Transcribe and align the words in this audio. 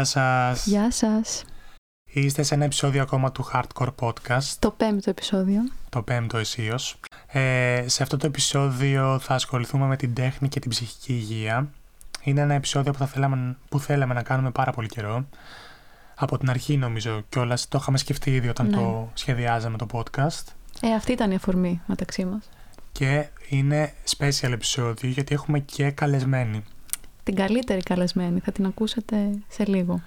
Γεια 0.00 0.08
σας. 0.08 0.66
Γεια 0.66 0.90
σας. 0.90 1.44
Είστε 2.04 2.42
σε 2.42 2.54
ένα 2.54 2.64
επεισόδιο 2.64 3.02
ακόμα 3.02 3.32
του 3.32 3.50
Hardcore 3.52 3.88
Podcast. 4.00 4.42
Το 4.58 4.70
πέμπτο 4.70 5.10
επεισόδιο. 5.10 5.60
Το 5.88 6.02
πέμπτο 6.02 6.38
εσείως. 6.38 7.00
Ε, 7.26 7.84
σε 7.86 8.02
αυτό 8.02 8.16
το 8.16 8.26
επεισόδιο 8.26 9.18
θα 9.18 9.34
ασχοληθούμε 9.34 9.86
με 9.86 9.96
την 9.96 10.14
τέχνη 10.14 10.48
και 10.48 10.60
την 10.60 10.70
ψυχική 10.70 11.12
υγεία. 11.12 11.70
Είναι 12.22 12.40
ένα 12.40 12.54
επεισόδιο 12.54 12.92
που, 12.92 12.98
θα 12.98 13.06
θέλαμε, 13.06 13.56
που 13.68 13.80
θέλαμε 13.80 14.14
να 14.14 14.22
κάνουμε 14.22 14.50
πάρα 14.50 14.72
πολύ 14.72 14.88
καιρό. 14.88 15.26
Από 16.14 16.38
την 16.38 16.50
αρχή 16.50 16.76
νομίζω 16.76 17.22
κιόλας 17.28 17.68
το 17.68 17.78
είχαμε 17.80 17.98
σκεφτεί 17.98 18.34
ήδη 18.34 18.48
όταν 18.48 18.66
Ναι. 18.66 18.76
το 18.76 19.10
σχεδιάζαμε 19.14 19.76
το 19.76 19.86
podcast. 19.92 20.44
Ε, 20.80 20.94
αυτή 20.94 21.12
ήταν 21.12 21.30
η 21.30 21.34
αφορμή 21.34 21.80
μεταξύ 21.86 22.24
μας. 22.24 22.48
Και 22.92 23.28
είναι 23.48 23.92
special 24.16 24.50
επεισόδιο 24.52 25.10
γιατί 25.10 25.34
έχουμε 25.34 25.58
και 25.58 25.90
καλεσμένη. 25.90 26.64
Την 27.22 27.34
καλύτερη 27.34 27.82
καλεσμένη. 27.82 28.40
Θα 28.40 28.52
την 28.52 28.66
ακούσετε 28.66 29.16
σε 29.48 29.64
λίγο. 29.64 30.02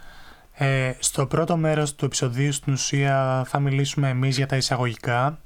Ε, 0.54 0.94
στο 1.00 1.26
πρώτο 1.26 1.58
μέρος 1.58 1.96
του 1.96 2.06
επεισοδίου 2.06 2.52
στην 2.52 2.74
ουσία 2.74 3.44
θα 3.48 3.60
μιλήσουμε 3.60 4.10
εμείς 4.10 4.38
για 4.38 4.46
τα 4.46 4.56
εισαγωγικά. 4.56 5.40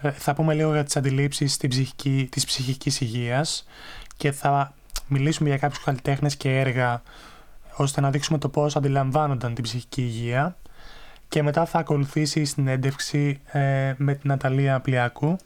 Ε, 0.00 0.10
θα 0.10 0.34
πούμε 0.34 0.54
λίγο 0.54 0.72
για 0.72 0.84
τις 0.84 0.96
αντιλήψεις 0.96 1.52
στην 1.52 1.68
ψυχική, 1.70 2.28
της 2.30 2.44
ψυχικής 2.44 3.00
υγείας 3.00 3.66
και 4.16 4.32
θα 4.32 4.74
μιλήσουμε 5.06 5.48
για 5.48 5.58
κάποιους 5.58 5.84
καλλιτέχνες 5.84 6.36
και 6.36 6.58
έργα 6.58 7.02
ώστε 7.76 8.00
να 8.00 8.10
δείξουμε 8.10 8.38
το 8.38 8.48
πώς 8.48 8.76
αντιλαμβάνονταν 8.76 9.54
την 9.54 9.64
ψυχική 9.64 10.02
υγεία 10.02 10.56
και 11.28 11.42
μετά 11.42 11.64
θα 11.64 11.78
ακολουθήσει 11.78 12.40
η 12.40 12.44
συνέντευξη 12.44 13.40
ε, 13.44 13.94
με 13.96 14.14
την 14.14 14.30
Ναταλία 14.30 14.80
Πλιάκου 14.80 15.36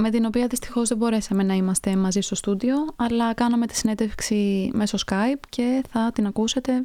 Με 0.00 0.10
την 0.10 0.24
οποία 0.24 0.46
δυστυχώς 0.46 0.88
δεν 0.88 0.98
μπορέσαμε 0.98 1.42
να 1.42 1.54
είμαστε 1.54 1.96
μαζί 1.96 2.20
στο 2.20 2.34
στούντιο, 2.34 2.74
αλλά 2.96 3.34
κάναμε 3.34 3.66
τη 3.66 3.76
συνέντευξη 3.76 4.70
μέσω 4.74 4.98
Skype 5.06 5.40
και 5.48 5.82
θα 5.90 6.10
την 6.14 6.26
ακούσετε. 6.26 6.84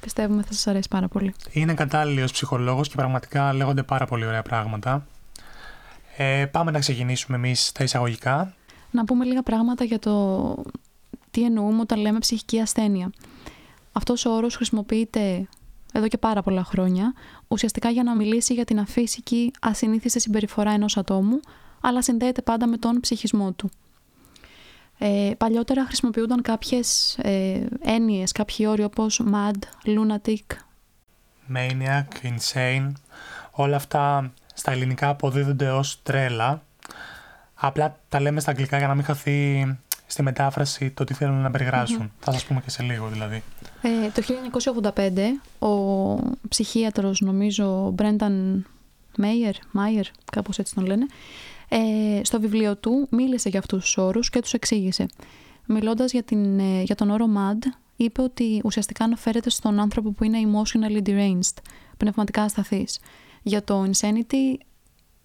Πιστεύουμε 0.00 0.42
θα 0.42 0.52
σας 0.52 0.66
αρέσει 0.66 0.88
πάρα 0.88 1.08
πολύ. 1.08 1.34
Είναι 1.50 1.74
κατάλληλος 1.74 2.32
ψυχολόγος 2.32 2.88
και 2.88 2.94
πραγματικά 2.96 3.52
λέγονται 3.52 3.82
πάρα 3.82 4.06
πολύ 4.06 4.26
ωραία 4.26 4.42
πράγματα. 4.42 5.06
Ε, 6.16 6.46
πάμε 6.50 6.70
να 6.70 6.78
ξεκινήσουμε 6.78 7.36
εμείς 7.36 7.72
τα 7.72 7.84
εισαγωγικά. 7.84 8.54
Να 8.90 9.04
πούμε 9.04 9.24
λίγα 9.24 9.42
πράγματα 9.42 9.84
για 9.84 9.98
το 9.98 10.54
τι 11.30 11.44
εννοούμε 11.44 11.80
όταν 11.80 12.00
λέμε 12.00 12.18
ψυχική 12.18 12.60
ασθένεια. 12.60 13.10
Αυτός 13.92 14.24
ο 14.24 14.30
όρος 14.30 14.56
χρησιμοποιείται 14.56 15.48
εδώ 15.92 16.08
και 16.08 16.18
πάρα 16.18 16.42
πολλά 16.42 16.64
χρόνια, 16.64 17.14
ουσιαστικά 17.48 17.90
για 17.90 18.02
να 18.02 18.16
μιλήσει 18.16 18.54
για 18.54 18.64
την 18.64 18.78
αφύσικη 18.78 19.50
ασυνήθιστη 19.60 20.20
συμπεριφορά 20.20 20.70
ενός 20.70 20.96
ατόμου, 20.96 21.40
αλλά 21.80 22.02
συνδέεται 22.02 22.42
πάντα 22.42 22.66
με 22.66 22.76
τον 22.76 23.00
ψυχισμό 23.00 23.52
του. 23.52 23.70
Ε, 24.98 25.30
παλιότερα 25.38 25.84
χρησιμοποιούνταν 25.86 26.42
κάποιες 26.42 27.18
ε, 27.18 27.66
έννοιες, 27.80 28.32
κάποιοι 28.32 28.66
όροι 28.68 28.82
όπως 28.82 29.22
mad, 29.32 29.58
lunatic, 29.84 30.56
Maniac, 31.54 32.04
Insane, 32.22 32.92
όλα 33.50 33.76
αυτά 33.76 34.32
στα 34.54 34.72
ελληνικά 34.72 35.08
αποδίδονται 35.08 35.70
ως 35.70 36.00
τρέλα. 36.02 36.62
Απλά 37.54 37.96
τα 38.08 38.20
λέμε 38.20 38.40
στα 38.40 38.50
αγγλικά 38.50 38.78
για 38.78 38.86
να 38.86 38.94
μην 38.94 39.04
χαθεί 39.04 39.66
στη 40.06 40.22
μετάφραση 40.22 40.90
το 40.90 41.04
τι 41.04 41.14
θέλουν 41.14 41.40
να 41.40 41.50
περιγράψουν. 41.50 42.12
Θα 42.20 42.32
σας 42.32 42.44
πούμε 42.44 42.60
και 42.60 42.70
σε 42.70 42.82
λίγο 42.82 43.08
δηλαδή. 43.08 43.42
Ε, 43.82 44.10
το 44.10 44.22
1985 45.58 45.66
ο 45.68 45.68
ψυχίατρος 46.48 47.20
νομίζω 47.20 47.90
Μπρένταν 47.90 48.66
Μέιερ, 49.16 49.54
Μάιερ, 49.72 50.06
κάπως 50.32 50.58
έτσι 50.58 50.74
τον 50.74 50.86
λένε, 50.86 51.06
ε, 51.68 52.20
στο 52.24 52.40
βιβλίο 52.40 52.76
του 52.76 53.06
μίλησε 53.10 53.48
για 53.48 53.58
αυτούς 53.58 53.84
τους 53.84 53.96
όρους 53.96 54.30
και 54.30 54.40
τους 54.40 54.52
εξήγησε. 54.52 55.06
Μιλώντας 55.66 56.12
για, 56.12 56.22
την, 56.22 56.58
ε, 56.58 56.82
για 56.82 56.94
τον 56.94 57.10
όρο 57.10 57.26
MAD, 57.36 57.58
είπε 57.96 58.22
ότι 58.22 58.60
ουσιαστικά 58.64 59.04
αναφέρεται 59.04 59.50
στον 59.50 59.80
άνθρωπο 59.80 60.10
που 60.10 60.24
είναι 60.24 60.38
emotionally 60.44 61.02
deranged, 61.08 61.56
πνευματικά 61.96 62.42
ασταθής. 62.42 62.98
Για 63.42 63.64
το 63.64 63.84
insanity 63.90 64.60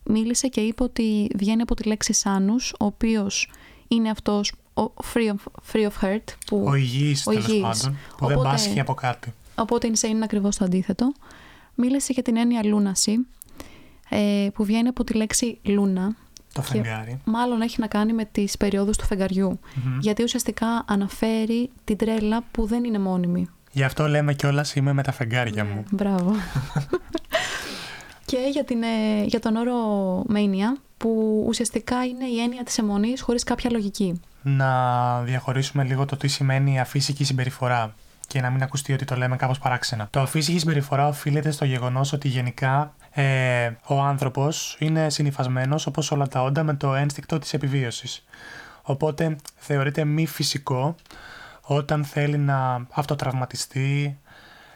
μίλησε 0.04 0.48
και 0.48 0.62
είπε 0.62 0.84
ότι 0.84 1.30
βγαίνει 1.36 1.62
από 1.62 1.76
τη 1.76 1.88
λέξη 1.88 2.14
sanus, 2.24 2.72
ο 2.80 2.86
οποίος 2.86 3.52
είναι 3.88 4.10
αυτός 4.10 4.54
ο 4.74 4.84
free 5.14 5.30
of, 5.30 5.72
free 5.74 5.88
of 5.90 5.92
hurt, 6.02 6.24
που 6.46 6.64
Ο 6.68 6.76
υγιής 6.76 7.28
Ο 7.28 7.32
τέλος 7.32 7.48
υγιής. 7.48 7.62
πάντων, 7.62 7.98
που 8.18 8.26
δεν 8.28 8.38
Οπότε- 8.38 8.52
πάσχει 8.52 8.80
από 8.80 8.94
κάτι. 8.94 9.34
Οπότε 9.56 9.92
insane 9.94 10.08
είναι 10.10 10.24
ακριβώς 10.24 10.58
το 10.58 10.66
αντίθετο. 10.66 11.14
Μίλησε 11.76 12.14
για 12.14 12.24
την 12.24 12.38
έννοια 12.38 12.66
λούναση, 12.66 13.18
ε, 14.10 14.48
που 14.54 14.64
βγαίνει 14.64 14.88
από 14.88 15.04
τη 15.04 15.14
λέξη 15.14 15.60
λούνα. 15.64 16.16
Το 16.54 16.62
Και- 16.62 16.68
φεγγάρι. 16.68 17.20
Μάλλον 17.24 17.62
έχει 17.62 17.80
να 17.80 17.88
κάνει 17.88 18.14
με 18.14 18.26
τις 18.26 18.58
περιόδους 18.58 18.98
του 18.98 19.06
φεγγαριού. 19.06 19.60
Μμμ. 19.74 20.00
Γιατί 20.00 20.24
ουσιαστικά 20.24 20.84
αναφέρει 20.88 21.70
την 21.84 21.98
τρέλα 21.98 22.44
που 22.52 22.66
δεν 22.66 22.84
είναι 22.84 23.00
μόνιμη. 23.00 23.48
Γι' 23.72 23.84
αυτό 23.84 24.08
λέμε 24.08 24.34
κιόλας 24.34 24.76
είμαι 24.76 24.94
με 24.94 25.04
τα 25.04 25.12
φεγγάρια 25.12 25.66
μου. 25.66 25.84
Μπράβο. 25.92 26.32
και 28.26 28.38
για, 28.52 28.64
την, 28.64 28.84
ε, 28.84 29.24
για 29.26 29.40
τον 29.40 29.56
όρο 29.56 29.76
mania, 30.34 30.80
που 30.98 31.44
ουσιαστικά 31.48 32.06
είναι 32.06 32.26
η 32.26 32.40
έννοια 32.42 32.64
της 32.64 32.78
αιμονής 32.78 33.22
χωρίς 33.22 33.44
κάποια 33.44 33.70
λογική. 33.72 34.22
Να 34.42 35.22
διαχωρίσουμε 35.22 35.84
λίγο 35.84 36.06
το 36.06 36.18
τι 36.18 36.28
σημαίνει 36.28 36.80
αφύσικη 36.80 37.24
συμπεριφορά 37.24 37.96
και 38.28 38.42
να 38.42 38.50
μην 38.50 38.62
ακουστεί 38.64 38.94
ότι 38.94 39.06
το 39.06 39.16
λέμε 39.16 39.36
κάπως 39.36 39.60
παράξενα. 39.60 40.08
Το 40.10 40.20
αφύσικη 40.20 40.60
συμπεριφορά 40.60 41.08
οφείλεται 41.08 41.52
στο 41.52 41.66
γεγονός 41.66 42.14
ότι 42.14 42.28
γενικά 42.28 42.94
ε, 43.14 43.72
ο 43.88 44.02
άνθρωπος 44.02 44.76
είναι 44.80 45.10
συνυφασμένος 45.10 45.86
όπως 45.86 46.12
όλα 46.12 46.28
τα 46.28 46.44
όντα 46.44 46.64
με 46.64 46.74
το 46.74 46.96
ένστικτο 46.96 47.40
της 47.40 47.54
επιβίωσης. 47.54 48.26
Οπότε 48.82 49.36
θεωρείται 49.56 50.04
μη 50.04 50.28
φυσικό 50.28 50.96
όταν 51.62 52.06
θέλει 52.06 52.38
να 52.38 52.88
αυτοτραυματιστεί, 52.92 54.18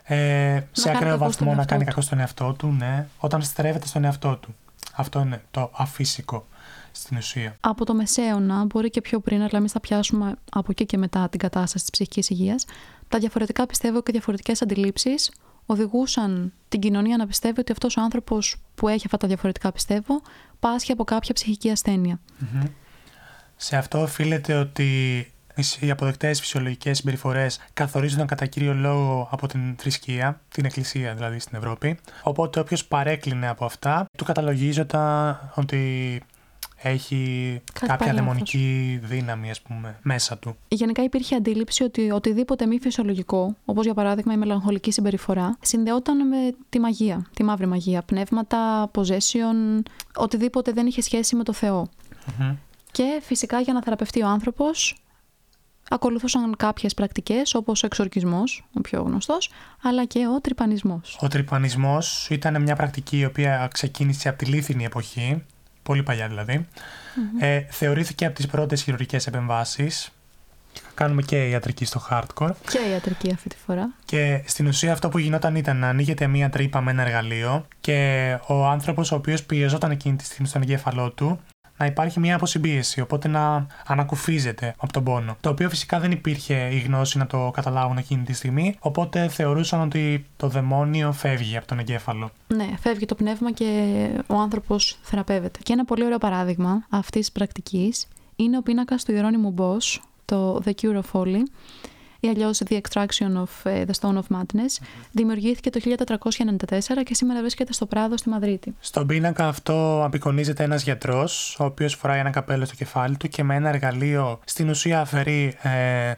ε, 0.04 0.16
σε 0.72 0.84
κάνει 0.84 0.98
ακραίο 0.98 1.12
κακό 1.12 1.24
βαθμό 1.24 1.32
στον 1.32 1.48
να 1.48 1.54
εαυτό 1.54 1.66
κάνει 1.66 1.84
του. 1.84 1.90
κακό 1.90 2.02
στον 2.02 2.20
εαυτό 2.20 2.54
του, 2.54 2.68
ναι, 2.68 3.08
όταν 3.18 3.42
στρέφεται 3.42 3.88
στον 3.88 4.04
εαυτό 4.04 4.36
του. 4.36 4.56
Αυτό 4.96 5.20
είναι 5.20 5.42
το 5.52 5.72
αφύσικο 5.74 6.48
στην 6.92 7.18
ουσία. 7.18 7.56
Από 7.60 7.86
το 7.86 7.94
μεσαίωνα, 7.94 8.66
μπορεί 8.66 8.90
και 8.90 9.02
πιο 9.02 9.20
πριν, 9.20 9.42
αλλά 9.42 9.50
εμείς 9.54 9.72
θα 9.72 9.80
πιάσουμε 9.80 10.36
από 10.52 10.68
εκεί 10.72 10.86
και 10.86 10.98
μετά 10.98 11.30
την 11.30 11.40
κατάσταση 11.40 11.84
της 11.84 11.90
ψυχικής 11.90 12.30
υγείας. 12.30 12.66
Τα 13.08 13.20
διαφορετικά 13.20 13.66
πιστεύω 13.66 14.02
και 14.02 14.12
διαφορετικές 14.12 14.62
αντιλήψεις 14.62 15.32
οδηγούσαν 15.70 16.54
την 16.70 16.80
κοινωνία 16.80 17.18
να 17.18 17.28
πιστεύει 17.28 17.60
ότι 17.60 17.72
αυτός 17.72 17.98
ο 17.98 18.02
άνθρωπος 18.02 18.56
που 18.76 18.88
έχει 18.88 19.06
αυτά 19.06 19.18
τα 19.18 19.28
διαφορετικά 19.28 19.72
πιστεύω 19.72 20.22
πάσχει 20.60 20.92
από 20.92 21.04
κάποια 21.04 21.34
ψυχική 21.34 21.70
ασθένεια. 21.70 22.20
Μμμ. 22.38 22.64
Σε 23.56 23.78
αυτό 23.78 24.02
οφείλεται 24.02 24.54
ότι 24.54 25.28
οι 25.80 25.92
αποδεκτές 25.92 26.40
φυσιολογικές 26.40 26.98
συμπεριφορές 26.98 27.60
καθορίζονταν 27.74 28.28
κατά 28.28 28.46
κύριο 28.46 28.74
λόγο 28.74 29.28
από 29.32 29.48
την 29.48 29.76
θρησκεία, 29.78 30.42
την 30.50 30.66
εκκλησία 30.66 31.14
δηλαδή 31.14 31.40
στην 31.40 31.58
Ευρώπη. 31.58 32.00
Οπότε 32.24 32.60
όποιος 32.60 32.86
παρέκλεινε 32.86 33.48
από 33.48 33.66
αυτά, 33.66 34.06
του 34.18 34.26
καταλογίζονταν 34.26 35.52
ότι 35.56 36.22
έχει 36.82 37.62
Κάτι 37.74 37.88
κάποια 37.88 37.96
πάει 37.96 38.08
λάθος. 38.08 38.26
δαιμονική 38.26 39.00
δύναμη, 39.04 39.50
ας 39.50 39.62
πούμε, 39.62 40.00
μέσα 40.02 40.38
του. 40.38 40.56
Γενικά 40.68 41.04
υπήρχε 41.04 41.36
αντίληψη 41.36 41.84
ότι 41.84 42.12
οτιδήποτε 42.12 42.66
μη 42.66 42.80
φυσιολογικό, 42.80 43.56
όπως 43.66 43.86
για 43.86 43.94
παράδειγμα 43.94 44.34
η 44.34 44.38
μελαγχολική 44.38 44.92
συμπεριφορά, 44.92 45.58
συνδεόταν 45.62 46.28
με 46.28 46.56
τη 46.70 46.80
μαγεία, 46.80 47.26
τη 47.34 47.44
μαύρη 47.44 47.66
μαγεία. 47.68 48.02
Πνεύματα, 48.02 48.92
possession, 48.94 49.82
οτιδήποτε 50.16 50.72
δεν 50.72 50.88
είχε 50.88 51.02
σχέση 51.02 51.36
με 51.36 51.44
το 51.44 51.54
Θεό. 51.54 51.88
Μμμ. 52.40 52.56
Και 52.92 53.20
φυσικά 53.24 53.60
για 53.60 53.74
να 53.74 53.82
θεραπευτεί 53.84 54.22
ο 54.22 54.28
άνθρωπος 54.28 54.96
ακολουθούσαν 55.90 56.56
κάποιες 56.56 56.94
πρακτικές 56.94 57.56
όπως 57.56 57.84
ο 57.84 57.86
εξορκισμός, 57.86 58.68
ο 58.74 58.82
πιο 58.82 59.02
γνωστός, 59.02 59.52
αλλά 59.82 60.06
και 60.06 60.28
ο 60.28 60.42
τρυπανισμός. 60.42 61.18
Ο 61.22 61.28
τρυπανισμός 61.28 62.28
ήταν 62.30 62.62
μια 62.62 62.76
πρακτική 62.76 63.18
η 63.18 63.26
οποία 63.26 63.70
ξεκίνησε 63.74 64.30
από 64.30 64.38
τη 64.38 64.46
λίθινη 64.46 64.84
εποχή, 64.84 65.44
πολύ 65.88 66.04
παλιά 66.04 66.28
δηλαδή. 66.28 66.68
Ε, 67.40 67.62
θεωρήθηκε 67.70 68.26
από 68.26 68.36
τις 68.36 68.48
πρώτες 68.48 68.82
χειρουργικές 68.82 69.28
επεμβάσεις. 69.28 70.12
Κάνουμε 70.94 71.22
και 71.22 71.50
ιατρική 71.50 71.86
στο 71.86 72.02
hardcore. 72.10 72.52
Και 72.70 72.80
ιατρική 72.92 73.32
αυτή 73.34 73.50
τη 73.50 73.56
φορά. 73.66 73.94
Και 74.06 74.44
στην 74.46 74.68
ουσία 74.68 74.92
αυτό 74.92 75.10
που 75.10 75.18
γινόταν 75.18 75.56
ήταν 75.56 75.78
να 75.78 75.88
ανοίγεται 75.88 76.28
μία 76.28 76.50
τρύπα 76.50 76.82
με 76.82 76.92
ένα 76.92 77.02
εργαλείο 77.02 77.68
και 77.82 78.38
ο 78.48 78.66
άνθρωπος 78.66 79.12
ο 79.12 79.16
οποίος 79.16 79.44
πιεζόταν 79.44 79.92
εκείνη 79.92 80.16
τη 80.16 80.24
στιγμή 80.24 80.48
στον 80.48 80.62
εγκέφαλό 80.62 81.10
του 81.12 81.40
να 81.78 81.86
υπάρχει 81.86 82.20
μία 82.20 82.36
αποσυμπίεση, 82.36 83.02
οπότε 83.02 83.28
να 83.28 83.68
ανακουφίζεται 83.86 84.74
από 84.78 84.94
τον 84.94 85.04
πόνο. 85.04 85.38
Το 85.42 85.50
οποίο 85.50 85.70
φυσικά 85.70 86.00
δεν 86.00 86.12
υπήρχε 86.12 86.70
η 86.72 86.80
γνώση 86.80 87.18
να 87.18 87.28
το 87.28 87.52
καταλάβουν 87.54 87.98
εκείνη 87.98 88.24
τη 88.24 88.34
στιγμή, 88.34 88.76
οπότε 88.80 89.28
θεωρούσαν 89.28 89.82
ότι 89.82 90.26
το 90.38 90.48
δαιμόνιο 90.48 91.12
φεύγει 91.12 91.58
από 91.58 91.68
τον 91.68 91.80
εγκέφαλο. 91.80 92.32
Ναι, 92.48 92.68
φεύγει 92.80 93.06
το 93.06 93.16
πνεύμα 93.16 93.52
και 93.52 94.10
ο 94.28 94.36
άνθρωπος 94.36 95.00
θεραπεύεται. 95.02 95.60
Και 95.64 95.74
ένα 95.74 95.86
πολύ 95.86 96.06
ωραίο 96.06 96.18
παράδειγμα 96.18 96.86
αυτής 96.90 97.20
της 97.22 97.32
πρακτικής 97.32 98.08
είναι 98.36 98.58
ο 98.58 98.62
πίνακας 98.62 99.04
του 99.04 99.12
Ιερώνυμου 99.12 99.54
Bosch, 99.58 100.02
το 100.26 100.62
The 100.66 100.72
Cure 100.82 100.96
of 100.96 101.04
Folly, 101.12 101.42
ή 102.20 102.28
αλλιώς 102.28 102.62
The 102.70 102.74
Extraction 102.82 103.42
of 103.44 103.72
ε, 103.72 103.84
the 103.88 103.94
Stone 104.02 104.16
of 104.16 104.38
Madness. 104.38 104.84
Δημιουργήθηκε 105.12 105.70
το 105.70 105.80
1494 105.84 107.04
και 107.04 107.14
σήμερα 107.14 107.40
βρίσκεται 107.40 107.74
στο 107.74 107.86
Πράδο 107.86 108.18
στη 108.18 108.30
Μαδρίτη. 108.30 108.76
Στον 108.80 109.08
πίνακα 109.08 109.48
αυτό 109.48 110.04
απεικονίζεται 110.06 110.64
ένας 110.64 110.84
γιατρός, 110.84 111.58
ο 111.60 111.64
οποίος 111.64 111.94
φοράει 111.96 112.20
ένα 112.20 112.30
καπέλο 112.30 112.66
στο 112.66 112.76
κεφάλι 112.76 113.18
του 113.18 113.28
και 113.28 113.44
με 113.44 113.56
ένα 113.56 113.70
εργαλείο 113.70 114.40
στην 114.46 114.70
ουσία 114.70 115.02
αφαιρεί 115.02 115.56
ε, 115.62 116.12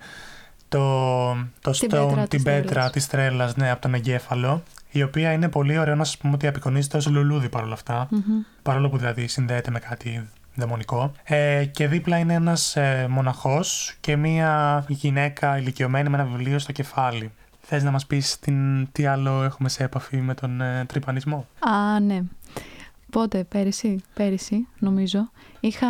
το, 0.70 1.30
το 1.62 1.72
Την 1.72 1.90
stone, 1.92 2.08
πέτρα 2.08 2.16
την 2.16 2.28
της 2.30 2.44
πέτρα 2.44 2.64
τρέλας. 2.70 2.92
της 2.92 3.08
τρέλας, 3.08 3.56
ναι, 3.56 3.72
από 3.72 3.82
τον 3.82 3.94
εγκέφαλο, 3.94 4.64
η 4.92 5.04
οποία 5.04 5.32
είναι 5.32 5.50
πολύ 5.50 5.78
ωραίο 5.78 5.96
να 5.96 6.04
σας 6.04 6.18
πούμε 6.18 6.34
ότι 6.34 6.48
απεικονίζεται 6.48 6.98
ως 6.98 7.08
λουλούδι 7.08 7.50
παρόλα 7.50 7.74
αυτά, 7.74 8.08
Μμμ. 8.12 8.22
παρόλο 8.62 8.90
που 8.90 8.98
δηλαδή 8.98 9.28
συνδέεται 9.28 9.72
με 9.72 9.80
κάτι 9.80 10.30
δαιμονικό. 10.60 11.12
Ε, 11.24 11.66
και 11.66 11.88
δίπλα 11.88 12.18
είναι 12.18 12.34
ένας 12.34 12.76
ε, 12.76 13.08
μοναχός 13.10 13.96
και 14.00 14.16
μία 14.16 14.86
γυναίκα 14.88 15.58
ηλικιωμένη 15.58 16.10
με 16.10 16.18
ένα 16.18 16.26
βιβλίο 16.26 16.60
στο 16.60 16.72
κεφάλι. 16.72 17.32
Θες 17.62 17.84
να 17.84 17.92
μας 17.92 18.06
πεις 18.06 18.40
την, 18.40 18.92
τι 18.92 19.06
άλλο 19.06 19.44
έχουμε 19.44 19.70
σε 19.70 19.84
έπαφη 19.84 20.18
με 20.18 20.34
τον 20.34 20.62
ε, 20.62 20.86
τρυπανισμό; 20.86 21.48
Α, 21.60 22.00
ναι. 22.00 22.22
Πότε, 23.12 23.44
πέρυσι, 23.44 24.04
πέρυσι, 24.14 24.68
νομίζω. 24.80 25.30
Είχα 25.60 25.88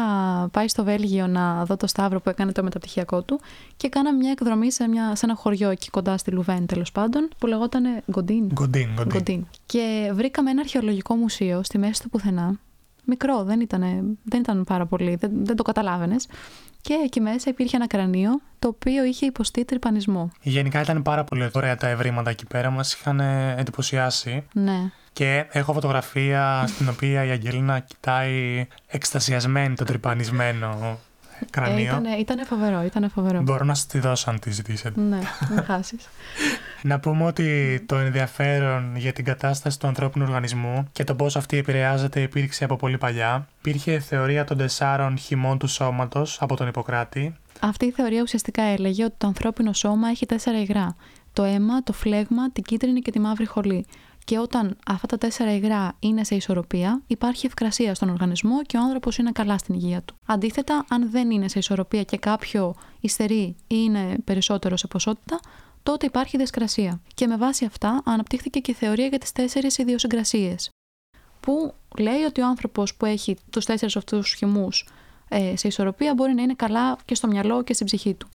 πάει 0.52 0.68
στο 0.68 0.84
Βέλγιο 0.84 1.28
να 1.28 1.66
δω 1.66 1.78
το 1.78 1.88
Σταύρο 1.88 2.22
που 2.22 2.30
έκανε 2.30 2.52
το 2.52 2.64
μεταπτυχιακό 2.64 3.22
του 3.22 3.40
και 3.78 3.90
κάναμε 3.90 4.18
μια 4.18 4.32
εκδρομή 4.32 4.72
σε, 4.72 4.88
μια, 4.88 5.16
σε 5.16 5.26
ένα 5.26 5.36
χωριό 5.36 5.70
εκεί 5.70 5.90
κοντά 5.90 6.18
στη 6.18 6.32
Λουβέν, 6.32 6.66
τέλος 6.66 6.92
πάντων, 6.92 7.30
που 7.38 7.48
λεγόταν 7.48 7.84
Γκοντίν. 8.12 8.46
Γκοντίν, 8.54 8.90
γκοντίν. 8.94 9.14
Γκοντίν. 9.14 9.48
Και 9.66 10.12
βρήκαμε 10.14 10.50
ένα 10.50 10.62
αρχαιολογικό 10.62 11.16
μουσείο 11.16 11.64
στη 11.64 11.78
μέση 11.78 12.02
του 12.02 12.10
πουθενά. 12.10 12.60
Μικρό, 13.10 13.44
δεν 13.44 13.60
ήταν, 13.60 13.82
δεν 14.24 14.40
ήταν 14.40 14.64
πάρα 14.64 14.86
πολύ, 14.86 15.16
δεν, 15.16 15.32
δεν 15.46 15.56
το 15.56 15.64
καταλάβαινες. 15.64 16.28
Και 16.82 16.94
εκεί 17.04 17.20
μέσα 17.20 17.50
υπήρχε 17.50 17.76
ένα 17.76 17.88
κρανίο 17.88 18.42
το 18.60 18.68
οποίο 18.68 19.04
είχε 19.04 19.26
υποστεί 19.26 19.66
τρυπανισμό. 19.66 20.32
Γενικά 20.42 20.82
ήταν 20.82 21.02
πάρα 21.02 21.24
πολύ 21.24 21.50
ωραία 21.54 21.76
τα 21.76 21.88
ευρήματα 21.88 22.30
εκεί 22.30 22.46
πέρα, 22.46 22.70
μας 22.70 22.94
είχαν 22.94 23.20
ε, 23.20 23.56
εντυπωσιάσει. 23.58 24.44
Ναι. 24.54 24.92
Και 25.14 25.46
έχω 25.50 25.74
φωτογραφία 25.74 26.64
στην 26.68 26.90
οποία 26.90 27.26
η 27.26 27.30
Αγγελίνα 27.30 27.80
κοιτάει 27.80 28.68
εκστασιασμένη 28.88 29.76
το 29.76 29.84
τρυπανισμένο 29.84 31.00
κρανίο. 31.50 31.78
Ε, 31.78 31.82
ήτανε, 31.82 32.16
ήτανε 32.16 32.44
φοβερό, 32.44 32.84
ήτανε 32.84 33.08
φοβερό. 33.08 33.42
Μπορώ 33.42 33.66
να 33.66 33.74
σας 33.74 33.86
τη 33.86 34.00
δώσω 34.00 34.30
αν 34.30 34.40
τη 34.40 34.52
ζητήσετε. 34.52 35.02
ναι, 35.02 35.20
μην 35.50 35.64
χάσεις. 35.64 36.10
Να 36.82 37.00
πούμε 37.00 37.26
ότι 37.26 37.80
το 37.86 37.96
ενδιαφέρον 37.96 38.96
για 38.96 39.14
την 39.14 39.26
κατάσταση 39.26 39.80
του 39.80 39.88
ανθρώπινου 39.88 40.26
οργανισμού 40.28 40.88
και 40.92 41.04
το 41.04 41.16
πώς 41.16 41.36
αυτή 41.36 41.58
επηρεάζεται 41.58 42.22
υπήρξε 42.22 42.64
από 42.64 42.76
πολύ 42.76 42.98
παλιά. 42.98 43.48
Υπήρχε 43.60 44.00
θεωρία 44.00 44.44
των 44.44 44.58
τεσσάρων 44.58 45.18
χυμών 45.18 45.58
του 45.58 45.68
σώματος 45.68 46.42
από 46.42 46.56
τον 46.56 46.68
Ιπποκράτη. 46.68 47.36
Αυτή 47.60 47.86
η 47.86 47.92
θεωρία 47.92 48.22
ουσιαστικά 48.22 48.62
έλεγε 48.64 49.04
ότι 49.04 49.16
το 49.18 49.28
ανθρώπινο 49.28 49.74
σώμα 49.74 50.10
έχει 50.10 50.26
τέσσερα 50.26 50.62
υγρά. 50.62 50.96
Το 51.34 51.44
αίμα, 51.44 51.84
το 51.84 51.94
φλέγμα, 51.94 52.52
την 52.52 52.64
κίτρινη 52.64 53.00
και 53.00 53.12
τη 53.12 53.20
μαύρη 53.20 53.46
χολή. 53.46 53.86
Και 54.30 54.40
όταν 54.40 54.78
αυτά 54.86 55.08
τα 55.08 55.18
τέσσερα 55.18 55.54
υγρά 55.54 55.96
είναι 56.00 56.24
σε 56.24 56.36
ισορροπία, 56.36 57.02
υπάρχει 57.08 57.46
ευκρασία 57.46 57.96
στον 57.96 58.10
οργανισμό 58.10 58.64
και 58.64 58.78
ο 58.78 58.80
άνθρωπος 58.82 59.18
είναι 59.18 59.32
καλά 59.32 59.58
στην 59.58 59.76
υγεία 59.76 60.02
του. 60.02 60.16
Αντίθετα, 60.26 60.86
αν 60.90 61.12
δεν 61.12 61.32
είναι 61.32 61.48
σε 61.48 61.60
ισορροπία 61.60 62.04
και 62.04 62.18
κάποιο 62.18 62.76
υστερεί 63.00 63.44
ή 63.44 63.56
είναι 63.68 64.16
περισσότερο 64.24 64.78
σε 64.78 64.88
ποσότητα, 64.88 65.40
τότε 65.84 66.06
υπάρχει 66.06 66.38
δυσκρασία. 66.38 67.02
Και 67.14 67.28
με 67.28 67.38
βάση 67.38 67.66
αυτά 67.66 68.02
αναπτύχθηκε 68.06 68.60
και 68.60 68.72
η 68.72 68.74
θεωρία 68.74 69.08
για 69.08 69.18
τις 69.18 69.32
τέσσερις 69.32 69.78
ιδιοσυγκρασίες. 69.78 70.70
Που 71.40 71.74
λέει 72.00 72.22
ότι 72.22 72.42
ο 72.42 72.46
άνθρωπος 72.46 72.96
που 72.96 73.06
έχει 73.06 73.38
τους 73.50 73.66
τέσσερις 73.66 73.96
αυτούς 73.96 74.34
χυμούς 74.34 74.88
ε, 75.30 75.56
σε 75.56 75.68
ισορροπία 75.68 76.14
μπορεί 76.14 76.34
να 76.34 76.42
είναι 76.42 76.54
καλά 76.54 76.98
και 77.06 77.16
στο 77.16 77.28
μυαλό 77.28 77.64
και 77.64 77.74
στην 77.74 77.86
ψυχή 77.86 78.14
του. 78.14 78.28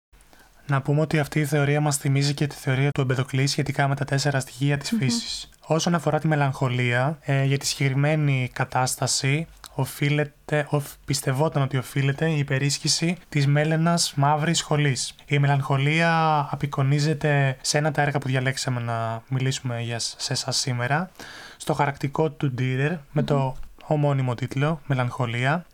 Να 0.67 0.83
πούμε 0.83 1.01
ότι 1.01 1.19
αυτή 1.19 1.41
η 1.41 1.45
θεωρία 1.45 1.81
μας 1.81 1.97
θυμίζει 1.97 2.35
και 2.35 2.47
τη 2.47 2.55
θεωρία 2.57 2.91
του 2.91 3.01
Εμπεδοκλή 3.01 3.47
σχετικά 3.47 3.89
με 3.89 3.95
τα 3.95 4.05
τέσσερα 4.05 4.41
στοιχεία 4.41 4.79
της 4.79 4.93
φύσης. 4.99 5.51
Όσον 5.67 5.95
αφορά 5.95 6.19
τη 6.19 6.29
μελαγχολία, 6.29 7.19
ε, 7.21 7.45
για 7.45 7.59
τη 7.59 7.67
συγκεκριμένη 7.67 8.51
κατάσταση 8.53 9.47
οφείλεται, 9.75 10.67
οφ, 10.71 10.85
πιστευόταν 11.05 11.63
ότι 11.63 11.77
οφείλεται 11.77 12.31
η 12.31 12.39
υπερίσχυση 12.39 13.17
της 13.29 13.47
μέλενας 13.47 14.15
μαύρης 14.17 14.59
σχολής. 14.59 15.15
Η 15.27 15.39
μελαγχολία 15.39 16.39
απεικονίζεται 16.51 17.57
σε 17.61 17.79
ένα 17.79 17.91
τα 17.91 18.03
έργα 18.03 18.19
που 18.19 18.29
διαλέξαμε 18.29 18.81
να 18.81 19.23
μιλήσουμε 19.29 19.81
για, 19.83 19.99
σ- 19.99 20.21
σε 20.21 20.33
εσάς 20.33 20.57
σήμερα, 20.57 21.11
στο 21.57 21.75
χαρακτικό 21.75 22.31
του 22.31 22.53
Ντίρερ 22.53 22.93
με 23.13 23.23
το 23.23 23.57
ομώνυμο 23.87 24.35
τίτλο 24.35 24.81
«Μελαγχολία», 24.87 25.65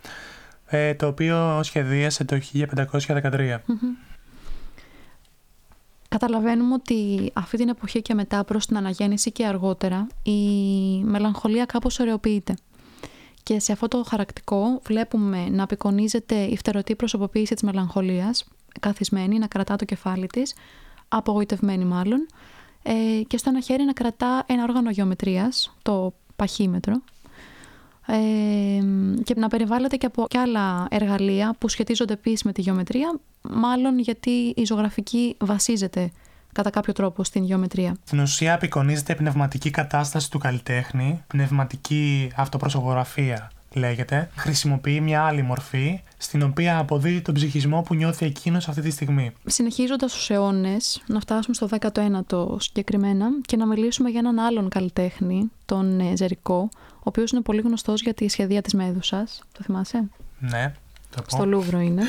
ε, 0.66 0.94
το 0.94 1.06
οποίο 1.06 1.60
σχεδίασε 1.62 2.24
το 2.24 2.38
1513. 2.52 3.58
Καταλαβαίνουμε 6.08 6.74
ότι 6.74 7.30
αυτή 7.34 7.56
την 7.56 7.68
εποχή 7.68 8.02
και 8.02 8.14
μετά 8.14 8.44
προς 8.44 8.66
την 8.66 8.76
αναγέννηση 8.76 9.32
και 9.32 9.46
αργότερα 9.46 10.06
η 10.22 10.40
μελαγχολία 11.04 11.64
κάπως 11.64 11.98
ωρεοποιείται. 11.98 12.54
Και 13.42 13.60
σε 13.60 13.72
αυτό 13.72 13.88
το 13.88 14.04
χαρακτικό 14.08 14.80
βλέπουμε 14.82 15.48
να 15.48 15.62
απεικονίζεται 15.62 16.34
η 16.34 16.56
φτερωτή 16.56 16.96
προσωποποίηση 16.96 17.54
της 17.54 17.62
μελαγχολίας, 17.62 18.44
καθισμένη, 18.80 19.38
να 19.38 19.46
κρατά 19.46 19.76
το 19.76 19.84
κεφάλι 19.84 20.26
της, 20.26 20.54
απογοητευμένη 21.08 21.84
μάλλον, 21.84 22.26
ε, 22.82 23.22
και 23.26 23.36
στο 23.36 23.50
ένα 23.50 23.60
χέρι 23.60 23.82
να 23.82 23.92
κρατά 23.92 24.44
ένα 24.46 24.62
όργανο 24.62 24.90
γεωμετρίας, 24.90 25.76
το 25.82 26.14
παχύμετρο, 26.36 26.94
ε, 26.94 27.17
και 29.24 29.34
να 29.36 29.48
περιβάλλεται 29.48 29.96
και 29.96 30.06
από 30.06 30.26
και 30.28 30.38
άλλα 30.38 30.86
εργαλεία 30.90 31.54
που 31.58 31.68
σχετίζονται 31.68 32.12
επίσης 32.12 32.42
με 32.42 32.52
τη 32.52 32.60
γεωμετρία, 32.60 33.18
μάλλον 33.42 33.98
γιατί 33.98 34.52
η 34.56 34.64
ζωγραφική 34.64 35.36
βασίζεται 35.38 36.10
κατά 36.52 36.70
κάποιο 36.70 36.92
τρόπο 36.92 37.24
στην 37.24 37.44
γεωμετρία. 37.44 37.96
Στην 38.04 38.20
ουσία 38.20 38.54
απεικονίζεται 38.54 39.12
η 39.12 39.16
πνευματική 39.16 39.70
κατάσταση 39.70 40.30
του 40.30 40.38
καλλιτέχνη, 40.38 41.24
πνευματική 41.26 42.30
αυτοπροσωπογραφία 42.36 43.50
λέγεται. 43.74 44.30
Χρησιμοποιεί 44.36 45.00
μια 45.00 45.24
άλλη 45.24 45.42
μορφή, 45.42 46.00
στην 46.18 46.42
οποία 46.42 46.78
αποδίδει 46.78 47.20
τον 47.20 47.34
ψυχισμό 47.34 47.82
που 47.82 47.94
νιώθει 47.94 48.26
εκείνος 48.26 48.68
αυτή 48.68 48.80
τη 48.80 48.90
στιγμή. 48.90 49.32
Συνεχίζοντας 49.46 50.12
τους 50.12 50.30
αιώνες, 50.30 51.02
να 51.06 51.20
φτάσουμε 51.20 51.54
στο 51.54 51.68
19ο 51.80 52.60
συγκεκριμένα 52.60 53.26
και 53.46 53.56
να 53.56 53.66
μιλήσουμε 53.66 54.10
για 54.10 54.18
έναν 54.18 54.38
άλλον 54.38 54.68
καλλιτέχνη, 54.68 55.50
τον 55.64 56.00
ε, 56.00 56.16
Ζερικό, 56.16 56.68
ο 56.94 57.02
οποίος 57.02 57.30
είναι 57.30 57.40
πολύ 57.40 57.60
γνωστός 57.60 58.02
για 58.02 58.14
τη 58.14 58.28
σχεδία 58.28 58.62
της 58.62 58.74
Μέδουσας. 58.74 59.42
Το 59.52 59.62
θυμάσαι; 59.62 60.08
Ναι, 60.38 60.72
το 61.16 61.22
πω. 61.22 61.36
Στο 61.36 61.46
Λούβρο 61.46 61.78
είναι. 61.78 62.02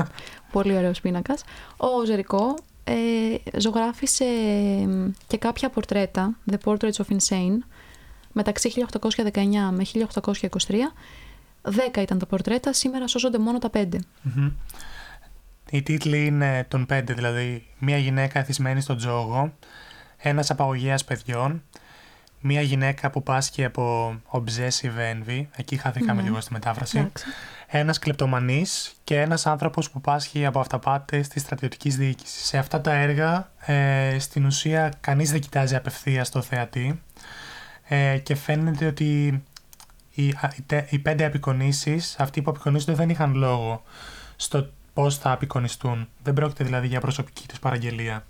Πολύ 0.52 0.76
ωραίος 0.76 1.00
πίνακας. 1.00 1.42
Ο 1.76 2.04
Ζερικό 2.04 2.54
ε, 2.84 3.58
ζωγράφισε 3.58 4.24
ε, 4.24 5.10
και 5.26 5.38
κάποια 5.38 5.68
πορτρέτα, 5.68 6.36
The 6.50 6.56
Portraits 6.64 6.92
of 6.92 7.16
Insane, 7.16 7.58
μεταξύ 8.32 8.72
1819 8.90 9.30
με 9.70 9.84
1823. 10.10 10.74
Δέκα 11.62 12.02
ήταν 12.02 12.18
τα 12.18 12.26
πορτρέτα, 12.26 12.72
σήμερα 12.72 13.06
σώζονται 13.06 13.38
μόνο 13.38 13.58
τα 13.58 13.70
πέντε. 13.70 13.98
Μμμ. 14.22 14.50
Οι 15.70 15.82
τίτλοι 15.82 16.26
είναι 16.26 16.64
των 16.68 16.86
πέντε, 16.86 17.12
δηλαδή 17.12 17.66
μια 17.78 17.96
γυναίκα 17.98 18.38
εθισμένη 18.38 18.80
στον 18.80 18.96
τζόγο, 18.96 19.52
ένας 20.16 20.50
απαγωγέας 20.50 21.04
παιδιών, 21.04 21.62
μια 22.40 22.60
γυναίκα 22.60 23.10
που 23.10 23.22
πάσχει 23.22 23.64
από 23.64 24.14
obsessive 24.30 25.12
envy, 25.28 25.46
εκεί 25.56 25.76
χάθηκαμε 25.76 26.22
Ναι. 26.22 26.28
λίγο 26.28 26.40
στη 26.40 26.52
μετάφραση, 26.52 26.98
Εντάξει. 26.98 27.24
ένας 27.66 27.98
κλεπτομανής 27.98 28.92
και 29.04 29.20
ένας 29.20 29.46
άνθρωπος 29.46 29.90
που 29.90 30.00
πάσχει 30.00 30.46
από 30.46 30.60
αυταπάτες 30.60 31.28
της 31.28 31.42
στρατιωτικής 31.42 31.96
διοίκησης. 31.96 32.46
Σε 32.46 32.58
αυτά 32.58 32.80
τα 32.80 32.92
έργα, 32.92 33.50
ε, 33.66 34.16
στην 34.18 34.44
ουσία, 34.46 34.92
κανείς 35.00 35.30
δεν 35.30 35.40
κοιτάζει 35.40 35.76
απευθείας 35.76 36.30
το 36.30 36.42
θεατή 36.42 37.02
ε, 37.88 38.18
και 38.18 38.34
φαίνεται 38.34 38.86
ότι 38.86 39.42
οι, 40.10 40.28
α, 40.28 40.52
οι, 40.56 40.62
τε- 40.62 40.92
οι 40.92 40.98
πέντε 40.98 41.24
απεικονίσεις, 41.24 42.16
αυτοί 42.18 42.42
που 42.42 42.50
απεικονίζονται 42.50 42.92
δεν 42.94 43.10
είχαν 43.10 43.34
λόγο 43.34 43.82
στο 44.36 44.68
πώς 44.94 45.18
θα 45.18 45.32
απεικονιστούν. 45.32 46.08
Δεν 46.22 46.34
πρόκειται 46.34 46.64
δηλαδή 46.64 46.86
για 46.86 47.00
προσωπική 47.00 47.46
τους 47.48 47.58
παραγγελία. 47.58 48.26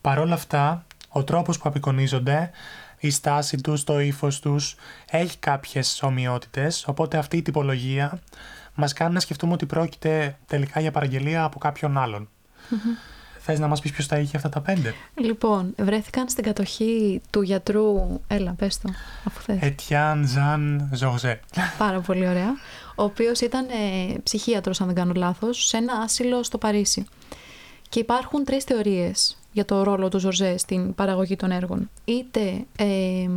Παρ' 0.00 0.18
όλα 0.18 0.34
αυτά, 0.34 0.86
ο 1.08 1.24
τρόπος 1.24 1.58
που 1.58 1.68
απεικονίζονται, 1.68 2.50
η 2.98 3.10
στάση 3.10 3.56
τους, 3.60 3.84
το 3.84 4.00
ύφος 4.00 4.40
τους, 4.40 4.76
έχει 5.10 5.38
κάποιες 5.38 6.02
ομοιότητες, 6.02 6.84
οπότε 6.86 7.18
αυτή 7.18 7.36
η 7.36 7.42
τυπολογία 7.42 8.18
μας 8.74 8.92
κάνει 8.92 9.14
να 9.14 9.20
σκεφτούμε 9.20 9.52
ότι 9.52 9.66
πρόκειται 9.66 10.38
τελικά 10.46 10.80
για 10.80 10.90
παραγγελία 10.90 11.44
από 11.44 11.58
κάποιον 11.58 11.98
άλλον. 11.98 12.28
Θες 13.46 13.58
να 13.58 13.66
μας 13.66 13.80
πεις 13.80 13.90
ποιος 13.90 14.06
τα 14.06 14.18
είχε 14.18 14.36
αυτά 14.36 14.48
τα 14.48 14.60
πέντε; 14.60 14.94
Λοιπόν, 15.14 15.74
βρέθηκαν 15.78 16.28
στην 16.28 16.44
κατοχή 16.44 17.20
του 17.30 17.42
γιατρού. 17.42 18.20
Έλα, 18.26 18.52
πες 18.52 18.78
το, 18.78 18.92
αφού 19.24 19.40
θες. 19.40 19.58
Ετιάν 19.60 20.26
Ζαν 20.26 20.90
Ζωγζέ. 20.92 21.40
Πάρα 21.78 22.00
πολύ 22.00 22.28
ωραία. 22.28 22.54
Ο 22.94 23.02
οποίος 23.02 23.40
ήταν 23.40 23.66
ε, 23.68 24.18
ψυχίατρος, 24.22 24.80
αν 24.80 24.86
δεν 24.86 24.96
κάνω 24.96 25.12
λάθος, 25.16 25.66
σε 25.66 25.76
ένα 25.76 25.92
άσυλο 25.92 26.42
στο 26.42 26.58
Παρίσι. 26.58 27.06
Και 27.88 27.98
υπάρχουν 28.00 28.44
τρεις 28.44 28.64
θεωρίες 28.64 29.36
για 29.52 29.64
το 29.64 29.82
ρόλο 29.82 30.08
του 30.08 30.18
Ζορζέ 30.18 30.56
στην 30.56 30.94
παραγωγή 30.94 31.36
των 31.36 31.50
έργων. 31.50 31.90
Είτε 32.04 32.64
ε, 32.76 33.28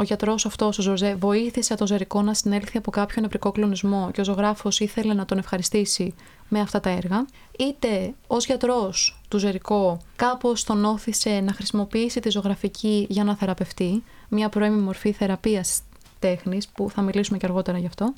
ο 0.00 0.02
γιατρός 0.02 0.46
αυτός, 0.46 0.78
ο 0.78 0.82
Ζορζέ, 0.82 1.14
βοήθησε 1.14 1.74
το 1.74 1.86
Ζερικό 1.86 2.22
να 2.22 2.34
συνέλθει 2.34 2.78
από 2.78 2.90
κάποιον 2.90 3.24
νεπρικό 3.24 3.52
κλονισμό 3.52 4.10
και 4.12 4.20
ο 4.20 4.24
ζωγράφος 4.24 4.80
ήθελε 4.80 5.14
να 5.14 5.24
τον 5.24 5.38
ευχαριστήσει 5.38 6.14
με 6.48 6.60
αυτά 6.60 6.80
τα 6.80 6.90
έργα. 6.90 7.26
Είτε 7.58 8.14
ως 8.26 8.46
γιατρός 8.46 9.20
του 9.28 9.38
Ζερικό 9.38 10.00
κάπως 10.16 10.64
τον 10.64 10.84
όθησε 10.84 11.40
να 11.40 11.52
χρησιμοποιήσει 11.52 12.20
τη 12.20 12.30
ζωγραφική 12.30 13.06
για 13.08 13.24
να 13.24 13.36
θεραπευτεί, 13.36 14.02
μια 14.28 14.48
πρώιμη 14.48 14.80
μορφή 14.80 15.12
θεραπείας 15.12 15.82
τέχνης 16.18 16.68
που 16.68 16.90
θα 16.90 17.02
μιλήσουμε 17.02 17.38
και 17.38 17.46
αργότερα 17.46 17.78
γι' 17.78 17.86
αυτό. 17.86 18.12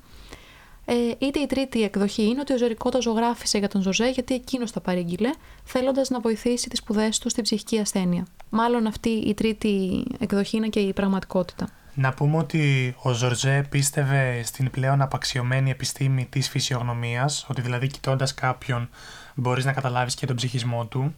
Ε, 0.92 1.26
είτε 1.26 1.38
η 1.38 1.46
τρίτη 1.46 1.82
εκδοχή 1.82 2.22
είναι 2.22 2.40
ότι 2.40 2.52
ο 2.52 2.56
Ζερικό 2.56 2.90
το 2.90 3.02
ζωγράφησε 3.02 3.58
για 3.58 3.68
τον 3.68 3.82
Ζωζέ 3.82 4.08
γιατί 4.10 4.34
εκείνος 4.34 4.72
τα 4.72 4.80
παρήγγειλε, 4.80 5.30
θέλοντας 5.64 6.10
να 6.10 6.20
βοηθήσει 6.20 6.68
τις 6.68 6.78
σπουδές 6.78 7.18
του 7.18 7.28
στην 7.28 7.42
ψυχική 7.42 7.78
ασθένεια. 7.78 8.26
Μάλλον 8.50 8.86
αυτή 8.86 9.08
η 9.08 9.34
τρίτη 9.34 10.04
εκδοχή 10.18 10.56
είναι 10.56 10.68
και 10.68 10.80
η 10.80 10.92
πραγματικότητα. 10.92 11.68
Να 11.94 12.12
πούμε 12.14 12.36
ότι 12.36 12.94
ο 13.02 13.12
Ζορζέ 13.12 13.66
πίστευε 13.70 14.42
στην 14.44 14.70
πλέον 14.70 15.02
απαξιωμένη 15.02 15.70
επιστήμη 15.70 16.26
της 16.30 16.48
φυσιογνωμίας, 16.48 17.46
ότι 17.48 17.60
δηλαδή 17.60 17.86
κοιτώντας 17.86 18.34
κάποιον 18.34 18.88
μπορείς 19.34 19.64
να 19.64 19.72
καταλάβεις 19.72 20.14
και 20.14 20.26
τον 20.26 20.36
ψυχισμό 20.36 20.86
του. 20.86 21.14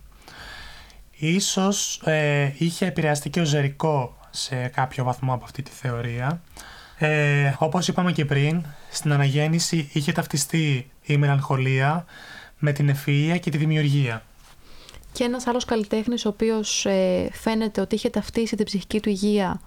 Ίσως 1.10 2.00
ε, 2.04 2.54
είχε 2.58 2.86
επηρεαστεί 2.86 3.30
και 3.30 3.40
ο 3.40 3.44
Ζερικό 3.44 4.16
σε 4.30 4.66
κάποιο 4.68 5.04
βαθμό 5.04 5.34
από 5.34 5.44
αυτή 5.44 5.62
τη 5.62 5.70
θεωρία. 5.70 6.42
Ε, 7.04 7.54
όπως 7.58 7.88
είπαμε 7.88 8.12
και 8.12 8.24
πριν, 8.24 8.64
στην 8.90 9.12
αναγέννηση 9.12 9.90
είχε 9.92 10.12
ταυτιστεί 10.12 10.90
η 11.02 11.16
μελαγχολία 11.16 12.04
με 12.58 12.72
την 12.72 12.90
ευφυΐα 12.90 13.38
και 13.40 13.50
τη 13.50 13.56
δημιουργία. 13.56 14.22
Και 15.12 15.24
ένας 15.24 15.46
άλλος 15.46 15.64
καλλιτέχνης 15.64 16.24
ο 16.24 16.28
οποίος 16.28 16.86
ε, 16.86 17.28
φαίνεται 17.32 17.80
ότι 17.80 17.94
είχε 17.94 18.10
ταυτίσει 18.10 18.56
την 18.56 18.64
ψυχική 18.64 19.00
του 19.00 19.08
υγεία 19.08 19.60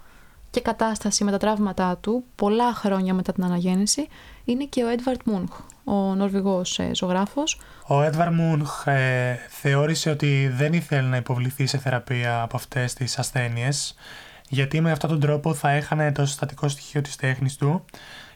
και 0.49 0.61
κατάσταση 0.61 1.23
με 1.23 1.31
τα 1.31 1.37
τραύματά 1.37 1.97
του 1.97 2.23
πολλά 2.35 2.73
χρόνια 2.73 3.13
μετά 3.13 3.33
την 3.33 3.43
αναγέννηση 3.43 4.07
είναι 4.45 4.63
και 4.63 4.83
ο 4.83 4.87
Έντβαρτ 4.87 5.21
Μούνχ, 5.25 5.49
ο 5.83 5.93
Νορβηγός 5.93 6.79
ε, 6.79 6.91
ζωγράφος. 6.93 7.59
Ο 7.87 8.01
Έντβαρτ 8.01 8.33
Μούνχ 8.33 8.85
ε, 8.85 9.35
θεώρησε 9.49 10.09
ότι 10.09 10.51
δεν 10.55 10.73
ήθελε 10.73 11.07
να 11.07 11.17
υποβληθεί 11.17 11.65
σε 11.65 11.77
θεραπεία 11.77 12.41
από 12.41 12.55
αυτές 12.55 12.93
τις 12.93 13.19
ασθένειες 13.19 13.95
γιατί 14.49 14.81
με 14.81 14.91
αυτόν 14.91 15.09
τον 15.09 15.19
τρόπο 15.19 15.53
θα 15.53 15.69
έχανε 15.69 16.11
το 16.11 16.25
συστατικό 16.25 16.67
στοιχείο 16.67 17.01
της 17.01 17.15
τέχνης 17.15 17.55
του 17.55 17.85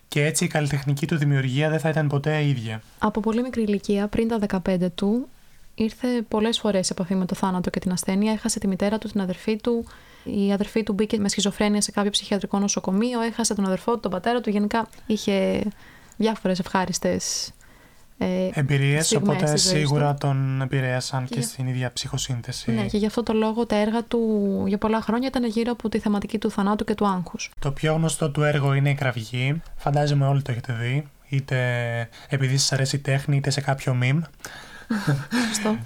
και 0.08 0.26
έτσι 0.26 0.44
η 0.44 0.48
καλλιτεχνική 0.48 1.08
του 1.08 1.18
δημιουργία 1.18 1.70
δεν 1.70 1.80
θα 1.80 1.90
ήταν 1.90 2.08
ποτέ 2.08 2.44
ίδια. 2.44 2.82
Από 3.00 3.20
πολύ 3.20 3.42
μικρή 3.42 3.62
ηλικία, 3.62 4.08
πριν 4.08 4.28
τα 4.28 4.62
15 4.68 4.88
του, 4.96 5.28
ήρθε 5.76 6.08
πολλές 6.28 6.60
φορές 6.60 6.86
σε 6.86 6.94
επαφή 6.94 7.16
με 7.16 7.26
το 7.26 7.36
θάνατο 7.36 7.70
και 7.70 7.80
την 7.80 7.92
ασθένεια. 7.92 8.32
Έχασε 8.32 8.60
τη 8.60 8.68
μητέρα 8.68 8.98
του, 8.98 9.08
την 9.08 9.22
αδερφή 9.22 9.58
του. 9.58 9.86
Η 10.24 10.52
αδερφή 10.52 10.84
του 10.84 10.94
μπήκε 10.94 11.18
με 11.18 11.30
σχιζοφρένεια 11.30 11.82
σε 11.82 11.92
κάποιο 11.92 12.12
ψυχιατρικό 12.12 12.60
νοσοκομείο. 12.60 13.22
Έχασε 13.22 13.54
τον 13.54 13.66
αδερφό 13.66 13.94
του, 13.94 14.00
τον 14.00 14.12
πατέρα 14.12 14.42
του. 14.42 14.50
Γενικά 14.50 14.90
είχε 15.06 15.64
διάφορες 16.18 16.60
ευχάριστες 16.60 17.52
ε, 18.22 18.50
Εμπειρίες, 18.54 19.16
οπότε 19.16 19.58
σίγουρα 19.58 20.14
τον 20.14 20.62
επηρέασαν 20.62 21.26
και, 21.26 21.36
και 21.36 21.42
στην 21.42 21.68
ίδια 21.68 21.94
ψυχοσύνθεση. 21.94 22.72
Ναι, 22.72 22.86
και 22.86 22.98
γι' 22.98 23.06
αυτό 23.06 23.24
το 23.24 23.34
λόγο 23.34 23.66
τα 23.66 23.76
έργα 23.76 24.04
του 24.04 24.64
για 24.68 24.78
πολλά 24.78 25.02
χρόνια 25.02 25.28
ήταν 25.28 25.46
γύρω 25.46 25.72
από 25.72 25.90
τη 25.90 26.00
θεματική 26.00 26.38
του 26.38 26.52
θανάτου 26.52 26.84
και 26.84 26.96
του 26.96 27.08
άγχους. 27.08 27.52
Το 27.60 27.72
πιο 27.72 27.94
γνωστό 27.94 28.30
του 28.30 28.44
έργο 28.44 28.74
είναι 28.74 28.90
η 28.90 28.94
κραυγή. 28.94 29.62
Φαντάζομαι 29.76 30.28
όλοι 30.28 30.42
το 30.42 30.52
έχετε 30.52 30.74
δει. 30.74 31.08
Είτε 31.30 31.58
επειδή 32.30 32.58
σας 32.58 32.72
αρέσει 32.72 32.96
η 32.96 33.00
τέχνη, 33.00 33.36
είτε 33.38 33.50
σε 33.50 33.62
κάποιο 33.62 33.98
meme. 34.02 34.22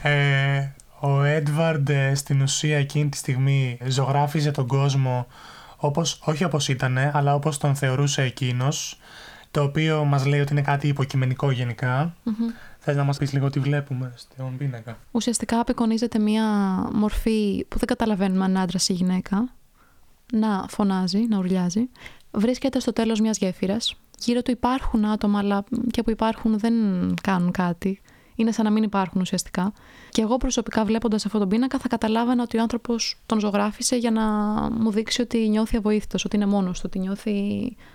ε, 0.01 0.67
ο 0.99 1.23
Έντβαρντ 1.23 1.89
ε, 1.89 2.15
στην 2.15 2.41
ουσία 2.41 2.77
εκείνη 2.77 3.09
τη 3.09 3.17
στιγμή 3.17 3.77
ζωγράφιζε 3.87 4.51
τον 4.51 4.67
κόσμο 4.67 5.27
όπως, 5.77 6.19
όχι 6.23 6.43
όπως 6.43 6.67
ήταν, 6.67 6.97
αλλά 7.13 7.35
όπως 7.35 7.57
τον 7.57 7.75
θεωρούσε 7.75 8.21
εκείνος 8.21 8.97
το 9.53 9.63
οποίο 9.63 10.03
μας 10.03 10.25
λέει 10.25 10.39
ότι 10.39 10.51
είναι 10.51 10.61
κάτι 10.61 10.87
υποκειμενικό 10.87 11.51
γενικά. 11.51 12.15
Mm-hmm. 12.25 12.53
Θες 12.79 12.95
να 12.95 13.03
μας 13.03 13.17
πεις 13.17 13.33
λίγο 13.33 13.49
τι 13.49 13.59
βλέπουμε 13.59 14.13
στον 14.15 14.57
πίνακα; 14.57 14.97
Ουσιαστικά 15.11 15.59
απεικονίζεται 15.59 16.19
μια 16.19 16.45
μορφή 16.93 17.65
που 17.69 17.77
δεν 17.77 17.87
καταλαβαίνουμε 17.87 18.43
αν 18.43 18.57
άντρας 18.57 18.89
ή 18.89 18.93
γυναίκα. 18.93 19.49
Να 20.33 20.65
φωνάζει, 20.69 21.25
να 21.29 21.37
ουρλιάζει. 21.37 21.89
Βρίσκεται 22.31 22.79
στο 22.79 22.93
τέλος 22.93 23.19
μιας 23.19 23.37
γέφυρας. 23.37 23.95
Γύρω 24.19 24.41
του 24.41 24.51
υπάρχουν 24.51 25.05
άτομα, 25.05 25.39
αλλά 25.39 25.63
και 25.91 26.03
που 26.03 26.09
υπάρχουν 26.09 26.59
δεν 26.59 26.73
κάνουν 27.21 27.51
κάτι 27.51 28.01
είναι 28.35 28.51
σαν 28.51 28.65
να 28.65 28.71
μην 28.71 28.83
υπάρχουν 28.83 29.21
ουσιαστικά. 29.21 29.73
Και 30.09 30.21
εγώ 30.21 30.37
προσωπικά 30.37 30.85
βλέποντας 30.85 31.25
αυτόν 31.25 31.39
τον 31.39 31.49
πίνακα 31.49 31.77
θα 31.79 31.87
καταλάβαινα 31.87 32.43
ότι 32.43 32.57
ο 32.57 32.61
άνθρωπος 32.61 33.17
τον 33.25 33.39
ζωγράφησε 33.39 33.95
για 33.95 34.11
να 34.11 34.23
μου 34.69 34.91
δείξει 34.91 35.21
ότι 35.21 35.49
νιώθει 35.49 35.77
αβοήθητος, 35.77 36.25
ότι 36.25 36.35
είναι 36.35 36.45
μόνος 36.45 36.79
του, 36.79 36.83
ότι 36.85 36.99
νιώθει 36.99 37.33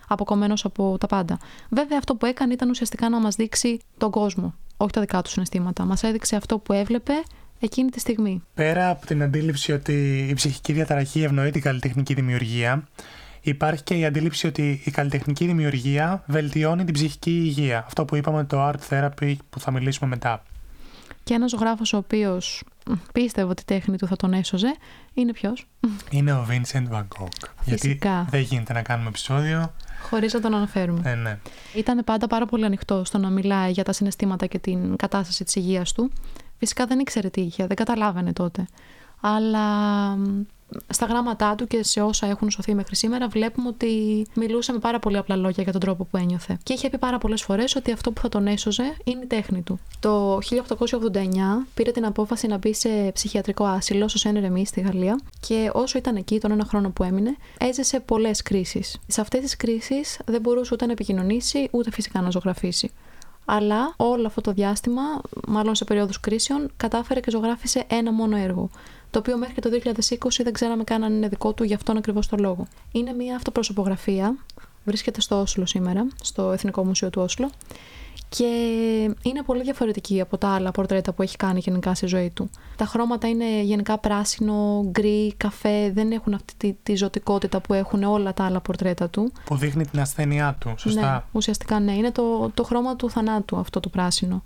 αποκομμένος 0.08 0.64
από 0.64 0.96
τα 0.98 1.06
πάντα. 1.06 1.38
Βέβαια, 1.70 1.98
αυτό 1.98 2.14
που 2.14 2.26
έκανε 2.26 2.52
ήταν 2.52 2.70
ουσιαστικά 2.70 3.08
να 3.08 3.20
μας 3.20 3.34
δείξει 3.34 3.80
τον 3.98 4.10
κόσμο, 4.10 4.54
όχι 4.76 4.92
τα 4.92 5.00
δικά 5.00 5.22
του 5.22 5.30
συναισθήματα. 5.30 5.84
Μας 5.84 6.02
έδειξε 6.02 6.36
αυτό 6.36 6.58
που 6.58 6.72
έβλεπε 6.72 7.12
εκείνη 7.60 7.90
τη 7.90 8.00
στιγμή. 8.00 8.42
Πέρα 8.54 8.90
από 8.90 9.06
την 9.06 9.22
αντίληψη 9.22 9.72
ότι 9.72 10.26
η 10.30 10.34
ψυχική 10.34 10.72
διαταραχή 10.72 11.22
ευνοεί 11.22 11.50
την 11.50 11.62
καλλιτεχνική 11.62 12.14
δημιουργία, 12.14 12.88
υπάρχει 13.48 13.82
και 13.82 13.94
η 13.94 14.04
αντίληψη 14.04 14.46
ότι 14.46 14.80
η 14.84 14.90
καλλιτεχνική 14.90 15.46
δημιουργία 15.46 16.22
βελτιώνει 16.26 16.84
την 16.84 16.94
ψυχική 16.94 17.30
υγεία. 17.30 17.84
Αυτό 17.86 18.04
που 18.04 18.16
είπαμε 18.16 18.44
το 18.44 18.68
art 18.68 18.88
therapy 18.90 19.36
που 19.50 19.60
θα 19.60 19.70
μιλήσουμε 19.70 20.08
μετά. 20.08 20.42
Και 21.24 21.34
ένας 21.34 21.50
ζωγράφο 21.50 21.82
ο 21.94 21.96
οποίος 21.96 22.62
πίστευε 23.12 23.50
ότι 23.50 23.62
η 23.62 23.64
τέχνη 23.64 23.96
του 23.96 24.06
θα 24.06 24.16
τον 24.16 24.32
έσωζε 24.32 24.76
είναι 25.14 25.32
ποιος; 25.32 25.66
Είναι 26.10 26.32
ο 26.32 26.46
Vincent 26.50 26.88
Van 26.92 27.00
Gogh. 27.00 27.48
Γιατί 27.64 27.98
δεν 28.30 28.40
γίνεται 28.40 28.72
να 28.72 28.82
κάνουμε 28.82 29.08
επεισόδιο. 29.08 29.74
Χωρίς 30.02 30.32
να 30.32 30.40
τον 30.40 30.54
αναφέρουμε. 30.54 31.10
Ε, 31.10 31.14
ναι. 31.14 31.38
Ήταν 31.74 32.04
πάντα 32.04 32.26
πάρα 32.26 32.46
πολύ 32.46 32.64
ανοιχτό 32.64 33.04
στο 33.04 33.18
να 33.18 33.30
μιλάει 33.30 33.70
για 33.70 33.84
τα 33.84 33.92
συναισθήματα 33.92 34.46
και 34.46 34.58
την 34.58 34.96
κατάσταση 34.96 35.44
της 35.44 35.54
υγείας 35.54 35.92
του. 35.92 36.12
Φυσικά 36.58 36.86
δεν 36.86 36.98
ήξερε 36.98 37.28
τι 37.28 37.40
είχε, 37.40 37.66
δεν 37.66 37.76
καταλάβαινε 37.76 38.32
τότε. 38.32 38.66
Αλλά 39.20 39.66
στα 40.88 41.06
γράμματά 41.06 41.54
του 41.54 41.66
και 41.66 41.82
σε 41.82 42.00
όσα 42.00 42.26
έχουν 42.26 42.50
σωθεί 42.50 42.74
μέχρι 42.74 42.96
σήμερα, 42.96 43.28
βλέπουμε 43.28 43.68
ότι 43.68 44.26
μιλούσε 44.34 44.72
με 44.72 44.78
πάρα 44.78 44.98
πολύ 44.98 45.16
απλά 45.16 45.36
λόγια 45.36 45.62
για 45.62 45.72
τον 45.72 45.80
τρόπο 45.80 46.04
που 46.04 46.16
ένιωθε. 46.16 46.58
Και 46.62 46.72
είχε 46.72 46.90
πει 46.90 46.98
πάρα 46.98 47.18
πολλές 47.18 47.42
φορές 47.42 47.76
ότι 47.76 47.92
αυτό 47.92 48.12
που 48.12 48.20
θα 48.20 48.28
τον 48.28 48.46
έσωζε 48.46 48.96
είναι 49.04 49.20
η 49.22 49.26
τέχνη 49.26 49.62
του. 49.62 49.78
Το 50.00 50.36
1889 50.36 50.40
πήρε 51.74 51.90
την 51.90 52.04
απόφαση 52.04 52.46
να 52.46 52.56
μπει 52.58 52.74
σε 52.74 52.88
ψυχιατρικό 53.14 53.64
άσυλο 53.64 54.08
στο 54.08 54.18
Σεν 54.18 54.40
Ρεμί 54.40 54.66
στη 54.66 54.80
Γαλλία 54.80 55.20
και 55.40 55.70
όσο 55.72 55.98
ήταν 55.98 56.16
εκεί, 56.16 56.40
τον 56.40 56.50
ένα 56.50 56.64
χρόνο 56.64 56.90
που 56.90 57.02
έμεινε, 57.02 57.36
έζησε 57.58 58.00
πολλές 58.00 58.42
κρίσεις. 58.42 58.98
Σε 59.06 59.20
αυτές 59.20 59.40
τις 59.40 59.56
κρίσεις 59.56 60.18
δεν 60.24 60.40
μπορούσε 60.40 60.74
ούτε 60.74 60.86
να 60.86 60.92
επικοινωνήσει 60.92 61.68
ούτε 61.70 61.90
φυσικά 61.90 62.20
να 62.20 62.30
ζωγραφίσει 62.30 62.90
αλλά 63.50 63.94
όλο 63.96 64.26
αυτό 64.26 64.40
το 64.40 64.52
διάστημα, 64.52 65.02
μάλλον 65.46 65.74
σε 65.74 65.84
περίοδους 65.84 66.20
κρίσεων, 66.20 66.70
κατάφερε 66.76 67.20
και 67.20 67.30
ζωγράφησε 67.30 67.84
ένα 67.88 68.12
μόνο 68.12 68.36
έργο 68.36 68.70
το 69.10 69.18
οποίο 69.18 69.36
μέχρι 69.36 69.60
το 69.60 69.70
2020 70.18 70.18
δεν 70.42 70.52
ξέραμε 70.52 70.84
καν 70.84 71.04
αν 71.04 71.12
είναι 71.12 71.28
δικό 71.28 71.52
του 71.52 71.64
για 71.64 71.76
αυτόν 71.76 71.96
ακριβώς 71.96 72.26
το 72.26 72.36
λόγο. 72.38 72.66
Είναι 72.92 73.12
μια 73.12 73.36
αυτοπροσωπογραφία, 73.36 74.36
βρίσκεται 74.84 75.20
στο 75.20 75.40
Όσλο 75.40 75.66
σήμερα, 75.66 76.06
στο 76.22 76.50
Εθνικό 76.52 76.84
Μουσείο 76.84 77.10
του 77.10 77.22
Όσλο 77.22 77.50
και 78.28 78.44
είναι 79.22 79.42
πολύ 79.46 79.62
διαφορετική 79.62 80.20
από 80.20 80.38
τα 80.38 80.48
άλλα 80.48 80.70
πορτρέτα 80.70 81.12
που 81.12 81.22
έχει 81.22 81.36
κάνει 81.36 81.58
γενικά 81.58 81.94
στη 81.94 82.06
ζωή 82.06 82.30
του. 82.30 82.50
Τα 82.76 82.84
χρώματα 82.84 83.28
είναι 83.28 83.62
γενικά 83.62 83.98
πράσινο, 83.98 84.84
γκρι, 84.90 85.34
καφέ, 85.36 85.90
δεν 85.94 86.12
έχουν 86.12 86.34
αυτή 86.34 86.54
τη, 86.56 86.72
τη 86.82 86.94
ζωτικότητα 86.94 87.60
που 87.60 87.74
έχουν 87.74 88.02
όλα 88.02 88.34
τα 88.34 88.44
άλλα 88.44 88.60
πορτρέτα 88.60 89.08
του. 89.08 89.32
Που 89.44 89.56
δείχνει 89.56 89.86
την 89.86 90.00
ασθένειά 90.00 90.56
του, 90.60 90.74
σωστά. 90.76 91.12
Ναι, 91.12 91.22
ουσιαστικά 91.32 91.80
ναι, 91.80 91.92
είναι 91.92 92.10
το, 92.10 92.50
το 92.54 92.64
χρώμα 92.64 92.96
του 92.96 93.10
θανάτου 93.10 93.56
αυτό 93.56 93.80
το 93.80 93.88
πράσινο. 93.88 94.42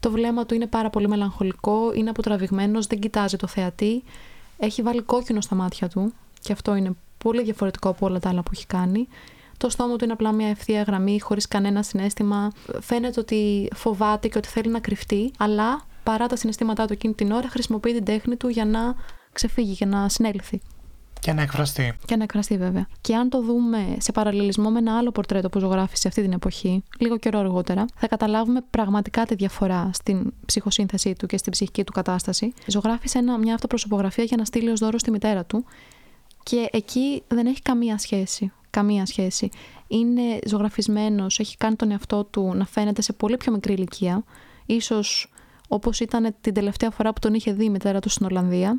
Το 0.00 0.10
βλέμμα 0.10 0.46
του 0.46 0.54
είναι 0.54 0.66
πάρα 0.66 0.90
πολύ 0.90 1.08
μελαγχολικό, 1.08 1.92
είναι 1.94 2.10
αποτραβηγμένος, 2.10 2.86
δεν 2.86 2.98
κοιτάζει 2.98 3.36
το 3.36 3.46
θεατή. 3.46 4.02
Έχει 4.58 4.82
βάλει 4.82 5.02
κόκκινο 5.02 5.40
στα 5.40 5.54
μάτια 5.54 5.88
του 5.88 6.12
και 6.40 6.52
αυτό 6.52 6.74
είναι 6.74 6.92
πολύ 7.18 7.42
διαφορετικό 7.42 7.88
από 7.88 8.06
όλα 8.06 8.18
τα 8.18 8.28
άλλα 8.28 8.42
που 8.42 8.50
έχει 8.52 8.66
κάνει. 8.66 9.08
Το 9.56 9.68
στόμα 9.68 9.96
του 9.96 10.04
είναι 10.04 10.12
απλά 10.12 10.32
μια 10.32 10.48
ευθεία 10.48 10.82
γραμμή, 10.82 11.20
χωρίς 11.20 11.48
κανένα 11.48 11.82
συνέστημα. 11.82 12.50
Φαίνεται 12.80 13.20
ότι 13.20 13.68
φοβάται 13.74 14.28
και 14.28 14.38
ότι 14.38 14.48
θέλει 14.48 14.70
να 14.70 14.80
κρυφτεί, 14.80 15.30
αλλά 15.38 15.82
παρά 16.02 16.26
τα 16.26 16.36
συναισθήματά 16.36 16.86
του 16.86 16.92
εκείνη 16.92 17.14
την 17.14 17.32
ώρα, 17.32 17.48
χρησιμοποιεί 17.48 17.92
την 17.92 18.04
τέχνη 18.04 18.36
του 18.36 18.48
για 18.48 18.64
να 18.64 18.94
ξεφύγει, 19.32 19.72
για 19.72 19.86
να 19.86 20.08
συνέλθει. 20.08 20.60
Και 21.20 21.32
να 21.32 21.42
εκφραστεί. 21.42 21.96
Και 22.04 22.16
να 22.16 22.22
εκφραστεί, 22.22 22.56
βέβαια. 22.56 22.86
Και 23.00 23.14
αν 23.14 23.28
το 23.28 23.42
δούμε 23.42 23.96
σε 23.98 24.12
παραλληλισμό 24.12 24.70
με 24.70 24.78
ένα 24.78 24.96
άλλο 24.96 25.10
πορτρέτο 25.10 25.48
που 25.48 25.58
ζωγράφησε 25.58 26.08
αυτή 26.08 26.22
την 26.22 26.32
εποχή, 26.32 26.82
λίγο 26.98 27.16
καιρό 27.16 27.38
αργότερα, 27.38 27.84
θα 27.94 28.08
καταλάβουμε 28.08 28.60
πραγματικά 28.70 29.24
τη 29.24 29.34
διαφορά 29.34 29.90
στην 29.92 30.32
ψυχοσύνθεσή 30.46 31.14
του 31.18 31.26
και 31.26 31.36
στην 31.36 31.52
ψυχική 31.52 31.84
του 31.84 31.92
κατάσταση. 31.92 32.52
Ζωγράφησε 32.66 33.18
ένα, 33.18 33.38
μια 33.38 33.54
αυτοπροσωπογραφία 33.54 34.24
για 34.24 34.36
να 34.36 34.44
στείλει 34.44 34.70
ως 34.70 34.80
δώρο 34.80 34.98
στη 34.98 35.10
μητέρα 35.10 35.44
του. 35.44 35.64
Και 36.42 36.68
εκεί 36.72 37.22
δεν 37.28 37.46
έχει 37.46 37.62
καμία 37.62 37.98
σχέση. 37.98 38.52
Καμία 38.74 39.06
σχέση. 39.06 39.48
Είναι 39.86 40.38
ζωγραφισμένος, 40.46 41.38
έχει 41.38 41.56
κάνει 41.56 41.76
τον 41.76 41.90
εαυτό 41.90 42.24
του 42.24 42.52
να 42.54 42.66
φαίνεται 42.66 43.02
σε 43.02 43.12
πολύ 43.12 43.36
πιο 43.36 43.52
μικρή 43.52 43.72
ηλικία. 43.72 44.24
Ίσως 44.66 45.32
όπως 45.68 46.00
ήταν 46.00 46.34
την 46.40 46.54
τελευταία 46.54 46.90
φορά 46.90 47.12
που 47.12 47.18
τον 47.20 47.34
είχε 47.34 47.52
δει 47.52 47.64
η 47.64 47.70
μητέρα 47.70 48.00
του 48.00 48.08
στην 48.08 48.26
Ολλανδία 48.26 48.78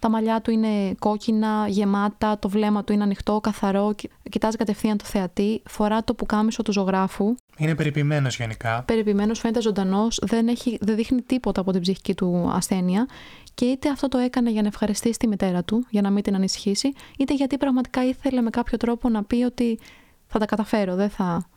τα 0.00 0.10
μαλλιά 0.10 0.40
του 0.40 0.50
είναι 0.50 0.94
κόκκινα, 0.98 1.66
γεμάτα, 1.68 2.38
το 2.38 2.48
βλέμμα 2.48 2.84
του 2.84 2.92
είναι 2.92 3.02
ανοιχτό, 3.02 3.40
καθαρό, 3.40 3.94
κοιτάζει 4.30 4.56
κατευθείαν 4.56 4.96
το 4.96 5.04
θεατή, 5.04 5.62
φορά 5.68 6.04
το 6.04 6.14
πουκάμισο 6.14 6.62
του 6.62 6.72
ζωγράφου. 6.72 7.34
Είναι 7.56 7.74
περιποιημένος 7.74 8.36
γενικά. 8.36 8.82
Περιποιημένος, 8.86 9.38
φαίνεται 9.38 9.60
ζωντανός, 9.60 10.20
δεν, 10.26 10.46
δεν 10.80 10.96
δείχνει 10.96 11.22
τίποτα 11.22 11.60
από 11.60 11.72
την 11.72 11.80
ψυχική 11.80 12.14
του 12.14 12.50
ασθένεια. 12.54 13.06
Και 13.54 13.64
είτε 13.64 13.90
αυτό 13.90 14.08
το 14.08 14.18
έκανε 14.18 14.50
για 14.50 14.62
να 14.62 14.68
ευχαριστήσει 14.68 15.18
τη 15.18 15.26
μητέρα 15.26 15.62
του, 15.64 15.86
για 15.90 16.00
να 16.00 16.10
μην 16.10 16.22
την 16.22 16.34
ανησυχήσει, 16.34 16.92
είτε 17.18 17.34
γιατί 17.34 17.56
πραγματικά 17.56 18.04
ήθελε 18.04 18.40
με 18.40 18.50
κάποιο 18.50 18.76
τρόπο 18.76 19.08
να 19.08 19.24
πει 19.24 19.42
ότι 19.42 19.78
θα 20.26 20.38
τα 20.38 20.46
καταφέρω, 20.46 20.94
δεν 20.94 21.10
θα, 21.10 21.48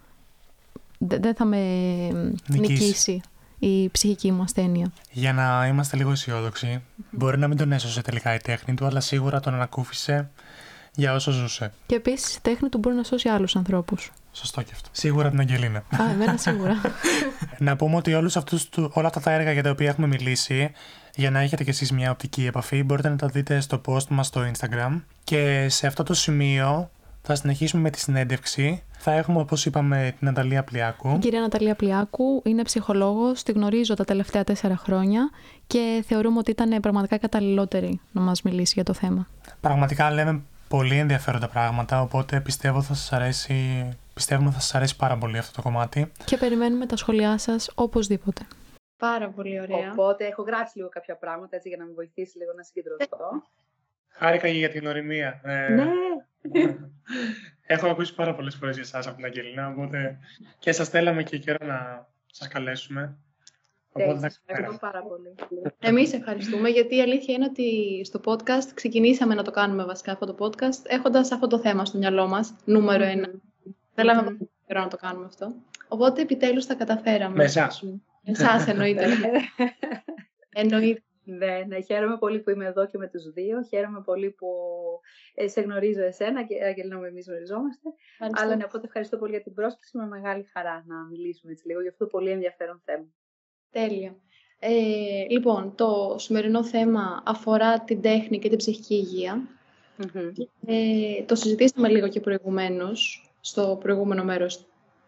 δεν 0.98 1.36
θα 1.36 1.46
με 1.46 1.58
νικήσει. 2.48 3.22
η 3.60 3.90
ψυχική 3.90 4.32
μου 4.32 4.42
ασθένεια. 4.42 4.92
Για 5.12 5.34
να 5.34 5.68
είμαστε 5.68 5.98
λίγο 5.98 6.12
αισιόδοξοι, 6.12 6.82
μπορεί 7.12 7.38
να 7.38 7.48
μην 7.48 7.58
τον 7.58 7.72
έσωσε 7.72 8.02
τελικά 8.02 8.34
η 8.34 8.38
τέχνη 8.38 8.74
του, 8.74 8.86
αλλά 8.86 9.00
σίγουρα 9.00 9.40
τον 9.40 9.54
ανακούφισε 9.54 10.30
για 10.96 11.14
όσο 11.14 11.32
ζούσε. 11.32 11.74
Και 11.86 11.96
επίσης 11.96 12.36
η 12.36 12.42
τέχνη 12.42 12.70
του 12.70 12.78
μπορεί 12.78 12.96
να 12.96 13.04
σώσει 13.04 13.30
άλλους 13.30 13.56
ανθρώπους. 13.56 14.12
Σωστό 14.36 14.62
και 14.62 14.72
αυτό. 14.74 14.90
Σίγουρα 14.92 15.30
την 15.30 15.40
Αγγελίνα. 15.40 15.78
Α, 15.78 16.12
εμένα 16.12 16.38
σίγουρα. 16.38 16.82
να 17.58 17.76
πούμε 17.76 17.96
ότι 17.96 18.14
όλους 18.14 18.38
αυτούς, 18.38 18.70
όλα 18.94 19.08
αυτά 19.08 19.20
τα 19.20 19.32
έργα 19.32 19.52
για 19.52 19.64
τα 19.64 19.70
οποία 19.70 19.90
έχουμε 19.90 20.08
μιλήσει, 20.08 20.72
για 21.16 21.32
να 21.32 21.40
έχετε 21.40 21.64
κι 21.64 21.70
εσείς 21.70 21.92
μια 21.92 22.12
οπτική 22.12 22.46
επαφή, 22.46 22.84
μπορείτε 22.84 23.10
να 23.10 23.16
τα 23.16 23.28
δείτε 23.28 23.60
στο 23.60 23.82
post 23.86 24.08
μας 24.08 24.28
στο 24.28 24.42
Instagram. 24.52 25.02
Και 25.24 25.70
σε 25.70 25.88
αυτό 25.88 26.04
το 26.04 26.14
σημείο 26.14 26.90
θα 27.22 27.36
συνεχίσουμε 27.36 27.82
με 27.82 27.90
τη 27.90 28.00
συνέντευξη. 28.00 28.84
Θα 28.98 29.12
έχουμε, 29.12 29.40
όπως 29.40 29.66
είπαμε, 29.66 30.16
την 30.20 30.28
Ναταλία 30.28 30.64
Πλιάκου. 30.64 31.10
Η 31.16 31.18
κυρία 31.20 31.40
Ναταλία 31.40 31.76
Πλιάκου 31.76 32.42
είναι 32.46 32.62
ψυχολόγος, 32.62 33.44
τη 33.44 33.52
γνωρίζω 33.52 33.94
τα 33.94 34.04
τελευταία 34.04 34.44
τέσσερα 34.44 34.78
χρόνια 34.78 35.30
και 35.68 36.04
θεωρούμε 36.08 36.38
ότι 36.38 36.52
ήταν 36.52 36.80
πραγματικά 36.82 37.18
καταλληλότερη 37.18 38.00
να 38.12 38.22
μας 38.22 38.42
μιλήσει 38.42 38.74
για 38.76 38.84
το 38.84 38.94
θέμα. 38.94 39.28
Πραγματικά 39.62 40.12
λέμε 40.12 40.42
πολύ 40.68 40.98
ενδιαφέροντα 40.98 41.48
πράγματα, 41.48 42.02
οπότε 42.02 42.40
πιστεύω 42.40 42.82
θα 42.82 42.94
σας 42.94 43.14
αρέσει, 43.14 43.88
πιστεύουμε 44.14 44.52
θα 44.52 44.60
σας 44.60 44.76
αρέσει 44.76 44.96
πάρα 44.96 45.18
πολύ 45.18 45.38
αυτό 45.38 45.56
το 45.56 45.62
κομμάτι. 45.62 46.12
Και 46.26 46.38
περιμένουμε 46.38 46.86
τα 46.86 46.96
σχόλιά 46.96 47.38
σας 47.38 47.72
οπωσδήποτε. 47.76 48.48
Πάρα 48.98 49.30
πολύ 49.30 49.62
ωραία. 49.62 49.92
Οπότε 49.92 50.26
έχω 50.26 50.44
γράψει 50.44 50.78
λίγο 50.78 50.90
κάποια 50.90 51.16
πράγματα 51.16 51.56
έτσι 51.56 51.70
για 51.70 51.78
να 51.78 51.86
με 51.86 51.92
βοηθήσει 51.94 52.38
λίγο 52.38 52.54
να 52.56 52.64
συγκεντρωθώ. 52.64 53.44
Χάρηκα 54.08 54.48
για 54.48 54.70
την 54.70 54.88
οριμία. 54.88 55.42
Ε, 55.44 55.70
ναι. 55.70 55.86
έχω 57.76 57.88
ακούσει 57.88 58.16
πάρα 58.16 58.36
πολλές 58.36 58.56
φορές 58.56 58.76
για 58.76 58.84
εσάς 58.84 59.08
από 59.08 59.16
την 59.16 59.26
Αγγελίνα, 59.26 59.68
οπότε 59.68 60.20
και 60.60 60.72
σας 60.72 60.90
θέλαμε 60.90 61.24
και 61.24 61.38
καιρό 61.38 61.66
να 61.66 62.08
σας 62.26 62.48
καλέσουμε. 62.48 63.18
Ευχαριστώ 63.96 64.78
πάρα 64.80 65.04
πολύ. 65.04 65.36
Εμείς 65.90 66.14
ευχαριστούμε 66.14 66.70
γιατί 66.70 66.96
η 66.96 67.02
αλήθεια 67.02 67.34
είναι 67.34 67.46
ότι 67.46 68.02
στο 68.04 68.20
podcast 68.26 68.72
ξεκινήσαμε 68.74 69.34
να 69.36 69.44
το 69.44 69.52
κάνουμε 69.52 69.86
βασικά 69.86 70.12
αυτό 70.12 70.34
το 70.34 70.36
podcast 70.40 70.86
έχοντας 70.86 71.32
αυτό 71.32 71.48
το 71.48 71.60
θέμα 71.60 71.86
στο 71.86 71.98
μυαλό 71.98 72.28
μας, 72.28 72.56
νούμερο 72.66 73.04
ένα. 73.04 73.30
Θέλαμε 73.94 74.38
mm. 74.42 74.48
καιρό 74.68 74.82
να 74.82 74.88
το 74.88 74.98
κάνουμε 74.98 75.26
αυτό. 75.26 75.56
Οπότε 75.88 76.22
επιτέλους 76.22 76.66
τα 76.66 76.76
καταφέραμε. 76.76 77.36
Με 77.36 77.44
εσάς. 77.44 77.84
Εσάς 78.24 78.68
εννοείται. 78.68 79.06
εννοείται. 80.62 81.04
Ναι, 81.26 81.64
ναι, 81.68 81.82
χαίρομαι 81.82 82.18
πολύ 82.18 82.40
που 82.40 82.50
είμαι 82.50 82.66
εδώ 82.66 82.88
και 82.88 82.98
με 82.98 83.08
τους 83.08 83.32
δύο. 83.32 83.64
Χαίρομαι 83.64 84.02
πολύ 84.02 84.30
που 84.30 84.48
ε, 85.34 85.48
σε 85.48 85.62
γνωρίζω 85.62 86.02
εσένα 86.02 86.44
και 86.44 86.64
Αγγελίνα 86.64 86.98
με 86.98 87.08
εμείς 87.08 87.28
γνωριζόμαστε. 87.28 87.90
Αλλά 88.20 88.56
ναι, 88.56 88.64
οπότε 88.64 88.86
ευχαριστώ 88.86 89.18
πολύ 89.18 89.32
για 89.32 89.42
την 89.42 89.54
πρόσκληση. 89.54 89.98
Με 89.98 90.08
μεγάλη 90.08 90.44
χαρά 90.54 90.84
να 90.88 90.96
μιλήσουμε 90.96 91.52
έτσι 91.52 91.68
λίγο 91.68 91.82
για 91.82 91.90
αυτό 91.90 92.04
το 92.04 92.10
πολύ 92.10 92.30
ενδιαφέρον 92.30 92.82
θέμα. 92.86 93.06
Τέλεια. 93.72 94.16
Ε, 94.60 95.26
λοιπόν, 95.30 95.76
το 95.76 96.16
σημερινό 96.20 96.64
θέμα 96.64 97.24
αφορά 97.26 97.80
την 97.80 98.02
τέχνη 98.02 98.40
και 98.40 98.50
την 98.50 98.58
ψυχική 98.58 99.06
Ε, 100.66 101.24
το 101.26 101.36
συζητήσαμε 101.36 101.88
λίγο 101.88 102.08
και 102.08 102.20
προηγουμένως, 102.20 103.28
στο 103.46 103.78
προηγούμενο 103.80 104.24
μέρος 104.24 104.66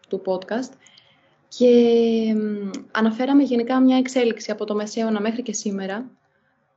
του 0.08 0.22
podcast. 0.26 0.72
Και 1.48 2.34
αναφέραμε 2.90 3.42
γενικά 3.42 3.80
μια 3.80 3.96
εξέλιξη 3.96 4.50
από 4.50 4.64
το 4.64 4.74
Μεσαίωνα 4.74 5.20
μέχρι 5.20 5.42
και 5.42 5.52
σήμερα, 5.52 6.10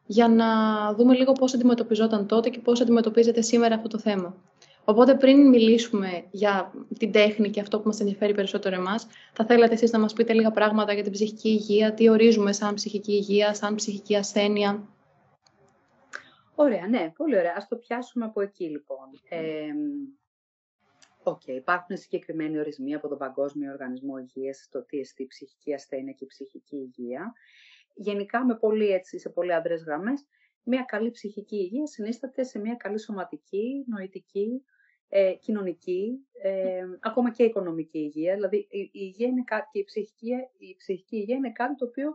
για 0.05 0.27
να 0.27 0.47
δούμε 0.93 1.15
λίγο 1.15 1.31
πώς 1.31 1.53
αντιμετωπιζόταν 1.53 2.27
τότε 2.27 2.49
και 2.49 2.59
πώς 2.59 2.81
αντιμετωπίζεται 2.81 3.41
σήμερα 3.41 3.75
αυτό 3.75 3.87
το 3.87 3.99
θέμα. 3.99 4.35
Οπότε 4.83 5.15
πριν 5.15 5.49
μιλήσουμε 5.49 6.23
για 6.31 6.73
την 6.97 7.11
τέχνη 7.11 7.49
και 7.49 7.59
αυτό 7.59 7.79
που 7.79 7.87
μας 7.87 7.99
ενδιαφέρει 7.99 8.33
περισσότερο 8.33 8.75
εμάς, 8.75 9.07
θα 9.33 9.45
θέλατε 9.45 9.73
εσείς 9.73 9.91
να 9.91 9.99
μας 9.99 10.13
πείτε 10.13 10.33
λίγα 10.33 10.51
πράγματα 10.51 10.93
για 10.93 11.03
την 11.03 11.11
ψυχική 11.11 11.49
υγεία, 11.49 11.93
τι 11.93 12.09
ορίζουμε 12.09 12.51
σαν 12.51 12.73
ψυχική 12.73 13.11
υγεία, 13.11 13.53
σαν 13.53 13.75
ψυχική 13.75 14.15
ασθένεια. 14.15 14.83
Ωραία, 16.55 16.87
ναι, 16.87 17.11
πολύ 17.17 17.37
ωραία. 17.37 17.53
Ας 17.57 17.67
το 17.67 17.75
πιάσουμε 17.75 18.25
από 18.25 18.41
εκεί 18.41 18.63
λοιπόν. 18.63 19.07
Ε, 19.29 19.39
okay, 21.31 21.55
υπάρχουν 21.55 21.97
συγκεκριμένοι 21.97 22.59
ορισμοί 22.59 22.93
από 22.93 23.07
τον 23.07 23.17
Παγκόσμιο 23.17 23.71
Οργανισμό 23.71 24.17
Υγείας 24.17 24.57
στο 24.57 24.85
τι 24.85 24.99
εστί 24.99 25.27
ψυχική 25.27 25.73
ασθένεια 25.73 26.13
και 26.13 26.25
ψυχική 26.25 26.75
υγεία. 26.75 27.33
Γενικά 27.93 28.45
με 28.45 28.55
πολύ 28.55 28.89
έτσι, 28.89 29.19
σε 29.19 29.29
πολύ 29.29 29.53
άντρες 29.53 29.83
γραμμές, 29.83 30.25
μια 30.63 30.83
καλή 30.83 31.11
ψυχική 31.11 31.55
υγεία 31.55 31.87
συνίσταται 31.87 32.43
σε 32.43 32.59
μια 32.59 32.75
καλή 32.75 32.99
σωματική, 32.99 33.85
νοητική, 33.87 34.63
ε, 35.09 35.33
κοινωνική, 35.33 36.27
ε, 36.41 36.85
ακόμα 36.99 37.31
και 37.31 37.43
οικονομική 37.43 37.99
υγεία. 37.99 38.33
Δηλαδή 38.33 38.57
η, 38.57 38.89
υγεία 38.93 39.27
είναι 39.27 39.43
κάτι, 39.43 39.67
και 39.71 39.79
η 39.79 39.83
ψυχική, 39.83 40.29
η 40.57 40.75
ψυχική 40.77 41.15
υγεία 41.15 41.35
είναι 41.35 41.51
κάτι 41.51 41.75
το 41.75 41.85
οποίο 41.85 42.13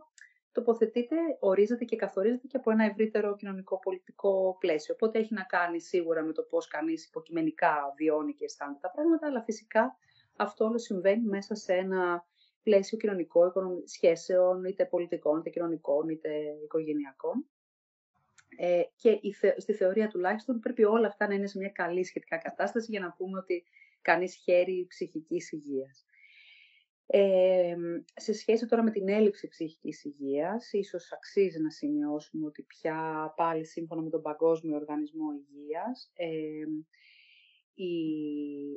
τοποθετείται, 0.54 1.16
ορίζεται 1.40 1.84
και 1.84 1.96
καθορίζεται 1.96 2.46
και 2.46 2.56
από 2.56 2.70
ένα 2.70 2.84
ευρύτερο 2.84 3.36
κοινωνικό-πολιτικό 3.36 4.56
πλαίσιο. 4.60 4.94
Οπότε 4.94 5.18
έχει 5.18 5.34
να 5.34 5.42
κάνει 5.42 5.80
σίγουρα 5.80 6.22
με 6.22 6.32
το 6.32 6.42
πώς 6.42 6.68
κανείς 6.68 7.06
υποκειμενικά 7.06 7.94
βιώνει 7.96 8.34
και 8.34 8.44
αισθάνεται 8.44 8.78
τα 8.82 8.90
πράγματα, 8.90 9.26
αλλά 9.26 9.42
φυσικά 9.42 9.96
αυτό 10.36 10.64
όλο 10.64 10.78
συμβαίνει 10.78 11.26
μέσα 11.26 11.54
σε 11.54 11.72
ένα 11.72 12.24
πλαίσιο 12.62 12.98
κοινωνικό 12.98 13.52
σχέσεων, 13.84 14.64
είτε 14.64 14.84
πολιτικών, 14.84 15.38
είτε 15.38 15.50
κοινωνικών, 15.50 16.08
είτε 16.08 16.30
οικογενειακών. 16.64 17.46
Ε, 18.56 18.82
και 18.96 19.10
η 19.10 19.34
στη 19.56 19.72
θεωρία 19.72 20.08
τουλάχιστον 20.08 20.58
πρέπει 20.60 20.84
όλα 20.84 21.06
αυτά 21.06 21.28
να 21.28 21.34
είναι 21.34 21.46
σε 21.46 21.58
μια 21.58 21.68
καλή 21.68 22.04
σχετικά 22.04 22.36
κατάσταση 22.36 22.90
για 22.90 23.00
να 23.00 23.12
πούμε 23.12 23.38
ότι 23.38 23.64
κανείς 24.02 24.34
χέρι 24.34 24.86
ψυχικής 24.88 25.52
υγείας. 25.52 26.06
Ε, 27.06 27.74
σε 28.14 28.32
σχέση 28.32 28.66
τώρα 28.66 28.82
με 28.82 28.90
την 28.90 29.08
έλλειψη 29.08 29.48
ψυχικής 29.48 30.04
υγείας, 30.04 30.72
ίσως 30.72 31.12
αξίζει 31.12 31.60
να 31.60 31.70
σημειώσουμε 31.70 32.46
ότι 32.46 32.62
πια 32.62 33.32
πάλι 33.36 33.64
σύμφωνα 33.64 34.02
με 34.02 34.10
τον 34.10 34.22
Παγκόσμιο 34.22 34.76
Οργανισμό 34.76 35.26
Υγείας, 35.32 36.10
ε, 36.14 36.64
η, 37.74 37.92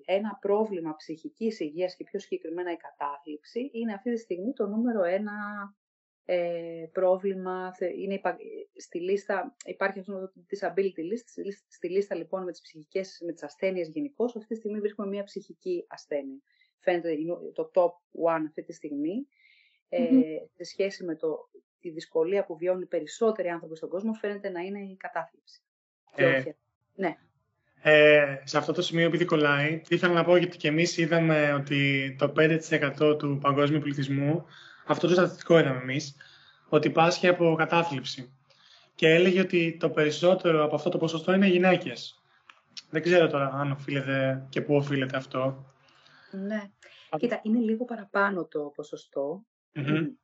ένα 0.06 0.38
πρόβλημα 0.42 0.96
ψυχικής 0.96 1.60
υγείας 1.60 1.96
και 1.96 2.04
πιο 2.04 2.20
συγκεκριμένα 2.20 2.72
η 2.72 2.76
κατάθλιψη 2.76 3.70
είναι 3.74 3.94
αυτή 3.94 4.14
τη 4.14 4.20
στιγμή 4.20 4.54
το 4.54 4.68
νούμερο 4.68 5.04
ένα 5.04 5.34
ε, 6.26 6.86
πρόβλημα, 6.92 7.72
είναι 7.98 8.22
στη 8.76 9.00
λίστα, 9.02 9.56
υπάρχει 9.66 10.00
αυτός 10.00 10.16
το 10.16 10.42
disability 10.50 11.02
list, 11.12 11.54
στη 11.68 11.90
λίστα 11.90 12.16
λοιπόν 12.16 12.44
με 12.44 12.52
τις 12.52 12.62
ψυχικές, 12.62 13.22
με 13.26 13.32
τις 13.32 13.44
ασθένειες 13.44 13.90
γενικώς, 13.90 14.36
αυτή 14.36 14.48
τη 14.54 14.56
στιγμή 14.56 14.80
βρίσκουμε 14.80 15.08
μια 15.08 15.24
ψυχική 15.24 15.86
ασθένεια. 15.88 16.42
Φαίνεται 16.80 17.16
το 17.54 17.72
top 17.74 17.92
one 18.32 18.44
αυτή 18.48 18.64
τη 18.64 18.74
στιγμή, 18.74 19.28
ε, 19.90 20.00
σε 20.56 20.64
σχέση 20.64 21.04
με 21.04 21.16
το, 21.16 21.50
τη 21.80 21.90
δυσκολία 21.90 22.46
που 22.46 22.58
βιώνουν 22.58 22.88
περισσότεροι 22.88 23.50
άνθρωποι 23.50 23.76
στον 23.76 23.90
κόσμο, 23.90 24.14
φαίνεται 24.14 24.50
να 24.50 24.62
είναι 24.62 24.80
η 24.80 24.96
κατάθλιψη. 24.96 25.62
Ε, 26.16 26.44
ναι. 26.96 27.18
Ε, 27.82 28.42
σε 28.44 28.58
αυτό 28.58 28.74
το 28.74 28.82
σημείο, 28.82 29.06
επειδή 29.06 29.26
κολλάει, 29.26 29.82
ήθελα 29.90 30.14
να 30.14 30.24
πω 30.24 30.36
γιατί 30.36 30.58
και 30.58 30.68
εμείς 30.68 30.98
είδαμε 30.98 31.54
ότι 31.54 32.16
το 32.18 32.34
5% 32.38 33.18
του 33.18 33.40
παγκόσμιου 33.42 33.80
πληθυσμού 33.80 34.46
αυτό 34.86 35.08
το 35.08 35.14
στατιστικό 35.14 35.60
είδαμε 35.60 35.80
εμείς, 35.82 36.16
ότι 36.70 36.90
πάσχει 36.90 37.28
από 37.28 37.56
κατάθλιψη. 37.58 38.32
Και 38.96 39.10
έλεγε 39.10 39.40
ότι 39.40 39.78
το 39.80 39.90
περισσότερο 39.90 40.64
από 40.64 40.76
αυτό 40.76 40.90
το 40.90 40.98
ποσοστό 40.98 41.34
είναι 41.34 41.48
γυναίκες. 41.48 42.22
Δεν 42.90 43.02
ξέρω 43.02 43.28
τώρα 43.28 43.52
αν 43.54 43.72
οφείλεται 43.72 44.46
και 44.50 44.62
πού 44.62 44.76
οφείλεται 44.76 45.18
αυτό. 45.18 45.66
Ναι. 46.32 46.72
Κοίτα, 47.18 47.42
είναι 47.44 47.60
λίγο 47.60 47.86
παραπάνω 47.86 48.46
το 48.46 48.72
ποσοστό 48.76 49.46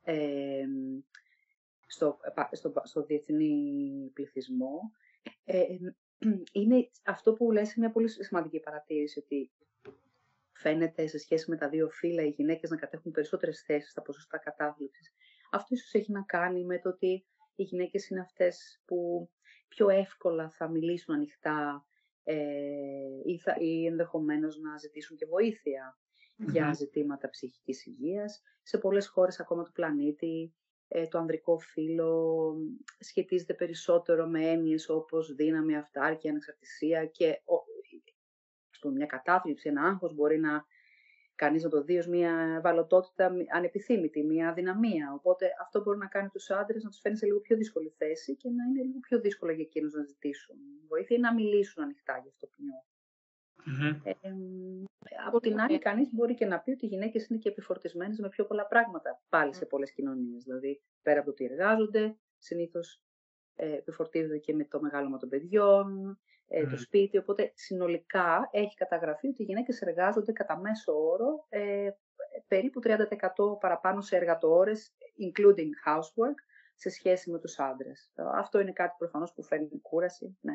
ε, 0.02 0.64
στο, 1.86 2.18
στο, 2.52 2.72
στο 2.82 3.04
διεθνή 3.04 4.10
πληθυσμό. 4.12 4.92
Ε, 5.44 5.64
είναι 6.52 6.90
αυτό 7.04 7.32
που 7.32 7.52
λες 7.52 7.74
μια 7.76 7.90
πολύ 7.90 8.08
σημαντική 8.08 8.60
παρατήρηση, 8.60 9.18
ότι 9.18 9.50
φαίνεται 10.52 11.06
σε 11.06 11.18
σχέση 11.18 11.50
με 11.50 11.56
τα 11.56 11.68
δύο 11.68 11.88
φύλλα 11.88 12.22
οι 12.22 12.28
γυναίκες 12.28 12.70
να 12.70 12.76
κατέχουν 12.76 13.12
περισσότερες 13.12 13.62
θέσεις 13.62 13.90
στα 13.90 14.02
ποσοστά 14.02 14.38
κατάθλιψης. 14.38 15.12
Αυτό 15.50 15.74
ίσως 15.74 15.94
έχει 15.94 16.12
να 16.12 16.22
κάνει 16.22 16.64
με 16.64 16.78
το 16.78 16.88
ότι 16.88 17.24
οι 17.54 17.62
γυναίκες 17.62 18.08
είναι 18.08 18.20
αυτές 18.20 18.82
που 18.84 19.30
πιο 19.68 19.88
εύκολα 19.88 20.50
θα 20.50 20.68
μιλήσουν 20.68 21.14
ανοιχτά 21.14 21.86
ε, 22.24 22.36
ή, 23.24 23.38
θα, 23.38 23.56
ή 23.58 23.86
ενδεχομένως 23.86 24.58
να 24.58 24.76
ζητήσουν 24.76 25.16
και 25.16 25.26
βοηθεια 25.26 25.98
για 26.36 26.72
ζητήματα 26.72 27.30
ψυχικής 27.30 27.86
υγείας. 27.86 28.42
Σε 28.62 28.78
πολλές 28.78 29.08
χώρες 29.08 29.40
ακόμα 29.40 29.62
του 29.62 29.72
πλανήτη 29.72 30.54
ε, 30.88 31.06
το 31.06 31.18
ανδρικό 31.18 31.58
φύλλο 31.58 32.54
σχετίζεται 32.98 33.54
περισσότερο 33.54 34.26
με 34.26 34.50
έννοιες 34.50 34.88
όπως 34.88 35.34
δύναμη, 35.34 35.76
αυτάρκεια, 35.76 36.30
ανεξαρτησία 36.30 37.06
και 37.06 37.40
πούμε, 38.84 38.96
μια 38.96 39.06
κατάθλιψη, 39.06 39.68
ένα 39.68 39.82
άγχος 39.82 40.14
μπορεί 40.14 40.38
να 40.38 40.64
κανείς 41.34 41.62
να 41.62 41.68
το 41.70 41.82
δει 41.82 41.98
ως 41.98 42.06
μια 42.06 42.54
ευαλωτότητα 42.58 43.32
ανεπιθύμητη, 43.52 44.24
μια 44.24 44.48
αδυναμία. 44.48 45.12
Οπότε 45.14 45.46
αυτό 45.60 45.82
μπορεί 45.82 45.98
να 45.98 46.06
κάνει 46.06 46.28
τους 46.28 46.50
άντρες 46.50 46.82
να 46.82 46.90
τους 46.90 47.00
φέρνει 47.00 47.18
σε 47.18 47.26
λίγο 47.26 47.40
πιο 47.40 47.56
δύσκολη 47.56 47.94
θέση 47.96 48.36
και 48.36 48.48
να 48.50 48.64
είναι 48.64 48.82
λίγο 48.82 48.98
πιο 49.00 49.20
δύσκολο 49.20 49.52
για 49.52 49.64
εκείνους 49.64 49.92
να 49.92 50.02
ζητήσουν 50.02 50.56
βοήθεια 50.88 51.16
ή 51.16 51.20
να 51.20 51.34
μιλήσουν 51.34 51.82
ανοιχτά 51.82 52.18
για 52.22 52.30
αυτό 52.30 52.46
που 52.46 52.62
νιώθουν. 52.62 52.92
από 55.26 55.40
την 55.40 55.60
άλλη, 55.60 55.78
κανείς 55.78 56.08
μπορεί 56.12 56.34
και 56.34 56.46
να 56.46 56.60
πει 56.60 56.70
ότι 56.70 56.84
οι 56.84 56.88
γυναίκες 56.88 57.26
είναι 57.26 57.38
και 57.38 57.48
επιφορτισμένες 57.48 58.18
με 58.18 58.28
πιο 58.28 58.44
πολλά 58.44 58.66
πράγματα 58.66 59.22
πάλι 59.28 59.54
σε 59.54 59.66
πολλές 59.66 59.92
κοινωνίες. 59.92 60.44
Δηλαδή, 60.44 60.82
πέρα 61.02 61.20
από 61.20 61.26
το 61.26 61.30
ότι 61.30 61.44
εργάζονται, 61.52 62.16
συνήθως 62.38 63.02
ε, 63.54 63.72
επιφορτίζονται 63.72 64.38
και 64.38 64.54
με 64.54 64.64
το 64.64 64.80
μεγάλωμα 64.80 65.18
των 65.18 65.28
παιδιών, 65.28 66.18
ε, 66.48 66.66
το 66.66 66.76
σπίτι. 66.76 67.18
Οπότε, 67.18 67.52
συνολικά 67.54 68.48
έχει 68.52 68.74
καταγραφεί 68.74 69.28
ότι 69.28 69.42
οι 69.42 69.44
γυναίκες 69.44 69.80
εργάζονται 69.80 70.32
κατά 70.32 70.58
μέσο 70.58 70.92
όρο 70.92 71.46
ε, 71.48 71.90
περίπου 72.48 72.80
30% 72.84 72.96
παραπάνω 73.60 74.00
σε 74.00 74.16
εργατόρες, 74.16 74.92
including 75.20 75.70
housework, 75.88 76.38
σε 76.74 76.90
σχέση 76.90 77.30
με 77.30 77.38
τους 77.38 77.58
άντρες. 77.58 78.10
Αυτό 78.34 78.60
είναι 78.60 78.72
κάτι 78.72 78.94
προφανώς 78.98 79.32
που 79.32 79.42
φέρνει 79.42 79.80
κούραση, 79.82 80.36
ναι. 80.40 80.52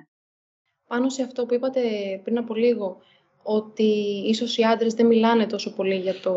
Πάνω 0.88 1.10
σε 1.10 1.24
αυτό 1.24 1.46
που 1.46 1.54
είπατε 1.54 1.82
πριν 2.24 2.38
από 2.38 2.54
λίγο, 2.54 3.02
ότι 3.44 4.24
ίσως 4.26 4.58
οι 4.58 4.64
άντρες 4.64 4.94
δεν 4.94 5.06
μιλάνε 5.06 5.46
τόσο 5.46 5.74
πολύ 5.74 5.96
για 5.96 6.20
το, 6.20 6.36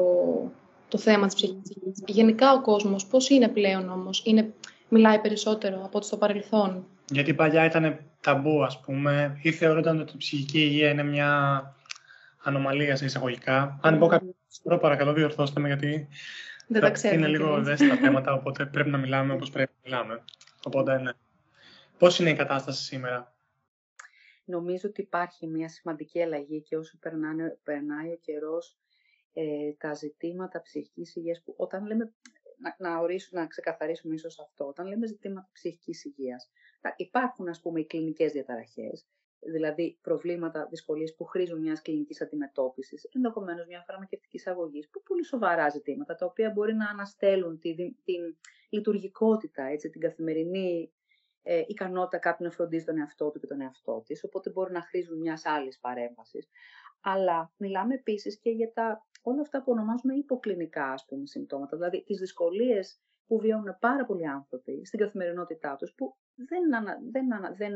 το 0.89 0.99
θέμα 0.99 1.27
της 1.27 1.35
ψυχικής 1.35 1.77
υγείας. 1.77 2.03
Γενικά 2.07 2.53
ο 2.53 2.61
κόσμος 2.61 3.07
πώς 3.07 3.29
είναι 3.29 3.49
πλέον 3.49 3.89
όμως, 3.89 4.23
είναι, 4.25 4.55
μιλάει 4.89 5.19
περισσότερο 5.21 5.85
από 5.85 5.97
ό,τι 5.97 6.07
στο 6.07 6.17
παρελθόν; 6.17 6.87
Γιατί 7.13 7.35
παλιά 7.35 7.65
ήταν 7.65 7.99
ταμπού 8.21 8.65
ας 8.65 8.81
πούμε 8.81 9.39
ή 9.43 9.53
θεωρούνταν 9.53 10.01
ότι 10.01 10.13
η 10.15 10.17
ψυχική 10.17 10.61
υγεία 10.61 10.91
είναι 10.91 11.03
μια 11.03 11.63
ανομαλία 12.43 12.97
σε 12.97 13.05
εισαγωγικά. 13.05 13.79
Αν 13.83 13.99
πω 13.99 14.07
κάτι, 14.07 14.35
παρακαλώ 14.81 15.13
διορθώστε 15.13 15.61
με 15.61 15.67
γιατί 15.67 16.09
δεν 16.67 16.81
τα 16.81 16.91
ξέρω. 16.91 17.15
Είναι 17.15 17.27
λίγο 17.27 17.57
ευαίσθητα 17.57 17.97
θέματα, 17.97 18.33
οπότε 18.33 18.67
πρέπει 18.67 18.91
να 18.91 18.99
μιλάμε 18.99 19.33
όπως 19.33 19.51
πρέπει 19.51 19.73
να 19.75 19.91
μιλάμε. 19.91 20.25
Οπότε, 20.65 20.99
ναι. 20.99 21.13
Πώς 21.99 22.19
είναι 22.19 22.31
η 22.31 22.35
κατάσταση 22.35 22.83
σήμερα; 22.83 23.35
Νομίζω 24.45 24.89
ότι 24.89 25.01
υπάρχει 25.01 25.47
μια 25.47 25.69
σημαντική 25.69 26.23
αλλαγή 26.23 26.63
και 26.63 26.77
όσο 26.77 26.99
περνάνε, 26.99 27.59
περνάει 27.63 28.09
ο 28.09 28.19
καιρός, 28.21 28.77
ε, 29.33 29.73
τα 29.79 29.95
ζητήματα 29.95 30.63
ψυχικής 30.63 31.17
υγείας, 31.17 31.43
που 31.45 31.55
όταν 31.57 31.87
λέμε, 31.87 32.13
να, 32.63 32.91
να, 32.91 32.99
ορίσουμε, 32.99 33.41
να 33.41 33.47
ξεκαθαρίσουμε 33.47 34.15
ίσως 34.15 34.39
αυτό, 34.39 34.67
όταν 34.67 34.87
λέμε 34.87 35.07
ζητήματα 35.07 35.49
ψυχικής 35.53 36.05
υγείας, 36.05 36.51
υπάρχουν 36.97 37.49
ας 37.49 37.61
πούμε 37.61 37.81
οι 37.81 37.87
κλινικές 37.87 38.33
διαταραχές, 38.33 39.07
δηλαδή 39.39 39.99
προβλήματα, 40.03 40.67
δυσκολίες 40.71 41.15
που 41.15 41.25
χρήζουν 41.25 41.61
μιας 41.61 41.83
κλινικής 41.83 42.21
αντιμετώπισης, 42.21 43.09
ενδεχομένως 43.15 43.67
μια 43.67 43.85
φαρμακευτική 43.87 44.49
αγωγή, 44.49 44.89
που 44.91 45.03
πολύ 45.03 45.25
σοβαρά 45.25 45.69
ζητήματα, 45.69 46.15
τα 46.15 46.27
οποία 46.27 46.51
μπορεί 46.51 46.75
να 46.75 46.89
αναστέλουν 46.89 47.59
τη, 47.59 47.75
την 47.75 48.37
λειτουργικότητα, 48.71 49.63
έτσι, 49.63 49.91
την 49.91 50.01
καθημερινή 50.01 50.93
ε, 51.43 51.63
ικανότητα 51.67 52.19
κάποιου 52.19 52.45
να 52.47 52.53
φροντίζει 52.53 52.85
τον 52.85 52.99
εαυτό 52.99 53.31
του 53.31 53.41
και 53.41 53.47
τον 53.47 53.61
εαυτό 53.61 54.03
της, 54.07 54.25
οπότε 54.25 54.51
μπορεί 54.51 54.73
να 54.73 54.83
χρήζουν 54.83 55.19
μιας 55.19 55.45
άλλης 55.45 55.79
παρέμβασης. 55.79 56.49
Αλλά 57.01 57.53
μιλάμε 57.57 57.95
επίσης 57.95 58.39
και 58.39 58.51
για 58.51 58.73
τα, 58.73 59.07
όλα 59.23 59.41
αυτά 59.41 59.63
που 59.63 59.73
ονομάζουμε 59.73 60.15
υποκλινικά 60.15 60.93
ας 60.93 61.05
πούμε, 61.05 61.27
συμπτώματα, 61.27 61.77
δηλαδή 61.77 62.03
τις 62.03 62.19
δυσκολίες 62.19 63.01
που 63.27 63.39
βιώνουν 63.39 63.77
πάρα 63.81 64.05
πολλοί 64.05 64.29
άνθρωποι 64.29 64.85
στην 64.85 64.99
καθημερινότητά 64.99 65.77
τους, 65.77 65.95
που 65.95 66.17
δεν, 66.35 66.75
ανα, 66.75 66.99
δεν, 67.11 67.35
ανα, 67.35 67.51
δεν 67.53 67.73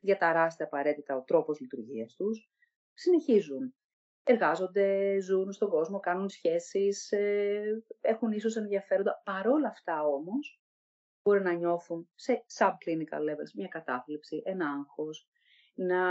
διαταράσσεται 0.00 0.64
απαραίτητα 0.64 1.16
ο 1.16 1.22
τρόπος 1.22 1.60
λειτουργίας 1.60 2.14
τους, 2.14 2.50
συνεχίζουν. 2.94 3.74
Εργάζονται, 4.24 5.18
ζουν 5.20 5.52
στον 5.52 5.68
κόσμο, 5.68 6.00
κάνουν 6.00 6.28
σχέσεις, 6.28 7.12
ε, 7.12 7.84
έχουν 8.00 8.32
ίσως 8.32 8.56
ενδιαφέροντα. 8.56 9.22
Παρόλα 9.24 9.68
αυτά 9.68 10.02
όμως, 10.02 10.62
μπορεί 11.22 11.42
να 11.42 11.52
νιώθουν 11.52 12.08
σε 12.14 12.44
subclinical 12.58 13.20
levels 13.20 13.52
μια 13.54 13.68
κατάθλιψη, 13.68 14.42
ένα 14.44 14.68
άγχος, 14.70 15.28
να, 15.74 16.02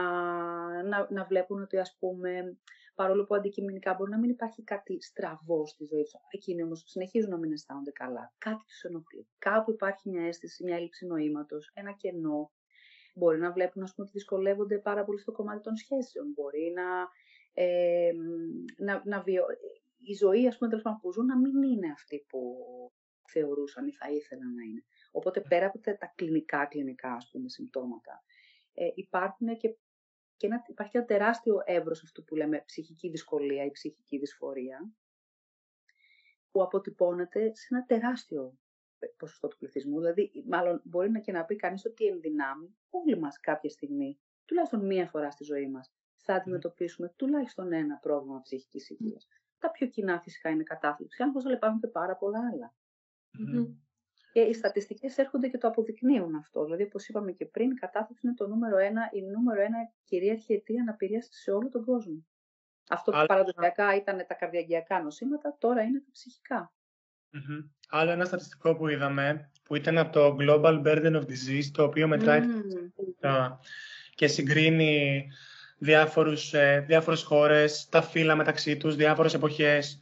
να, 0.84 1.08
να 1.10 1.23
βλέπουν 1.23 1.62
ότι 1.62 1.77
ας 1.77 1.97
πούμε 1.99 2.58
παρόλο 2.97 3.23
που 3.23 3.36
αντικειμενικά 3.36 3.93
μπορεί 3.93 4.12
να 4.12 4.17
μην 4.17 4.29
υπάρχει 4.29 4.63
κάτι 4.63 5.01
στραβό 5.01 5.65
στη 5.67 5.86
ζωή 5.86 6.03
του. 6.03 6.19
Εκείνοι 6.31 6.63
όμως 6.63 6.83
συνεχίζουν 6.86 7.29
να 7.29 7.38
μην 7.38 7.51
αισθάνονται 7.51 7.91
καλά. 7.91 8.33
Κάτι 8.38 8.63
τους 8.67 8.83
ενοχλεί. 8.83 9.27
Κάπου 9.38 9.71
υπάρχει 9.71 10.10
μια 10.10 10.21
αίσθηση, 10.27 10.63
μια 10.63 10.75
έλλειψη 10.75 11.05
νοήματος, 11.05 11.71
ένα 11.73 11.91
κενό. 11.91 12.51
Μπορεί 13.15 13.39
να 13.39 13.51
βλέπουν 13.51 13.83
ας 13.83 13.93
πούμε, 13.93 14.07
ότι 14.07 14.17
δυσκολεύονται 14.17 14.77
πάρα 14.77 15.03
πολύ 15.03 15.19
στο 15.19 15.31
κομμάτι 15.31 15.62
των 15.62 15.75
σχέσεων. 15.75 16.31
Μπορεί 16.36 16.73
να, 16.75 17.07
ε, 17.53 18.12
να, 18.77 19.01
να 19.05 19.21
βιο... 19.21 19.45
η 19.97 20.13
ζωή 20.13 20.47
ας 20.47 20.57
πούμε, 20.57 20.81
που 21.01 21.12
ζουν 21.12 21.25
να 21.25 21.38
μην 21.38 21.63
είναι 21.63 21.91
αυτή 21.91 22.25
που 22.29 22.41
θεωρούσαν 23.27 23.88
ή 23.88 23.93
θα 23.93 24.12
ήθελαν 24.12 24.53
να 24.53 24.63
είναι. 24.63 24.83
Οπότε 25.12 25.41
πέρα 25.41 25.65
από 25.65 25.79
τα 25.79 26.13
κλινικά, 26.15 26.65
κλινικά 26.65 27.13
ας 27.13 27.29
πούμε, 27.31 27.49
συμπτώματα, 27.49 28.23
ε, 28.73 28.88
υπάρχουν 28.95 29.57
και 29.57 29.75
και 30.38 30.47
ένα, 30.47 30.63
υπάρχει 30.67 30.97
ένα 30.97 31.06
τεράστιο 31.06 31.62
εύρος 31.65 32.04
αυτού 32.04 32.23
που 32.23 32.36
λέμε 32.36 32.63
ψυχική 32.65 33.10
δυσκολία 33.10 33.65
ή 33.65 33.71
ψυχική 33.71 34.17
δυσφορία, 34.17 34.91
που 36.52 36.63
αποτυπώνεται 36.63 37.56
σε 37.56 37.67
ένα 37.69 37.86
τεράστιο 37.86 38.58
ποσοστό 39.17 39.47
του 39.47 39.58
πληθυσμού. 39.58 39.97
Δηλαδή, 40.00 40.32
μάλλον 40.47 40.82
μπορεί 40.84 41.12
να 41.12 41.19
και 41.19 41.32
να 41.32 41.45
πει 41.45 41.56
κανείς 41.56 41.86
ότι 41.86 42.06
εν 42.06 42.19
δυνάμει 42.19 42.78
όλοι 42.89 43.19
μας 43.19 43.39
κάποια 43.39 43.69
στιγμή, 43.69 44.19
τουλάχιστον 44.45 44.86
μία 44.86 45.08
φορά 45.08 45.32
στη 45.32 45.43
ζωή 45.43 45.69
μας, 45.69 45.93
θα 46.15 46.34
αντιμετωπίσουμε 46.34 47.13
τουλάχιστον 47.15 47.73
ένα 47.73 47.97
πρόβλημα 47.97 48.41
ψυχικής 48.41 48.89
υγείας. 48.89 49.28
Τα 49.60 49.71
πιο 49.71 49.88
κοινά 49.88 50.21
φυσικά 50.21 50.50
είναι 50.50 50.63
κατάθλιψη, 50.63 51.23
αν 51.23 51.34
αλλά 51.45 51.56
υπάρχουν 51.56 51.80
και 51.80 51.88
πάρα 51.88 52.15
πολλά 52.15 52.39
και 54.38 54.43
οι 54.43 54.54
στατιστικές 54.54 55.17
έρχονται 55.17 55.47
και 55.47 55.58
το 55.58 55.67
αποδεικνύουν 55.67 56.36
αυτό. 56.36 56.63
Δηλαδή, 56.63 56.84
όπως 56.84 57.08
είπαμε 57.08 57.32
και 57.32 57.45
πριν, 57.45 57.71
η 57.71 57.73
κατάθλιψη 57.73 58.28
είναι 58.28 58.36
το 58.36 58.47
νούμερο 58.47 58.78
ένα, 58.78 59.10
η 59.13 59.21
νούμερο 59.21 59.62
ένα 59.62 59.78
κυρίαρχη 60.04 60.54
αιτία 60.54 60.82
αναπηρίας 60.82 61.28
σε 61.32 61.52
όλο 61.52 61.69
τον 61.69 61.86
κόσμο. 61.86 62.26
Αυτό 62.89 63.12
που 63.12 63.26
παραδοσιακά 63.28 63.95
ήταν 63.95 64.26
τα 64.28 64.34
καρδιαγγειακά 64.34 65.02
νοσήματα, 65.02 65.56
τώρα 65.60 65.82
είναι 65.82 66.00
τα 66.00 66.10
ψυχικά. 66.12 66.73
Mm-hmm. 67.34 67.69
Άλλο 67.89 68.12
ένα 68.12 68.26
στατιστικό 68.26 68.76
που 68.76 68.88
είδαμε, 68.88 69.52
που 69.63 69.76
ήταν 69.76 69.97
από 69.97 70.12
το 70.12 70.36
Global 70.39 70.82
Burden 70.86 71.13
of 71.13 71.23
Disease, 71.23 71.65
το 71.71 71.84
οποίο 71.84 72.08
μετράει 72.08 72.41
mm. 73.21 73.58
και 74.15 74.28
συγκρίνει 74.28 75.26
διάφορους, 75.78 76.54
ε, 76.54 76.84
διάφορες 76.88 77.23
χώρες, 77.23 77.89
τα 77.89 78.02
φύλλα 78.02 78.36
μεταξύ 78.36 78.78
τους, 78.78 78.95
διάφορες 78.95 79.34
εποχές 79.34 80.00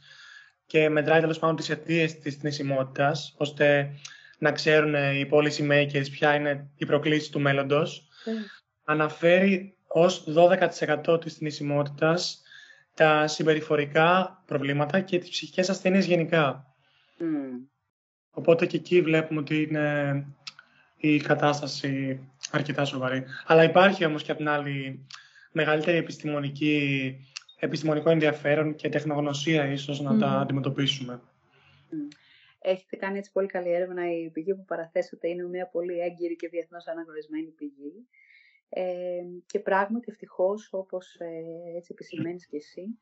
και 0.66 0.88
μετράει 0.88 1.20
τέλος 1.20 1.38
πάντων 1.38 1.56
τις 1.56 1.70
αιτίες 1.70 2.18
της 2.18 2.34
θνησιμότητας, 2.34 3.34
ώστε 3.36 3.90
να 4.38 4.52
ξέρουν 4.52 4.94
οι 4.94 5.28
policy 5.30 5.70
makers 5.70 6.10
ποια 6.10 6.34
είναι 6.34 6.70
η 6.76 6.86
προκλήση 6.86 7.32
του 7.32 7.40
μέλλοντος. 7.40 8.08
Mm. 8.24 8.30
Αναφέρει 8.84 9.76
ως 9.86 10.24
12% 11.06 11.20
της 11.20 11.34
θνησιμότητας 11.34 12.42
τα 12.94 13.26
συμπεριφορικά 13.26 14.42
προβλήματα 14.46 15.00
και 15.00 15.18
τις 15.18 15.30
ψυχικές 15.30 15.70
ασθένειες 15.70 16.06
γενικά. 16.06 16.74
Mm. 17.20 17.68
Οπότε 18.30 18.66
και 18.66 18.76
εκεί 18.76 19.00
βλέπουμε 19.00 19.40
ότι 19.40 19.62
είναι 19.62 20.26
η 20.96 21.16
κατάσταση 21.16 22.20
αρκετά 22.50 22.84
σοβαρή. 22.84 23.24
Αλλά 23.46 23.62
υπάρχει 23.62 24.04
όμως 24.04 24.22
και 24.22 24.30
από 24.30 24.40
την 24.40 24.48
άλλη 24.48 25.06
μεγαλύτερη 25.52 25.96
επιστημονική, 25.96 27.14
επιστημονικό 27.58 28.10
ενδιαφέρον 28.10 28.74
και 28.74 28.88
τεχνογνωσία 28.88 29.64
ίσως 29.64 30.00
να 30.00 30.18
τα 30.18 30.28
αντιμετωπίσουμε. 30.28 31.20
Έχετε 32.58 32.96
κάνει 32.96 33.18
έτσι 33.18 33.32
πολύ 33.32 33.46
καλή 33.46 33.72
έρευνα. 33.72 34.12
Η 34.12 34.30
πηγή 34.30 34.54
που 34.54 34.64
παραθέσατε 34.64 35.28
είναι 35.28 35.48
μια 35.48 35.68
πολύ 35.68 35.98
έγκυρη 35.98 36.36
και 36.36 36.48
διεθνώς 36.48 36.86
αναγνωρισμένη 36.86 37.50
πηγή. 37.50 38.08
Ε, 38.68 39.22
και 39.46 39.60
πράγματι, 39.60 40.06
ευτυχώς, 40.10 40.72
όπως 40.72 41.14
ε, 41.18 41.76
έτσι 41.76 41.92
επισημαίνεις 41.92 42.46
και 42.46 42.56
εσύ, 42.56 43.00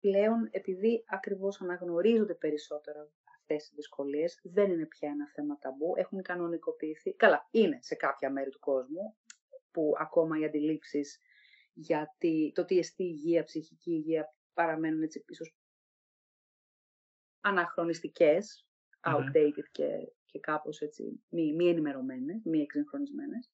πλέον 0.00 0.48
επειδή 0.50 1.04
ακριβώς 1.06 1.60
αναγνωρίζονται 1.60 2.34
περισσότερο 2.34 3.10
αυτές 3.36 3.68
οι 3.68 3.72
δυσκολίες, 3.74 4.40
δεν 4.42 4.70
είναι 4.70 4.86
πια 4.86 5.08
ένα 5.08 5.28
θέμα 5.34 5.58
ταμπού, 5.58 5.92
έχουν 5.96 6.22
κανονικοποιηθεί. 6.22 7.14
Καλά, 7.14 7.48
είναι 7.50 7.78
σε 7.80 7.94
κάποια 7.94 8.30
μέρη 8.30 8.50
του 8.50 8.58
κόσμου 8.58 9.16
που 9.70 9.92
ακόμα 9.98 10.38
οι 10.38 10.44
αντιλήψεις 10.44 11.18
για 11.74 12.16
το 12.52 12.64
τι 12.64 12.78
εστί 12.78 13.04
υγεία, 13.04 13.44
ψυχική 13.44 13.90
υγεία 13.90 14.34
παραμένουν 14.54 15.02
έτσι 15.02 15.24
ίσως 15.28 15.56
αναχρονιστικές, 17.40 18.66
outdated 19.04 19.64
και, 19.72 20.12
και 20.24 20.38
κάπως 20.38 20.80
έτσι 20.80 21.22
μη, 21.28 21.52
μη 21.54 21.68
ενημερωμένες, 21.68 22.42
μη 22.44 22.60
εξυγχρονισμένες. 22.60 23.50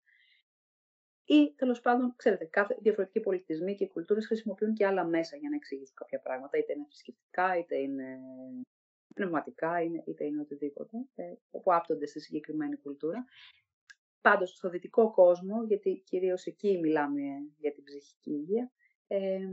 Ή 1.25 1.55
τέλος 1.57 1.81
πάντων, 1.81 2.15
ξέρετε, 2.17 2.45
κάθε 2.45 2.77
διαφορετικοί 2.81 3.21
πολιτισμοί 3.21 3.75
και 3.75 3.87
κουλτούρες 3.87 4.27
χρησιμοποιούν 4.27 4.75
και 4.75 4.87
άλλα 4.87 5.05
μέσα 5.05 5.37
για 5.37 5.49
να 5.49 5.57
εξηγήσουν 5.57 5.95
κάποια 5.95 6.21
πράγματα, 6.21 6.59
είτε 6.59 6.73
είναι 6.73 6.85
θρησκευτικά, 6.85 7.59
είτε 7.59 7.77
είναι 7.77 8.19
πνευματικά, 9.15 9.83
είτε 10.07 10.25
είναι 10.25 10.41
οτιδήποτε, 10.41 10.97
ε, 11.15 11.33
που 11.51 11.75
άπτονται 11.75 12.07
στη 12.07 12.21
συγκεκριμένη 12.21 12.77
κουλτούρα. 12.77 13.25
Πάντως, 14.21 14.51
στο 14.51 14.69
δυτικό 14.69 15.11
κόσμο, 15.11 15.65
γιατί 15.65 16.03
κυρίως 16.05 16.47
εκεί 16.47 16.79
μιλάμε 16.79 17.23
για 17.59 17.73
την 17.73 17.85
ψυχική 17.85 18.31
υγεία, 18.31 18.73
ε, 19.07 19.49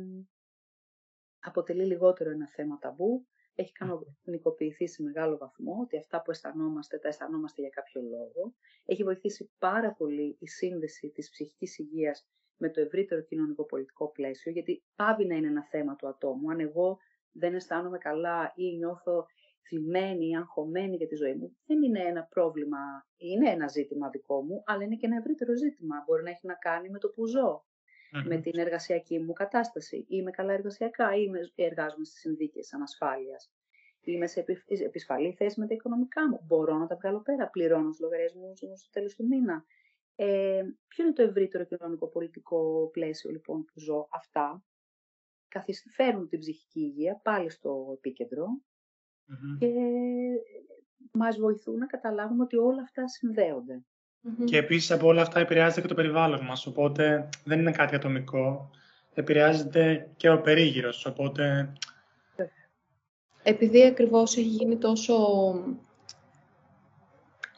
αποτελεί 1.40 1.86
λιγότερο 1.86 2.30
ένα 2.30 2.48
θέμα 2.48 2.78
ταμπού 2.78 3.28
έχει 3.58 3.72
κανονικοποιηθεί 3.72 4.88
σε 4.88 5.04
μεγάλο 5.04 5.38
βαθμό, 5.38 5.78
ότι 5.82 5.98
αυτά 5.98 6.22
που 6.22 6.32
αισθανόμαστε, 6.32 6.98
τα 6.98 7.08
αισθανόμαστε 7.08 7.62
για 7.62 7.70
κάποιο 7.70 8.02
λόγο. 8.02 8.54
Έχει 8.86 9.04
βοηθήσει 9.04 9.52
πάρα 9.58 9.94
πολύ 9.94 10.38
η 10.40 10.48
σύνδεση 10.48 11.10
της 11.10 11.30
ψυχικής 11.30 11.78
υγείας 11.78 12.28
με 12.58 12.70
το 12.70 12.82
ευρύτερο 12.82 13.22
κοινωνικό-πολιτικό 13.22 14.12
πλαίσιο, 14.12 14.52
γιατί 14.52 14.84
πάβει 14.96 15.26
να 15.26 15.36
είναι 15.36 15.48
ένα 15.48 15.66
θέμα 15.66 15.96
του 15.96 16.08
ατόμου. 16.08 16.52
Αν 16.52 16.60
εγώ 16.60 16.98
δεν 17.32 17.54
αισθάνομαι 17.54 17.98
καλά 17.98 18.54
ή 18.56 18.76
νιώθω 18.78 19.26
θλιμμένη 19.68 20.28
ή 20.28 20.36
αγχωμένη 20.36 20.96
για 20.96 21.08
τη 21.08 21.16
ζωή 21.16 21.36
μου, 21.36 21.58
δεν 21.66 21.84
είναι 21.84 22.00
ένα 22.00 22.24
πρόβλημα, 22.24 22.78
είναι 23.18 23.50
ένα 23.50 23.68
ζήτημα 23.68 24.10
δικό 24.10 24.44
μου, 24.44 24.64
αλλά 24.66 24.84
είναι 24.84 24.96
και 24.96 25.06
ένα 25.06 25.18
ευρύτερο 25.18 25.56
ζήτημα. 25.56 26.04
Μπορεί 26.06 26.24
να 26.24 26.30
έχει 26.30 26.48
να 26.48 26.54
κάνει 26.54 26.90
με 26.90 27.00
το 27.00 27.10
που 27.10 27.28
ζω, 27.28 27.66
με 28.26 28.38
την 28.38 28.60
εργασιακή 28.60 29.20
μου 29.20 29.34
κατάσταση. 29.34 30.06
Είμαι 30.10 30.32
καλά 30.32 30.54
εργασιακά 30.54 31.16
ή 31.16 31.30
εργάζομαι 31.56 32.06
στις 32.06 32.20
συνδίκες 32.20 32.74
ανασφάλειας. 32.74 33.52
Είμαι 34.02 34.28
σε 34.28 34.46
επισφαλή 34.68 35.34
θέση 35.34 35.60
με 35.60 35.68
τα 35.68 35.74
οικονομικά 35.74 36.30
μου. 36.30 36.42
Μπορώ 36.46 36.78
να 36.78 36.88
τα 36.88 36.96
βγάλω 36.96 37.22
πέρα. 37.22 37.50
Πληρώνω 37.50 37.90
τους 37.90 38.00
λογαριασμούς 38.00 38.62
μου 38.62 38.78
στο 38.78 38.90
τέλος 38.90 39.16
του 39.16 39.28
μήνα. 39.28 39.66
Ε, 40.16 40.64
ποιο 40.88 41.04
είναι 41.04 41.14
το 41.14 41.22
ευρύτερο 41.22 41.64
κοινωνικό-πολιτικό 41.64 42.90
πλαίσιο 42.92 43.32
λοιπόν 43.32 43.66
που 43.66 43.80
ζω; 43.80 44.08
Αυτά 44.12 44.64
καθιστούν 45.48 46.28
την 46.28 46.40
ψυχική 46.40 46.80
υγεία 46.80 47.20
πάλι 47.24 47.50
στο 47.50 47.94
επικεντρο 47.98 48.48
και 49.60 49.74
μας 51.12 51.38
βοηθούν 51.38 51.78
να 51.78 51.86
καταλάβουμε 51.86 52.44
ότι 52.44 52.58
όλα 52.58 52.82
αυτά 52.82 53.04
Και 54.46 54.58
επίσης 54.58 54.92
από 54.92 55.08
όλα 55.08 55.22
αυτά 55.22 55.40
επηρεάζεται 55.40 55.82
και 55.82 55.88
το 55.88 55.94
περιβάλλον 55.94 56.46
μας, 56.46 56.66
οπότε 56.66 57.30
δεν 57.44 57.60
είναι 57.60 57.72
κάτι 57.72 57.96
ατομικό. 57.96 58.70
Επηρεάζεται 59.14 60.10
και 60.18 60.30
ο 60.30 60.42
περίγυρος, 60.42 61.06
οπότε... 61.06 61.74
Επειδή 63.44 63.86
ακριβώς 63.86 64.38
έχει 64.38 64.48
γίνει 64.48 64.78
τόσο... 64.78 65.16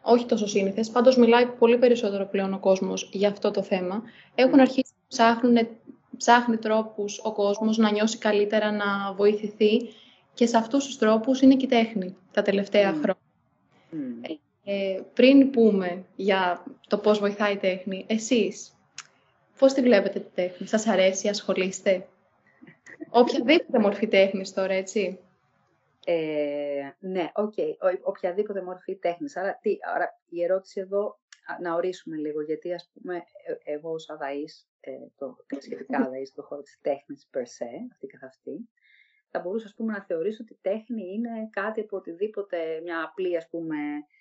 Όχι 0.01 0.25
τόσο 0.25 0.47
σύνηθες, 0.47 0.89
πάντως 0.89 1.17
μιλάει 1.17 1.45
πολύ 1.45 1.77
περισσότερο 1.77 2.25
πλέον 2.25 2.53
ο 2.53 2.59
κόσμος 2.59 3.09
για 3.11 3.29
αυτό 3.29 3.51
το 3.51 3.63
θέμα. 3.63 4.01
Έχουν 4.35 4.59
αρχίσει 4.59 4.91
να 4.95 5.07
ψάχνουν, 5.07 5.67
ψάχνει 6.17 6.57
τρόπους 6.57 7.19
ο 7.23 7.33
κόσμος 7.33 7.77
να 7.77 7.91
νιώσει 7.91 8.17
καλύτερα, 8.17 8.71
να 8.71 9.13
βοηθηθεί 9.13 9.89
και 10.33 10.45
σε 10.45 10.57
αυτούς 10.57 10.85
τους 10.85 10.97
τρόπους 10.97 11.41
είναι 11.41 11.55
και 11.55 11.65
η 11.65 11.69
τέχνη 11.69 12.15
τα 12.31 12.41
τελευταία 12.41 12.91
χρόνια. 12.91 13.17
Ε, 14.71 15.01
πριν 15.13 15.49
πούμε 15.49 16.05
για 16.15 16.63
το 16.87 16.97
πώς 16.97 17.19
βοηθάει 17.19 17.53
η 17.53 17.57
τέχνη, 17.57 18.05
εσείς 18.07 18.77
πώς 19.57 19.73
τη 19.73 19.81
βλέπετε 19.81 20.19
τη 20.19 20.29
τέχνη, 20.33 20.67
σας 20.67 20.87
αρέσει, 20.87 21.27
ασχολείστε; 21.27 22.07
Οποιαδήποτε 23.09 23.79
μορφή 23.79 24.07
τέχνης 24.07 24.53
τώρα, 24.53 24.73
έτσι. 24.73 25.19
Ε, 26.05 26.89
ναι, 26.99 27.31
OK, 27.33 27.53
okay. 27.57 27.97
οποιαδήποτε 28.03 28.61
μορφή 28.61 28.95
τέχνης. 28.95 29.37
Άρα, 29.37 29.59
τι, 29.61 29.77
άρα 29.95 30.19
η 30.29 30.43
ερώτηση 30.43 30.79
εδώ, 30.79 31.19
να 31.61 31.73
ορίσουμε 31.75 32.15
λίγο, 32.15 32.41
γιατί 32.41 32.73
ας 32.73 32.91
πούμε 32.93 33.15
ε, 33.15 33.73
εγώ 33.73 33.91
ως 33.91 34.09
αδαής, 34.09 34.67
ε, 34.79 34.91
το 35.17 35.37
σχετικά 35.59 35.97
αδαής 36.05 36.29
στον 36.29 36.43
χώρο 36.43 36.61
της 36.61 36.79
τέχνης 36.81 37.29
per 37.33 37.41
se, 37.41 37.87
αυτή 37.91 38.07
καθ' 38.07 38.23
αυτή, 38.23 38.69
θα 39.31 39.39
μπορούσα 39.39 39.65
ας 39.65 39.73
πούμε, 39.75 39.93
να 39.93 40.03
θεωρήσω 40.03 40.43
ότι 40.43 40.53
η 40.53 40.59
τέχνη 40.61 41.13
είναι 41.13 41.49
κάτι 41.49 41.79
από 41.79 41.97
οτιδήποτε, 41.97 42.81
μια 42.83 43.03
απλή 43.03 43.37
ας 43.37 43.47
πούμε, 43.49 43.75
ε, 43.75 44.18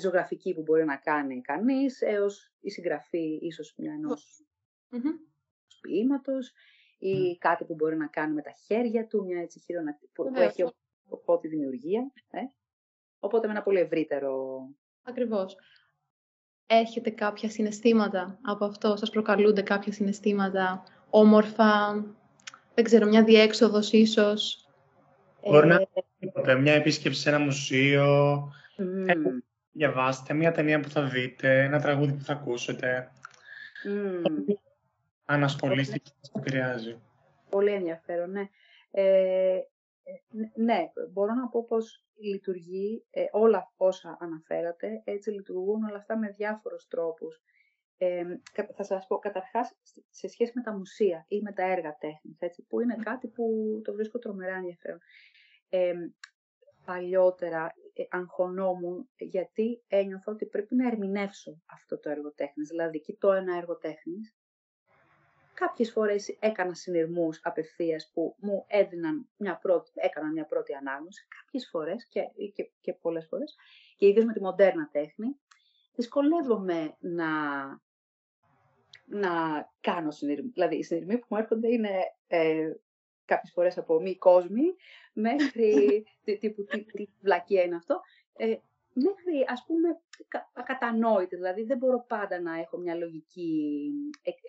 ζωγραφική 0.00 0.54
που 0.54 0.62
μπορεί 0.62 0.84
να 0.84 0.96
κάνει 0.96 1.40
κανείς, 1.40 2.00
έως 2.00 2.52
η 2.60 2.70
συγγραφή 2.70 3.38
ίσως 3.42 3.74
μια 3.76 3.92
ενός 3.92 4.44
ποίηματος 5.80 6.52
ή 6.98 7.36
κάτι 7.38 7.64
που 7.64 7.74
μπορεί 7.74 7.96
να 7.96 8.06
κάνει 8.06 8.34
με 8.34 8.42
τα 8.42 8.50
χέρια 8.50 9.06
του, 9.06 9.24
μια 9.24 9.40
έτσι 9.40 9.60
χείρονα 9.60 9.98
που, 10.00 10.08
που 10.12 10.40
έχει 10.40 10.64
οπότε 11.08 11.48
δημιουργία. 11.48 12.12
Ε. 12.30 12.40
Οπότε 13.18 13.46
με 13.46 13.52
ένα 13.52 13.62
πολύ 13.62 13.78
ευρύτερο... 13.78 14.60
Ακριβώς. 15.02 15.56
Έχετε 16.66 17.10
κάποια 17.10 17.50
συναισθήματα 17.50 18.38
από 18.42 18.64
αυτό, 18.64 18.96
σας 18.96 19.10
προκαλούνται 19.10 19.62
κάποια 19.62 19.92
συναισθήματα 19.92 20.84
όμορφα, 21.10 21.92
δεν 22.74 22.84
ξέρω, 22.84 23.06
μια 23.06 23.24
διέξοδος 23.24 23.92
ίσως; 23.92 24.68
Μπορεί 25.42 25.66
να 25.66 25.86
είναι 26.20 26.60
μια 26.60 26.72
επίσκεψη 26.72 27.20
σε 27.20 27.28
ένα 27.28 27.38
μουσείο, 27.38 28.38
mm. 28.78 29.40
Διαβάσετε, 29.72 30.34
μια 30.34 30.52
ταινία 30.52 30.80
που 30.80 30.88
θα 30.88 31.02
δείτε, 31.02 31.62
ένα 31.64 31.80
τραγούδι 31.80 32.12
που 32.12 32.24
θα 32.24 32.32
ακούσετε. 32.32 33.12
Mm. 33.88 34.54
Αν 35.24 35.44
ασχολείστε 35.44 35.98
και 35.98 36.10
σας 36.20 36.32
επηρεάζει. 36.36 37.00
Πολύ 37.50 37.70
ενδιαφέρον, 37.70 38.30
ναι. 38.30 38.48
Ε, 38.90 39.58
ναι, 40.54 40.90
μπορώ 41.12 41.34
να 41.34 41.48
πω 41.48 41.64
πως 41.64 42.04
λειτουργεί 42.20 43.04
ε, 43.10 43.24
όλα 43.30 43.72
όσα 43.76 44.16
αναφέρατε, 44.20 45.02
έτσι 45.04 45.30
λειτουργούν 45.30 45.84
όλα 45.84 45.96
αυτά 45.96 46.18
με 46.18 46.28
διάφορους 46.28 46.86
τρόπους. 46.86 47.42
Ε, 47.98 48.24
θα 48.74 48.82
σας 48.82 49.06
πω 49.06 49.18
καταρχάς 49.18 49.76
σε 50.10 50.28
σχέση 50.28 50.52
με 50.54 50.62
τα 50.62 50.72
μουσεία 50.72 51.24
ή 51.28 51.40
με 51.40 51.52
τα 51.52 51.62
έργα 51.62 51.96
τέχνης, 52.00 52.40
έτσι, 52.40 52.62
που 52.62 52.80
είναι 52.80 52.96
κάτι 53.02 53.28
που 53.28 53.44
το 53.84 53.92
βρίσκω 53.92 54.18
τρομερά 54.18 54.54
ενδιαφέρον. 54.54 54.98
Ε, 55.68 55.92
παλιότερα 56.84 57.64
ε, 57.64 57.89
αγχωνόμουν 58.10 59.08
γιατί 59.16 59.82
ένιωθα 59.88 60.32
ότι 60.32 60.46
πρέπει 60.46 60.74
να 60.74 60.86
ερμηνεύσω 60.86 61.62
αυτό 61.66 61.98
το 61.98 62.10
έργο 62.10 62.32
τέχνης. 62.32 62.68
Δηλαδή, 62.68 63.00
κοιτώ 63.00 63.32
ένα 63.32 63.56
έργο 63.56 63.76
τέχνης, 63.76 64.34
κάποιες 65.54 65.90
φορές 65.92 66.36
έκανα 66.40 66.74
συνειρμούς 66.74 67.40
απευθείας 67.42 68.10
που 68.12 68.36
μου 68.38 68.64
έδιναν 68.68 69.28
μια 69.36 69.58
πρώτη, 69.58 69.90
έκαναν 69.94 70.32
μια 70.32 70.46
πρώτη 70.46 70.74
ανάγνωση, 70.74 71.26
κάποιες 71.40 71.68
φορές 71.70 72.08
και, 72.08 72.20
και, 72.54 72.70
και 72.80 72.92
πολλές 72.92 73.26
φορές, 73.26 73.56
και 73.96 74.06
ιδίως 74.06 74.24
με 74.24 74.32
τη 74.32 74.40
μοντέρνα 74.40 74.88
τέχνη, 74.92 75.40
δυσκολεύομαι 75.94 76.96
να 76.98 77.28
να 79.10 79.30
κάνω 79.80 80.10
συνειρμή. 80.10 80.50
Δηλαδή, 80.54 80.76
οι 80.76 80.82
συνειρμοί 80.82 81.18
που 81.18 81.26
μου 81.30 81.38
έρχονται 81.38 81.72
είναι 81.72 81.90
ε, 82.26 82.72
κάποιες 83.30 83.52
φορές 83.52 83.78
από 83.78 84.00
μη 84.00 84.16
κόσμοι, 84.16 84.74
μέχρι 85.12 85.72
τι, 86.24 86.38
τύπου, 86.38 86.64
τι, 86.64 86.84
τι 86.84 87.08
βλακία 87.20 87.62
είναι 87.62 87.76
αυτό, 87.76 88.00
ε, 88.36 88.56
μέχρι 88.92 89.44
ας 89.46 89.64
πούμε 89.66 89.88
ακατανόητη. 90.52 91.36
Δηλαδή, 91.36 91.62
δεν 91.62 91.78
μπορώ 91.78 92.04
πάντα 92.08 92.40
να 92.40 92.58
έχω 92.58 92.78
μια 92.78 92.94
λογική 92.94 93.90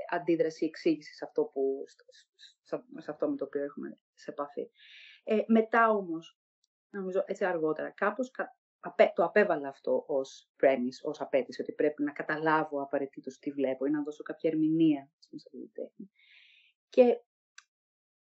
αντίδραση, 0.10 0.66
εξήγηση 0.66 1.14
σε 1.16 1.26
αυτό, 1.26 1.44
που, 1.44 1.84
σε 2.98 3.12
αυτό 3.12 3.30
με 3.30 3.36
το 3.36 3.46
οποίο 3.46 3.64
έχουμε 3.64 3.98
σε 4.14 4.32
επαφή. 4.32 4.70
Ε, 5.24 5.42
μετά 5.48 5.90
όμως, 5.90 6.40
νομίζω 6.90 7.24
έτσι 7.26 7.46
αργότερα, 7.46 7.90
κάπως 7.90 8.32
το 9.16 9.24
απέβαλα 9.24 9.68
αυτό 9.68 10.04
ως 10.08 10.50
premise, 10.64 11.00
ως 11.04 11.22
απέτηση, 11.22 11.62
ότι 11.62 11.72
πρέπει 11.72 12.04
να 12.04 12.12
καταλάβω 12.12 12.82
απαραίτητος 12.82 13.40
τι 13.40 13.52
βλέπω 13.52 13.86
ή 13.86 13.90
να 13.90 14.04
δώσω 14.04 14.24
κάποια 14.24 14.50
ερμηνεία 14.50 15.10
στην 15.20 15.72
τέχνη. 15.74 16.12
Και 16.90 17.22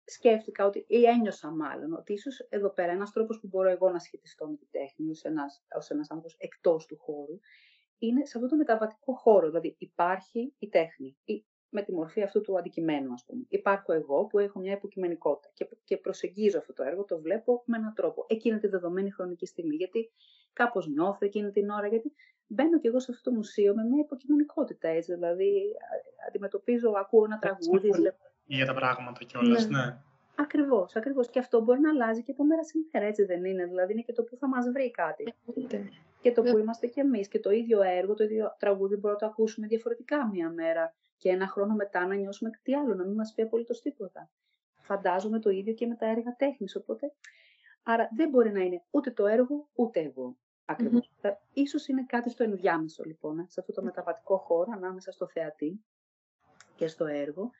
σκέφτηκα 0.04 0.66
ότι, 0.66 0.84
ή 0.88 1.04
ένιωσα 1.04 1.50
μάλλον, 1.50 1.92
ότι 1.92 2.12
ίσως 2.12 2.46
εδώ 2.48 2.70
πέρα 2.70 2.92
ένας 2.92 3.12
τρόπος 3.12 3.40
που 3.40 3.46
μπορώ 3.46 3.68
εγώ 3.68 3.90
να 3.90 3.98
σχετιστώ 3.98 4.48
με 4.48 4.56
τη 4.56 4.66
τέχνη 4.70 5.10
ως 5.10 5.24
ένας, 5.24 5.64
ως 5.76 5.90
ένας 5.90 6.10
άνθρωπος 6.10 6.36
εκτός 6.38 6.86
του 6.86 6.98
χώρου, 6.98 7.38
είναι 7.98 8.24
σε 8.24 8.38
αυτό 8.38 8.48
το 8.48 8.56
μεταβατικό 8.56 9.14
χώρο. 9.14 9.46
Δηλαδή 9.46 9.74
υπάρχει 9.78 10.54
η 10.58 10.68
τέχνη, 10.68 11.16
με 11.74 11.82
τη 11.82 11.92
μορφή 11.92 12.22
αυτού 12.22 12.40
του 12.40 12.58
αντικειμένου, 12.58 13.12
ας 13.12 13.24
πούμε. 13.26 13.44
Υπάρχω 13.48 13.92
εγώ 13.92 14.26
που 14.26 14.38
έχω 14.38 14.58
μια 14.58 14.72
υποκειμενικότητα 14.72 15.50
και, 15.54 15.68
και 15.84 15.96
προσεγγίζω 15.96 16.58
αυτό 16.58 16.72
το 16.72 16.82
έργο, 16.82 17.04
το 17.04 17.20
βλέπω 17.20 17.62
με 17.66 17.76
έναν 17.76 17.94
τρόπο, 17.94 18.24
εκείνη 18.28 18.58
τη 18.58 18.66
δεδομένη 18.66 19.10
χρονική 19.10 19.46
στιγμή. 19.46 19.74
Γιατί 19.76 20.12
κάπως 20.52 20.88
νιώθω 20.88 21.18
εκείνη 21.20 21.50
την 21.50 21.70
ώρα, 21.70 21.86
γιατί 21.86 22.12
μπαίνω 22.46 22.78
κι 22.78 22.86
εγώ 22.86 23.00
σε 23.00 23.10
αυτό 23.10 23.30
το 23.30 23.36
μουσείο 23.36 23.74
με 23.74 23.82
μια 23.82 24.02
υποκειμενικότητα, 24.04 24.88
έτσι. 24.88 25.12
Δηλαδή, 25.12 25.74
αντιμετωπίζω, 26.28 26.90
ακούω 26.90 27.24
ένα 27.24 27.38
τραγούδι. 27.38 27.90
Για 28.56 28.66
τα 28.66 28.74
πράγματα 28.74 29.24
κιόλας, 29.24 29.68
ναι. 29.68 29.78
ναι. 29.78 29.96
Ακριβώς, 30.36 30.96
ακριβώς. 30.96 31.30
Και 31.30 31.38
αυτό 31.38 31.60
μπορεί 31.60 31.80
να 31.80 31.90
αλλάζει 31.90 32.22
και 32.22 32.30
από 32.30 32.44
μέρα 32.44 32.64
σε 32.64 32.72
μέρα, 32.92 33.06
έτσι 33.06 33.24
δεν 33.24 33.44
είναι; 33.44 33.66
Δηλαδή, 33.66 33.92
είναι 33.92 34.02
και 34.02 34.12
το 34.12 34.22
που 34.22 34.36
θα 34.36 34.48
μας 34.48 34.70
βρει 34.70 34.90
κάτι. 34.90 35.34
Και 36.20 36.32
το 36.32 36.42
που 36.42 36.58
είμαστε 36.58 36.86
κι 36.86 37.00
εμείς. 37.00 37.28
Και 37.28 37.40
το 37.40 37.50
ίδιο 37.50 37.82
έργο, 37.82 38.14
το 38.14 38.24
ίδιο 38.24 38.56
τραγούδι 38.58 38.94
μπορούμε 38.94 39.12
να 39.12 39.18
το 39.18 39.26
ακούσουμε 39.26 39.66
διαφορετικά 39.66 40.28
μία 40.28 40.50
μέρα 40.50 40.94
και 41.16 41.28
ένα 41.28 41.46
χρόνο 41.46 41.74
μετά 41.74 42.06
να 42.06 42.14
νιώσουμε 42.14 42.50
κάτι 42.50 42.74
άλλο, 42.74 42.94
να 42.94 43.04
μην 43.04 43.14
μας 43.14 43.32
πει 43.34 43.42
απολύτως 43.42 43.80
τίποτα. 43.80 44.30
Φαντάζομαι 44.80 45.38
το 45.38 45.50
ίδιο 45.50 45.74
και 45.74 45.86
με 45.86 45.94
τα 45.94 46.06
έργα 46.06 46.34
τέχνης, 46.36 46.76
οπότε... 46.76 47.12
Άρα 47.84 48.08
δεν 48.16 48.28
μπορεί 48.28 48.52
να 48.52 48.60
είναι 48.60 48.82
ούτε 48.90 49.10
το 49.10 49.26
έργο, 49.26 49.68
ούτε 49.74 50.00
εγώ. 50.00 50.36
Ακριβώς. 50.64 51.10
Mm-hmm. 51.22 51.30
Ίσως 51.52 51.88
είναι 51.88 52.04
κάτι 52.06 52.30
στο 52.30 52.42
ενδιάμεσο, 52.44 53.02
λοιπόν, 53.04 53.46
σε 53.48 53.60
αυτό 53.60 53.72
το 53.72 53.82
μεταβατικό 53.82 54.36
χώρο, 54.36 54.70
ανάμεσα 54.74 55.12
στο 55.12 55.26
θεατή 55.26 55.84
και 56.74 56.86
στο 56.86 57.06
έργο, 57.06 57.50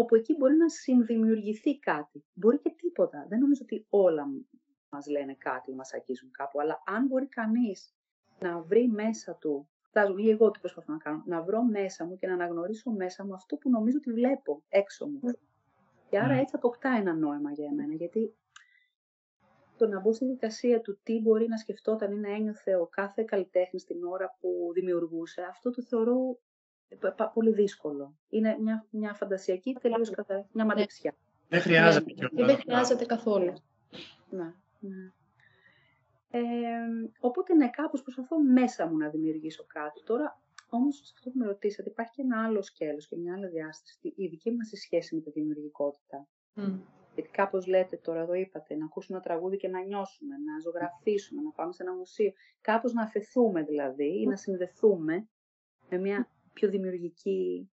όπου 0.00 0.14
εκεί 0.14 0.34
μπορεί 0.36 0.56
να 0.56 0.68
συνδημιουργηθεί 0.68 1.78
κάτι. 1.78 2.24
Μπορεί 2.34 2.58
και 2.58 2.70
τίποτα. 2.76 3.26
Δεν 3.28 3.38
νομίζω 3.38 3.60
ότι 3.64 3.86
όλα 3.88 4.28
μας 4.88 5.06
λένε 5.06 5.34
κάτι, 5.34 5.74
μας 5.74 5.92
αγγίζουν 5.92 6.30
κάπου, 6.30 6.60
αλλά 6.60 6.82
αν 6.86 7.06
μπορεί 7.06 7.26
κανείς 7.26 7.94
να 8.38 8.60
βρει 8.60 8.88
μέσα 8.88 9.34
του 9.34 9.68
Φτάζω 9.88 10.18
ή 10.18 10.30
εγώ 10.30 10.50
τι 10.50 10.58
προσπαθώ 10.58 10.92
να 10.92 10.98
κάνω. 10.98 11.22
Να 11.26 11.42
βρω 11.42 11.62
μέσα 11.62 12.04
μου 12.04 12.16
και 12.16 12.26
να 12.26 12.32
αναγνωρίσω 12.32 12.90
μέσα 12.90 13.24
μου 13.24 13.34
αυτό 13.34 13.56
που 13.56 13.70
νομίζω 13.70 13.96
ότι 13.96 14.12
βλέπω 14.12 14.62
έξω 14.68 15.06
μου. 15.06 15.20
Mm. 15.26 15.34
Και 16.08 16.18
άρα 16.18 16.36
mm. 16.36 16.40
έτσι 16.40 16.56
αποκτά 16.56 16.88
ένα 16.98 17.14
νόημα 17.14 17.52
για 17.52 17.66
εμένα. 17.66 17.94
Γιατί 17.94 18.34
το 19.76 19.86
να 19.86 20.00
μπω 20.00 20.12
στη 20.12 20.24
δικασία 20.24 20.80
του 20.80 20.98
τι 21.02 21.20
μπορεί 21.20 21.48
να 21.48 21.56
σκεφτόταν 21.56 22.12
ή 22.12 22.16
να 22.16 22.30
ένιωθε 22.30 22.76
ο 22.76 22.86
κάθε 22.86 23.22
καλλιτέχνης 23.22 23.84
την 23.84 24.04
ώρα 24.04 24.36
που 24.40 24.70
δημιουργούσε, 24.72 25.42
αυτό 25.42 25.70
το 25.70 25.82
θεωρώ 25.82 26.38
πολύ 27.34 27.52
δύσκολο. 27.52 28.16
Είναι 28.28 28.56
μια, 28.60 28.86
μια 28.90 29.14
φαντασιακή, 29.14 29.72
τελείως 29.80 30.10
καθαρή, 30.10 30.46
μια 30.52 30.64
ναι. 30.64 30.64
μαντεψιά. 30.64 31.14
Δεν 31.48 31.60
χρειάζεται. 31.60 32.14
Ναι, 32.32 32.44
δεν 32.44 32.56
χρειάζεται 32.56 33.04
καθόλου. 33.04 33.52
Ναι, 34.30 34.54
ναι. 34.78 35.12
Ε, 36.30 36.40
οπότε 37.20 37.54
ναι, 37.54 37.70
κάπως 37.70 38.02
προσπαθώ 38.02 38.42
μέσα 38.42 38.86
μου 38.86 38.96
να 38.96 39.08
δημιουργήσω 39.08 39.64
κάτι. 39.66 40.02
Τώρα, 40.04 40.40
όμως, 40.68 41.12
αυτό 41.14 41.30
που 41.30 41.38
με 41.38 41.46
ρωτήσατε, 41.46 41.90
υπάρχει 41.90 42.12
και 42.14 42.22
ένα 42.22 42.44
άλλο 42.44 42.62
σκέλος 42.62 43.08
και 43.08 43.16
μια 43.16 43.34
άλλη 43.34 43.46
διάσταση, 43.46 44.12
η 44.16 44.26
δική 44.26 44.50
μας 44.50 44.70
σχέση 44.72 45.14
με 45.14 45.20
τη 45.20 45.30
δημιουργικότητα. 45.30 46.26
Mm. 46.56 46.80
Γιατί 47.14 47.30
κάπως 47.30 47.66
λέτε 47.66 47.96
τώρα, 47.96 48.20
εδώ 48.20 48.34
είπατε, 48.34 48.76
να 48.76 48.84
ακούσουμε 48.84 49.18
ένα 49.18 49.26
τραγούδι 49.26 49.56
και 49.56 49.68
να 49.68 49.80
νιώσουμε, 49.80 50.34
να 50.36 50.60
ζωγραφίσουμε, 50.60 51.42
να 51.42 51.50
πάμε 51.50 51.72
σε 51.72 51.82
ένα 51.82 51.94
μουσείο. 51.94 52.32
Κάπως 52.60 52.92
να 52.92 53.02
αφαιθούμε 53.02 53.62
δηλαδή 53.62 54.20
ή 54.20 54.26
να 54.26 54.36
συνδεθούμε 54.36 55.28
με 55.90 55.98
μια 55.98 56.28
πιο 56.58 56.68
δημιουργική 56.68 57.70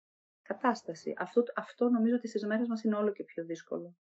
κατάσταση. 0.42 1.14
Αυτό, 1.18 1.42
αυτό 1.54 1.88
νομίζω 1.88 2.14
ότι 2.14 2.28
στις 2.28 2.46
μέρες 2.46 2.68
μας 2.68 2.82
είναι 2.82 2.96
όλο 2.96 3.12
και 3.12 3.24
πιο 3.24 3.44
δύσκολο. 3.44 3.96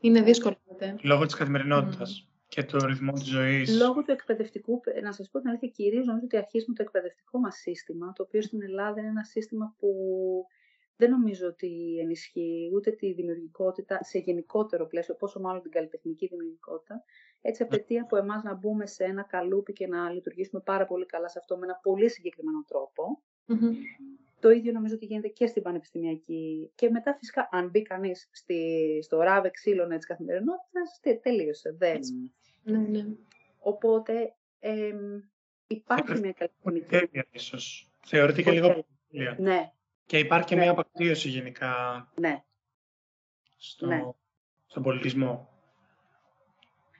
Είναι 0.00 0.22
δύσκολο. 0.22 0.56
Λόγω 1.02 1.24
της 1.24 1.34
καθημερινότητας. 1.34 2.28
Και 2.48 2.64
το 2.64 2.78
ρυθμό 2.86 3.12
της 3.12 3.26
ζωής. 3.26 3.78
Λόγω 3.78 4.02
του 4.02 4.10
εκπαιδευτικού, 4.10 4.80
να 5.02 5.12
σας 5.12 5.30
πω 5.30 5.38
την 5.38 5.48
αλήθεια, 5.48 5.68
κυρίως 5.68 6.06
νομίζω 6.06 6.24
ότι 6.24 6.36
αρχίζουμε 6.36 6.74
το 6.74 6.82
εκπαιδευτικό 6.82 7.38
μας 7.38 7.56
σύστημα, 7.56 8.12
το 8.12 8.22
οποίο 8.22 8.42
στην 8.42 8.62
Ελλάδα 8.62 9.00
είναι 9.00 9.08
ένα 9.08 9.24
σύστημα 9.24 9.74
που 9.78 9.90
δεν 10.96 11.10
νομίζω 11.10 11.46
ότι 11.46 11.98
ενισχύει 12.00 12.70
ούτε 12.74 12.90
τη 12.90 13.12
δημιουργικότητα 13.12 13.98
σε 14.02 14.18
γενικότερο 14.18 14.86
πλαίσιο, 14.86 15.14
πόσο 15.14 15.40
μάλλον 15.40 15.62
την 15.62 15.70
καλλιτεχνική 15.70 16.26
δημιουργικότητα. 16.26 17.04
Έτσι 17.40 17.62
ναι. 17.62 17.68
απαιτεί 17.68 17.98
από 17.98 18.16
εμάς 18.16 18.42
να 18.42 18.54
μπούμε 18.54 18.86
σε 18.86 19.04
ένα 19.04 19.22
καλούπι 19.22 19.72
και 19.72 19.86
να 19.86 20.10
λειτουργήσουμε 20.10 20.62
πάρα 20.64 20.86
πολύ 20.86 21.06
καλά 21.06 21.28
σε 21.28 21.38
αυτό 21.38 21.56
με 21.56 21.66
ένα 21.66 21.78
πολύ 21.82 22.10
συγκεκριμένο 22.10 22.64
Το 24.40 24.50
ίδιο 24.50 24.72
νομίζω 24.72 24.94
ότι 24.94 25.04
γίνεται 25.04 25.28
και 25.28 25.46
στην 25.46 25.62
πανεπιστημιακή. 25.62 26.70
Και 26.74 26.90
μετά, 26.90 27.14
φυσικά, 27.14 27.48
αν 27.52 27.68
μπει 27.68 27.82
κανείς 27.82 28.30
στο 29.02 29.20
ράβε 29.20 29.50
ξύλωνε 29.50 29.98
τη 29.98 30.06
καθημερινότητας, 30.06 31.00
τελείωσε. 31.22 31.74
Δεν. 31.78 32.00
Ναι, 32.62 32.78
ναι. 32.78 33.04
Οπότε 33.58 34.34
ε, 34.60 34.94
υπάρχει 35.66 36.20
μια 36.20 36.32
καλλιτεχνική. 36.32 37.26
ίσως. 37.30 37.90
Θεωρείται 38.06 38.42
και 38.42 38.50
λίγο. 38.50 38.84
Ναι, 39.38 39.72
και 40.08 40.18
υπάρχει 40.18 40.46
και 40.46 40.54
ναι. 40.54 40.60
μια 40.60 40.70
απακτήρωση 40.70 41.28
γενικά 41.28 41.72
ναι. 42.20 42.44
Στο, 43.56 43.86
ναι. 43.86 44.02
στον 44.66 44.82
πολιτισμό. 44.82 45.48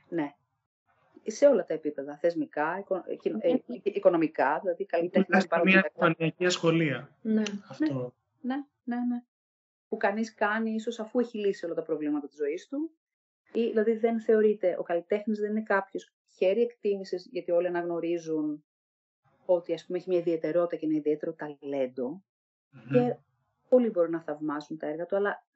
Ναι. 0.09 0.35
Σε 1.31 1.47
όλα 1.47 1.65
τα 1.65 1.75
επίπεδα, 1.75 2.17
θεσμικά, 2.17 2.85
ε, 3.41 3.55
οικονομικά, 3.83 4.59
δηλαδή 4.63 4.87
καλλιτέχνη. 4.87 5.39
Υπάρχει 5.45 5.67
μια 5.67 5.91
πανιακή 5.95 6.47
ασχολία. 6.47 7.17
Ναι. 7.23 7.43
Αυτό. 7.69 8.15
Ναι, 8.41 8.57
ναι, 8.85 8.97
ναι. 8.97 9.23
Που 9.89 9.97
κανείς 9.97 10.35
κάνει 10.35 10.71
ίσως 10.71 10.99
αφού 10.99 11.19
έχει 11.19 11.39
λύσει 11.39 11.65
όλα 11.65 11.75
τα 11.75 11.83
προβλήματα 11.83 12.27
της 12.27 12.37
ζωής 12.37 12.69
του. 12.69 12.91
Ή, 13.53 13.67
δηλαδή 13.67 13.93
δεν 13.93 14.21
θεωρείται, 14.21 14.77
ο 14.79 14.83
καλλιτέχνης 14.83 15.39
δεν 15.39 15.51
είναι 15.51 15.63
κάποιος 15.63 16.13
χέρι 16.37 16.61
εκτίμησης, 16.61 17.29
γιατί 17.31 17.51
όλοι 17.51 17.67
αναγνωρίζουν 17.67 18.65
ότι 19.45 19.73
ας 19.73 19.87
πούμε 19.87 19.99
έχει 19.99 20.09
μια 20.09 20.19
ιδιαιτερότητα 20.19 20.77
και 20.77 20.87
ένα 20.87 20.97
ιδιαίτερο 20.97 21.33
ταλέντο 21.33 22.23
και 22.93 23.17
πολλοί 23.69 23.91
μπορούν 23.91 24.11
να 24.11 24.21
θαυμάσουν 24.21 24.79
τα 24.79 24.87
έργα 24.87 25.07
του, 25.07 25.17
αλλά 25.17 25.47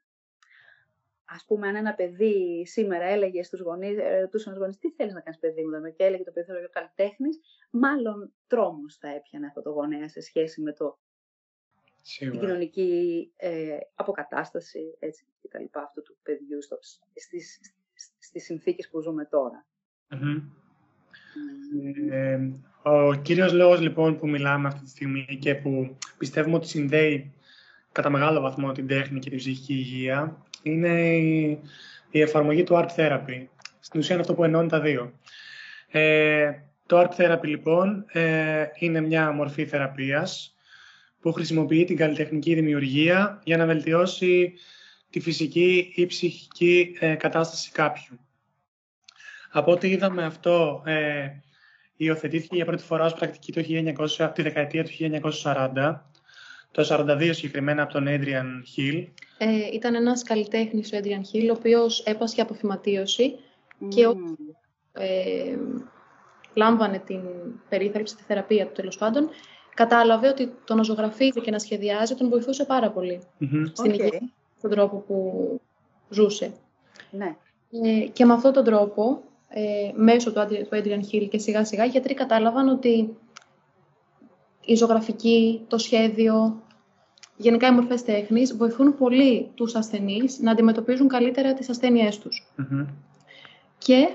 ας 1.35 1.45
πούμε 1.47 1.68
αν 1.68 1.77
ένα 1.77 1.95
παιδί 1.95 2.66
σήμερα 2.66 3.05
έλεγε 3.05 3.42
στους 3.42 3.61
γονείς, 3.61 3.97
ρωτούσαν 4.21 4.53
στους 4.53 4.59
γονείς 4.59 4.79
τι 4.79 4.90
θέλεις 4.90 5.14
να 5.14 5.21
κάνεις 5.21 5.38
παιδί 5.38 5.62
μου 5.62 5.95
και 5.97 6.05
έλεγε 6.05 6.23
το 6.23 6.31
παιδί 6.31 6.47
θέλω 6.47 6.68
καλλιτέχνης, 6.71 7.40
μάλλον 7.71 8.33
τρόμος 8.47 8.97
θα 8.97 9.09
έπιανε 9.09 9.47
αυτό 9.47 9.62
το 9.62 9.71
γονέα 9.71 10.09
σε 10.09 10.21
σχέση 10.21 10.61
με 10.61 10.73
το 10.73 10.99
την 12.18 12.38
κοινωνική 12.38 13.33
ε, 13.37 13.77
αποκατάσταση 13.95 14.97
έτσι, 14.99 15.27
και 15.42 15.49
τα 15.49 15.59
λοιπά 15.59 15.83
αυτού 15.83 16.03
του 16.03 16.16
παιδιού 16.23 16.62
στο, 16.62 16.79
στις, 17.14 17.61
στις 18.18 18.45
συνθήκες 18.45 18.88
που 18.88 19.01
ζούμε 19.01 19.29
ε, 22.11 22.38
ο 22.83 23.14
κύριος 23.14 23.53
λόγος 23.53 23.81
λοιπόν 23.81 24.18
που 24.18 24.29
μιλάμε 24.29 24.68
αυτή 24.68 24.83
τη 24.83 24.88
στιγμή 24.88 25.38
και 25.40 25.55
που 25.55 25.97
πιστεύουμε 26.18 26.57
ότι 26.57 26.66
συνδέει 26.66 27.33
κατά 27.92 28.11
μεγάλο 28.11 28.40
βαθμό 28.40 28.73
την 28.73 28.87
τέχνη 28.87 29.18
και 29.18 29.29
την 29.29 29.38
ψυχική 29.38 29.73
υγεία 29.73 30.47
είναι 30.62 31.16
η, 32.11 32.20
εφαρμογή 32.20 32.62
του 32.62 32.75
Art 32.75 32.94
Therapy. 32.96 33.46
Στην 33.81 34.01
ουσία 34.01 34.12
είναι 34.14 34.20
αυτό 34.20 34.35
που 34.35 34.44
ενώνει 34.44 34.68
τα 34.68 34.81
δύο. 34.81 35.12
Ε, 35.90 36.51
το 36.87 37.01
Art 37.01 37.20
Therapy 37.20 37.44
λοιπόν 37.44 38.05
ε, 38.12 38.64
είναι 38.79 39.01
μια 39.01 39.33
μορφή 39.33 39.66
θεραπείας 39.66 40.55
που 41.20 41.33
χρησιμοποιεί 41.33 41.85
την 41.85 41.96
καλλιτεχνική 41.96 42.55
δημιουργία 42.55 43.40
για 43.44 43.57
να 43.57 43.66
βελτιώσει 43.66 44.53
τη 45.11 45.20
φυσική 45.20 45.92
ή 45.94 46.07
ψυχική 46.07 46.96
ε, 47.01 47.14
κατάσταση 47.14 47.70
κάποιου. 47.70 48.18
Από 49.51 49.72
ό,τι 49.72 49.90
είδαμε 49.90 50.25
αυτό 50.25 50.83
ε, 50.87 51.27
υιοθετήθηκε 51.96 52.57
για 52.57 52.64
πρώτη 52.64 52.83
φορά 52.83 53.05
ως 53.05 53.14
πρακτική 53.14 53.53
το 53.53 53.62
1900, 54.18 54.31
τη 54.35 54.42
δεκαετία 54.42 54.85
του 54.85 54.90
1940, 55.42 55.94
το 56.70 56.87
1942 56.90 57.31
συγκεκριμένα 57.33 57.83
από 57.83 57.92
τον 57.92 58.07
Adrian 58.09 58.62
Hill. 58.77 59.07
Ε, 59.44 59.68
ήταν 59.72 59.94
ένας 59.94 60.22
καλλιτέχνης 60.22 60.92
ο 60.92 60.96
Adrian 60.96 61.37
Hill, 61.37 61.48
ο 61.48 61.52
οποίος 61.59 62.02
έπασχε 62.02 62.40
από 62.40 62.55
φυματίωση 62.55 63.38
και 63.88 64.02
ε, 64.92 65.57
λάμβανε 66.55 66.98
την 66.98 67.20
περίθαλψη, 67.68 68.16
τη 68.16 68.22
θεραπεία 68.22 68.66
του 68.66 68.72
τέλος 68.72 68.98
πάντων, 68.98 69.28
κατάλαβε 69.74 70.28
ότι 70.28 70.55
το 70.64 70.74
να 70.74 70.83
ζωγραφίζει 70.83 71.40
και 71.40 71.50
να 71.50 71.59
σχεδιάζει 71.59 72.14
τον 72.14 72.28
βοηθούσε 72.28 72.64
πάρα 72.64 72.90
πολύ 72.90 73.20
mm-hmm. 73.40 73.70
στην 73.72 73.92
okay. 73.92 73.98
υγεία, 73.98 74.20
στον 74.59 74.70
τρόπο 74.70 74.96
που 74.96 75.61
ζούσε. 76.09 76.52
Ναι. 77.11 77.37
Ε, 77.83 78.07
και 78.12 78.24
με 78.24 78.33
αυτόν 78.33 78.52
τον 78.52 78.64
τρόπο 78.64 79.22
ε, 79.48 79.90
μέσω 79.94 80.33
του, 80.33 80.46
του 80.48 80.68
Adrian 80.70 81.00
Hill 81.12 81.28
και 81.31 81.38
σιγά 81.38 81.64
σιγά 81.64 81.85
οι 81.85 81.88
γιατροί 81.88 82.14
κατάλαβαν 82.14 82.68
ότι 82.68 83.16
η 84.64 84.74
ζωγραφική, 84.74 85.64
το 85.68 85.78
σχέδιο, 85.78 86.62
γενικά 87.42 87.66
οι 87.66 87.72
μορφές 87.72 88.02
τέχνης 88.05 88.57
βοηθούν 88.57 88.96
πολύ 88.96 89.50
τους 89.55 89.74
ασθενείς 89.74 90.38
να 90.38 90.50
αντιμετωπίζουν 90.50 91.09
καλύτερα 91.09 91.55
τις 91.55 91.68
ασθένειές 91.68 92.18
τους. 92.18 92.46
Και 93.78 94.09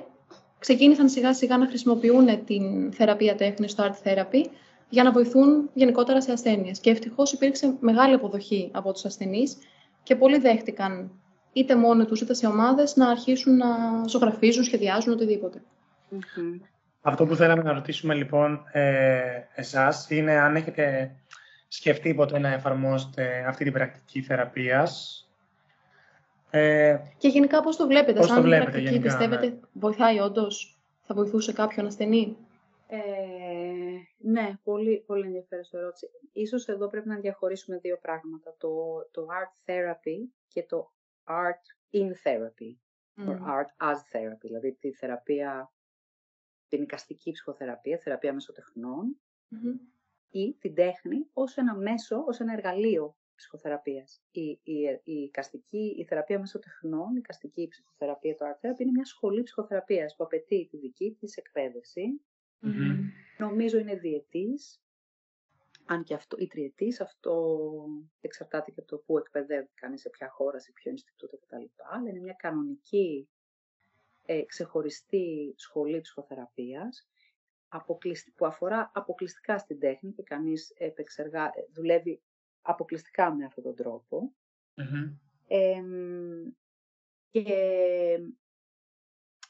ξεκίνησαν 0.59 1.09
σιγά 1.09 1.33
σιγά 1.33 1.57
να 1.57 1.67
χρησιμοποιούν 1.67 2.45
την 2.45 2.91
θεραπεία 2.91 3.35
τέχνης, 3.35 3.75
το 3.75 3.83
art 3.83 4.07
therapy, 4.07 4.45
για 4.89 5.03
να 5.03 5.11
βοηθούν 5.11 5.69
γενικότερα 5.73 6.21
σε 6.21 6.31
ασθένειες. 6.31 6.79
Και 6.79 6.89
ευτυχώς 6.89 7.33
υπήρξε 7.33 7.75
μεγάλη 7.79 8.13
αποδοχή 8.13 8.69
από 8.73 8.93
τους 8.93 9.05
ασθενείς 9.05 9.57
και 10.03 10.15
πολλοί 10.15 10.37
δέχτηκαν 10.37 11.11
είτε 11.53 11.75
μόνοι 11.75 12.05
τους 12.05 12.21
είτε 12.21 12.33
σε 12.33 12.47
ομάδες 12.47 12.95
να 12.95 13.09
αρχίσουν 13.09 13.57
να 13.57 13.67
ζωγραφίζουν, 14.07 14.63
σχεδιάζουν, 14.63 15.13
οτιδήποτε. 15.13 15.61
Αυτό 17.01 17.25
που 17.25 17.35
θέλαμε 17.35 17.63
να 17.63 17.73
ρωτήσουμε 17.73 18.13
λοιπόν 18.13 18.61
ε, 18.71 19.19
εσάς 19.55 20.09
είναι 20.09 20.31
αν 20.31 20.55
έχετε 20.55 21.11
σκεφτεί 21.67 22.13
ποτέ 22.13 22.39
να 22.39 22.53
εφαρμόσετε 22.53 23.45
αυτή 23.47 23.63
την 23.63 23.73
πρακτική 23.73 24.21
θεραπείας. 24.21 25.21
Ε, 26.49 26.97
και 27.17 27.27
γενικά 27.27 27.61
πώς 27.61 27.75
το 27.75 27.87
βλέπετε, 27.87 28.19
πώς 28.19 28.27
σαν 28.27 28.35
το 28.35 28.41
βλέπετε, 28.41 28.71
πρακτική 28.71 28.93
γενικά, 28.93 29.07
πιστεύετε 29.09 29.47
ναι. 29.47 29.59
βοηθάει 29.73 30.19
όντως, 30.19 30.79
θα 31.01 31.15
βοηθούσε 31.15 31.53
κάποιον 31.53 31.85
ασθενή; 31.85 32.37
Ε, 32.87 32.97
ναι, 34.17 34.57
πολύ, 34.63 35.03
πολύ 35.07 35.25
ενδιαφέρουσα 35.25 35.77
ερώτηση. 35.77 36.09
Ίσως 36.31 36.67
εδώ 36.67 36.87
πρέπει 36.87 37.07
να 37.07 37.15
διαχωρίσουμε 37.15 37.77
δύο 37.77 37.97
πράγματα. 38.01 38.55
Το, 38.57 38.69
το 39.11 39.27
art 39.41 39.69
therapy 39.69 40.29
και 40.47 40.63
το 40.63 40.91
art 41.27 41.95
in 41.97 42.09
therapy 42.23 42.75
mm. 43.17 43.29
or 43.29 43.35
art 43.35 43.91
as 43.91 43.95
therapy, 43.95 44.41
δηλαδή 44.41 44.73
τη 44.73 44.93
θεραπεία, 44.93 45.71
την 46.67 46.81
οικαστική 46.81 47.31
ψυχοθεραπεία, 47.31 47.97
θεραπεία 47.97 48.33
μεσοτεχνών 48.33 49.17
mm-hmm. 49.51 49.96
Ή 50.39 50.55
την 50.59 50.73
τέχνη 50.75 51.27
ως 51.33 51.57
ένα 51.57 51.75
μέσο, 51.75 52.23
ως 52.27 52.39
ένα 52.39 52.53
εργαλείο 52.53 53.15
ψυχοθεραπείας. 53.35 54.21
Η, 54.31 54.59
η, 54.63 55.01
η 55.03 55.21
οικαστική, 55.21 55.95
η 55.97 56.05
θεραπεία 56.05 56.39
μεσοτεχνών, 56.39 57.15
η 57.15 57.17
οικαστική 57.17 57.67
ψυχοθεραπεία, 57.67 58.35
το 58.35 58.45
art 58.45 58.65
therapy, 58.65 58.79
είναι 58.79 58.91
μια 58.91 59.05
σχολή 59.05 59.43
ψυχοθεραπείας 59.43 60.15
που 60.15 60.23
απαιτεί 60.23 60.67
τη 60.71 60.77
δική 60.77 61.17
της 61.19 61.37
εκπαίδευση. 61.37 62.21
Mm-hmm. 62.61 62.97
Νομίζω 63.37 63.77
είναι 63.77 63.95
διετής, 63.95 64.81
αν 65.85 66.03
και 66.03 66.13
αυτό, 66.13 66.37
η 66.39 66.47
τριετής, 66.47 67.01
αυτό 67.01 67.65
εξαρτάται 68.21 68.71
και 68.71 68.79
από 68.79 68.89
το 68.89 68.97
πού 68.97 69.17
εκπαιδεύει 69.17 69.69
κανείς, 69.73 70.01
σε 70.01 70.09
ποια 70.09 70.29
χώρα, 70.29 70.59
σε 70.59 70.71
ποιο 70.71 70.91
Ινστιτούτο 70.91 71.37
κτλ. 71.37 71.63
Αλλά 71.91 72.09
είναι 72.09 72.19
μια 72.19 72.35
κανονική, 72.37 73.29
ε, 74.25 74.41
ξεχωριστή 74.41 75.53
σχολή 75.57 76.01
ψυχοθεραπείας, 76.01 77.07
που 78.35 78.45
αφορά 78.45 78.91
αποκλειστικά 78.93 79.57
στην 79.57 79.79
τέχνη 79.79 80.11
και 80.11 80.23
κανείς 80.23 80.73
επεξεργά, 80.77 81.51
δουλεύει 81.73 82.21
αποκλειστικά 82.61 83.33
με 83.33 83.45
αυτόν 83.45 83.63
τον 83.63 83.75
τροπο 83.75 84.33
και 87.29 87.49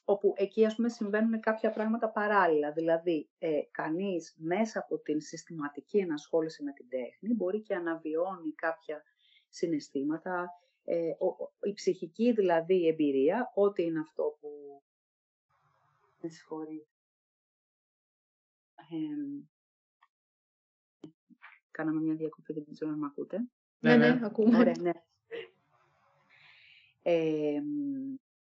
όπου 0.10 0.34
εκεί 0.38 0.66
ας 0.66 0.76
πούμε 0.76 0.90
συμβαίνουν 0.90 1.40
κάποια 1.40 1.72
πράγματα 1.72 2.10
παράλληλα. 2.10 2.72
Δηλαδή, 2.72 3.30
ε, 3.38 3.60
κανείς 3.72 4.36
μέσα 4.38 4.80
από 4.80 4.98
την 4.98 5.22
συστηματική 5.22 5.98
ενασχόληση 5.98 6.64
με 6.64 6.72
την 6.72 6.90
τέχνη 6.90 7.34
μπορεί 7.36 7.62
και 7.62 7.76
αναβιώνει 7.76 8.52
κάποια 8.56 9.04
συναισθήματα, 9.50 10.50
ε, 10.84 11.12
η 11.62 11.74
ψυχική 11.74 12.32
δηλαδή 12.34 12.88
εμπειρία, 12.88 13.52
ό,τι 13.56 13.84
είναι 13.84 14.00
αυτό 14.00 14.38
που... 14.40 14.50
Με 16.22 16.30
συγχωρεί. 16.30 16.88
Κάναμε 21.72 22.02
μια 22.02 22.16
διακοπή, 22.16 22.54
δεν 22.54 22.66
ξέρω 22.72 22.92
αν 22.92 22.98
με 22.98 23.06
ακούτε. 23.06 23.38
Ναι, 23.80 23.96
ναι, 23.96 24.14
ναι, 24.14 24.26
ακούμε. 24.26 24.58
Ωραία, 24.58 24.74
ναι. 24.80 24.92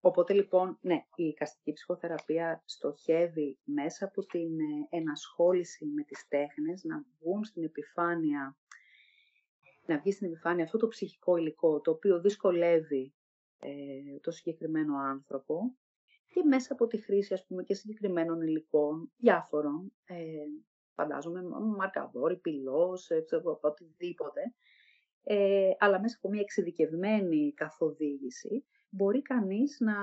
οπότε 0.00 0.32
λοιπόν, 0.32 0.78
ναι, 0.80 1.04
η 1.14 1.32
καστική 1.32 1.72
ψυχοθεραπεία 1.72 2.62
στοχεύει 2.64 3.58
μέσα 3.64 4.04
από 4.04 4.26
την 4.26 4.60
ε, 4.60 4.96
ενασχόληση 4.96 5.86
με 5.86 6.02
τις 6.02 6.28
τέχνες 6.28 6.84
να 6.84 7.04
βγουν 7.20 7.44
στην 7.44 7.64
επιφάνεια 7.64 8.56
να 9.86 9.98
βγει 9.98 10.12
στην 10.12 10.26
επιφάνεια 10.26 10.64
αυτό 10.64 10.78
το 10.78 10.88
ψυχικό 10.88 11.36
υλικό 11.36 11.80
το 11.80 11.90
οποίο 11.90 12.20
δυσκολεύει 12.20 13.12
ε, 13.58 14.18
το 14.20 14.30
συγκεκριμένο 14.30 14.96
άνθρωπο 14.96 15.76
και 16.34 16.44
μέσα 16.44 16.72
από 16.72 16.86
τη 16.86 16.98
χρήση 16.98 17.34
ας 17.34 17.46
πούμε 17.46 17.62
και 17.62 17.74
συγκεκριμένων 17.74 18.40
υλικών 18.40 19.12
διάφορων, 19.16 19.92
ε, 20.04 20.14
φαντάζομαι 20.94 21.42
μαρκαδόρι, 21.76 22.36
πυλός, 22.36 23.10
ε, 23.10 23.24
οτιδήποτε, 23.60 24.40
ε, 25.22 25.70
αλλά 25.78 26.00
μέσα 26.00 26.16
από 26.18 26.28
μια 26.28 26.40
εξειδικευμένη 26.40 27.52
καθοδήγηση 27.52 28.64
μπορεί 28.88 29.22
κανείς 29.22 29.76
να 29.80 29.94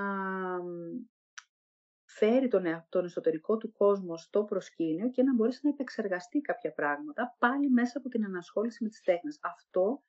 φέρει 2.04 2.48
τον, 2.48 2.64
τον 2.88 3.04
εσωτερικό 3.04 3.56
του 3.56 3.72
κόσμο 3.72 4.16
στο 4.16 4.44
προσκήνιο 4.44 5.10
και 5.10 5.22
να 5.22 5.34
μπορέσει 5.34 5.60
να 5.62 5.70
επεξεργαστεί 5.70 6.40
κάποια 6.40 6.72
πράγματα 6.72 7.36
πάλι 7.38 7.70
μέσα 7.70 7.98
από 7.98 8.08
την 8.08 8.24
ανασχόληση 8.24 8.82
με 8.82 8.88
τις 8.88 9.02
τέχνες. 9.02 9.38
Αυτό 9.42 10.02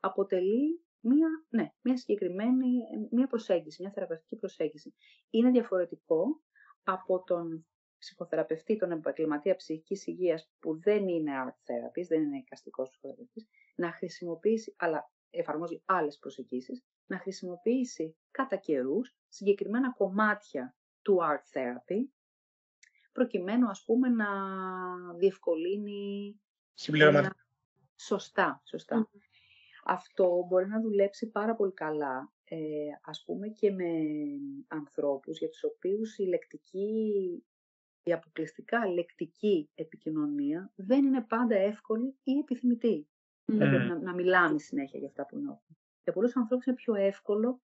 αποτελεί 0.00 0.80
μία, 1.00 1.28
ναι, 1.48 1.72
μία 1.80 1.96
συγκεκριμένη 1.96 2.66
μία 3.10 3.26
προσέγγιση, 3.26 3.82
μια 3.82 3.90
θεραπευτική 3.90 4.36
προσέγγιση. 4.36 4.94
Είναι 5.30 5.50
διαφορετικό 5.50 6.42
από 6.82 7.22
τον 7.24 7.66
ψυχοθεραπευτή, 7.98 8.76
τον 8.76 8.90
επαγγελματία 8.90 9.56
ψυχικής 9.56 10.06
υγείας 10.06 10.50
που 10.58 10.80
δεν 10.80 11.08
είναι 11.08 11.32
art 11.46 11.48
therapist, 11.50 12.06
δεν 12.08 12.22
είναι 12.22 12.38
εικαστικός 12.38 12.88
ψυχοθεραπευτής, 12.88 13.48
να 13.74 13.92
χρησιμοποιήσει, 13.92 14.74
αλλά 14.78 15.10
εφαρμόζει 15.30 15.82
άλλες 15.84 16.18
προσεγγίσεις, 16.18 16.84
να 17.06 17.18
χρησιμοποιήσει 17.18 18.16
κατά 18.30 18.56
καιρούς 18.56 19.16
συγκεκριμένα 19.28 19.92
κομμάτια 19.92 20.76
του 21.02 21.18
art 21.22 21.58
therapy, 21.58 22.08
προκειμένου 23.12 23.68
ας 23.68 23.84
πούμε 23.84 24.08
να 24.08 24.26
διευκολύνει... 25.14 26.40
Συμπληρωματικά. 26.74 27.46
Σωστά, 27.96 28.62
σωστά. 28.64 29.10
Αυτό 29.90 30.44
μπορεί 30.48 30.68
να 30.68 30.80
δουλέψει 30.80 31.30
πάρα 31.30 31.54
πολύ 31.54 31.72
καλά, 31.72 32.32
ε, 32.44 32.56
ας 33.02 33.22
πούμε 33.24 33.48
και 33.48 33.70
με 33.70 33.90
ανθρώπους 34.68 35.38
για 35.38 35.48
τους 35.48 35.64
οποίους 35.64 36.18
η 36.18 36.22
λεκτική, 36.22 37.12
η 38.02 38.12
αποκλειστικά 38.12 38.86
λεκτική 38.86 39.70
επικοινωνία 39.74 40.72
δεν 40.74 41.04
είναι 41.04 41.24
πάντα 41.28 41.56
εύκολη 41.56 42.16
ή 42.22 42.38
επιθυμητή. 42.38 43.08
να, 43.44 43.98
να 43.98 44.14
μιλάμε 44.14 44.58
συνέχεια 44.58 44.98
για 44.98 45.08
αυτά 45.08 45.26
που 45.26 45.38
νιώθουν. 45.38 45.76
Για 46.02 46.12
πολλούς 46.12 46.36
ανθρώπους 46.36 46.66
είναι 46.66 46.76
πιο 46.76 46.94
εύκολο 46.94 47.60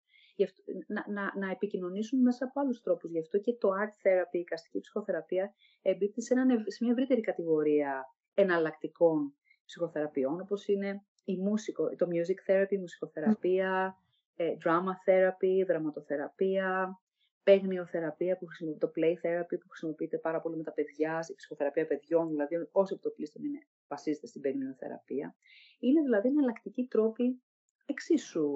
να, 0.88 1.06
να, 1.08 1.38
να 1.38 1.52
επικοινωνήσουν 1.52 2.22
μέσα 2.22 2.46
από 2.46 2.60
άλλους 2.60 2.82
τρόπους. 2.82 3.12
Γι' 3.12 3.20
αυτό 3.20 3.40
και 3.40 3.54
το 3.54 3.70
art 3.70 4.08
therapy, 4.08 4.40
η 4.40 4.44
καστική 4.44 4.80
ψυχοθεραπεία, 4.80 5.54
εμπίπτει 5.82 6.22
σε, 6.22 6.34
σε 6.68 6.84
μια 6.84 6.92
ευρύτερη 6.92 7.22
κατηγορία 7.22 8.04
εναλλακτικών 8.34 9.36
ψυχοθεραπείων, 9.66 10.42
όπως 10.42 10.68
είναι 10.68 11.04
η 11.26 11.38
μουσικο, 11.38 11.96
το 11.96 12.08
music 12.10 12.52
therapy, 12.52 12.72
η 12.72 12.78
μουσικοθεραπεία, 12.78 13.98
ε, 14.36 14.54
drama 14.64 15.10
therapy, 15.10 15.66
δραματοθεραπεία, 15.68 17.00
παίγνιοθεραπεία, 17.44 18.38
που 18.38 18.48
το 18.78 18.92
play 18.96 19.14
therapy 19.14 19.60
που 19.60 19.70
χρησιμοποιείται 19.70 20.18
πάρα 20.18 20.42
πολύ 20.42 20.58
με 20.58 20.64
τα 20.64 20.72
παιδιά, 20.72 21.26
η 21.30 21.36
ψυχοθεραπεία 21.36 21.88
παιδιών, 21.88 22.30
δηλαδή 22.30 22.68
όσο 22.72 23.00
το 23.00 23.10
πλήστον 23.10 23.44
είναι, 23.44 23.68
βασίζεται 23.88 24.28
στην 24.28 24.42
παίγνιοθεραπεία. 24.42 25.36
Είναι 25.80 26.02
δηλαδή 26.02 26.28
εναλλακτικοί 26.28 26.88
τρόποι 26.88 27.42
εξίσου 27.86 28.50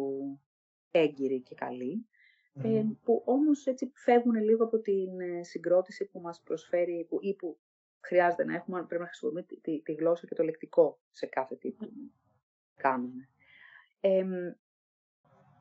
έγκυροι 0.92 1.42
και 1.42 1.56
καλοί, 1.56 2.08
ε, 2.64 2.84
που 3.04 3.24
όμως 3.26 3.66
έτσι 3.66 3.92
φεύγουν 3.94 4.36
λίγο 4.36 4.64
από 4.64 4.80
την 4.80 5.20
ε, 5.20 5.44
συγκρότηση 5.44 6.06
που 6.06 6.20
μας 6.20 6.42
προσφέρει 6.42 7.06
που, 7.10 7.18
ή 7.22 7.36
που 7.36 7.58
χρειάζεται 8.00 8.46
να 8.46 8.56
έχουμε, 8.56 8.84
πρέπει 8.84 9.02
να 9.02 9.08
χρησιμοποιούμε 9.08 9.46
τη, 9.62 9.82
τη, 9.82 9.94
γλώσσα 9.94 10.28
και 10.28 10.36
το 10.36 10.44
λεκτικό 10.44 11.00
σε 11.12 11.26
κάθε 11.26 11.56
τι 11.56 11.76
που 12.78 12.84
κάνουμε. 12.84 13.30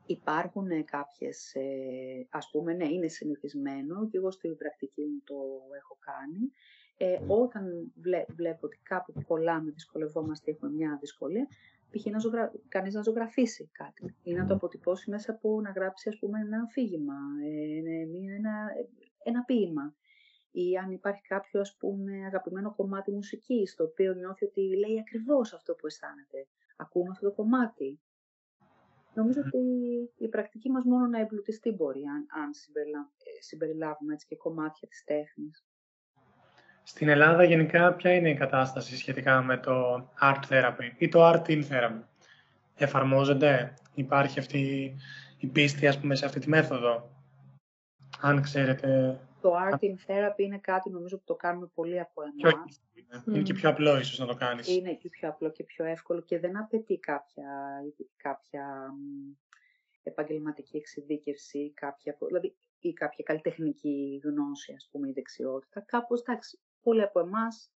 υπάρχουν 0.07 0.85
κάποιες, 0.85 1.55
ε, 1.55 2.27
ας 2.31 2.51
πούμε, 2.51 2.73
ναι, 2.73 2.89
είναι 2.89 3.09
συνηθισμένο 3.09 4.09
και 4.09 4.17
εγώ 4.17 4.31
στην 4.31 4.57
πρακτική 4.57 5.03
μου 5.03 5.23
το 5.25 5.35
έχω 5.77 5.99
κάνει. 6.01 6.51
Ε, 6.99 7.19
όταν 7.27 7.93
βλέπω 8.37 8.67
ότι 8.67 8.81
κάπου 8.83 9.13
πολλά 9.27 9.61
με 9.61 9.71
δυσκολευόμαστε, 9.71 10.51
έχουμε 10.51 10.71
μια 10.71 10.97
δυσκολία, 11.01 11.47
π.χ. 11.91 12.07
να 12.07 12.19
ζωγρα... 12.19 12.53
κανείς 12.69 12.95
να 12.95 13.03
ζωγραφίσει 13.03 13.71
κάτι 13.73 14.15
ή 14.23 14.33
να 14.33 14.47
το 14.47 14.55
αποτυπώσει 14.55 15.11
μέσα 15.11 15.33
από 15.33 15.61
να 15.61 15.71
γράψει 15.71 16.09
ας 16.09 16.19
πούμε 16.19 16.41
ένα 16.41 16.63
αφήγημα, 16.67 17.19
ε, 17.45 18.35
ένα, 18.35 18.71
ένα 19.23 19.45
ποίημα. 19.45 19.95
Ή 20.51 20.77
αν 20.77 20.91
υπάρχει 20.91 21.23
κάποιο 21.23 21.61
ας 21.61 21.77
πούμε 21.79 22.25
αγαπημένο 22.27 22.75
κομμάτι 22.75 23.13
μουσικής, 23.13 23.75
το 23.75 23.85
οποίο 23.85 24.15
νιώθει 24.15 24.45
ότι 24.45 24.61
λέει 24.61 24.99
ακριβώς 25.01 25.53
αυτό 25.53 25.75
που 25.75 25.87
αισθάνεται. 25.87 26.47
Ακούμε 26.77 27.11
αυτό 27.11 27.29
το 27.29 27.35
κομμάτι. 27.35 28.01
Νομίζω 29.15 29.41
ότι 29.47 29.59
η 30.17 30.29
πρακτική 30.29 30.71
μας 30.71 30.85
μόνο 30.85 31.07
να 31.07 31.21
εμπλουτιστεί 31.21 31.71
μπορεί 31.71 32.03
αν, 32.05 32.43
αν 32.43 32.51
ε, 32.51 33.43
συμπεριλάβουμε 33.43 34.13
έτσι 34.13 34.27
και 34.27 34.37
κομμάτια 34.37 34.89
της 34.89 35.05
τέχνης. 35.05 35.65
Στην 36.83 37.09
Ελλάδα 37.09 37.45
γενικά 37.45 37.95
ποια 37.95 38.15
είναι 38.15 38.31
η 38.31 38.35
κατάσταση 38.35 38.97
σχετικά 38.97 39.43
με 39.43 39.57
το 39.59 39.97
art 40.21 40.41
therapy 40.49 40.91
ή 40.99 41.09
το 41.09 41.31
art 41.31 41.43
in 41.47 41.63
therapy; 41.69 42.03
Εφαρμόζεται, 42.77 43.75
υπάρχει 43.95 44.39
αυτή 44.39 44.95
η 45.39 45.47
πίστη 45.47 45.87
ας 45.87 46.01
πούμε 46.01 46.15
σε 46.15 46.25
αυτή 46.25 46.41
τη 46.41 46.49
μέθοδο; 46.49 47.11
Αν 48.21 48.43
ξέρετε... 48.43 49.21
Το 49.47 49.55
art 49.55 49.79
in 49.81 49.95
therapy 50.07 50.39
είναι 50.39 50.59
κάτι 50.59 50.91
νομίζω 50.91 51.17
που 51.17 51.25
το 51.25 51.35
κάνουμε 51.35 51.67
πολύ 51.75 52.01
από 52.01 52.23
εμάς. 52.23 52.83
Είναι. 53.27 53.43
και 53.43 53.55
πιο 53.55 53.69
απλό 53.69 53.99
ίσως 53.99 54.19
να 54.19 54.27
το 54.27 54.35
κάνεις. 54.35 54.69
Είναι 54.69 54.95
και 54.95 55.09
πιο 55.09 55.29
απλό 55.29 55.51
και 55.51 55.65
πιο 55.65 55.85
εύκολο 55.85 56.21
και 56.21 56.39
δεν 56.39 56.59
απαιτεί 56.59 56.99
κάποια, 56.99 57.83
κάποια 58.17 58.95
επαγγελματική 60.03 60.77
εξειδίκευση, 60.77 61.73
κάποια, 61.75 62.17
δηλαδή 62.27 62.57
ή 62.81 62.93
κάποια 62.93 63.25
καλλιτεχνική 63.25 64.21
γνώση, 64.25 64.73
ας 64.73 64.89
πούμε, 64.91 65.09
ή 65.09 65.13
δεξιότητα. 65.13 65.81
Κάπως, 65.81 66.21
εντάξει, 66.21 66.59
πολλοί 66.83 67.03
από 67.03 67.21
εμάς 67.21 67.71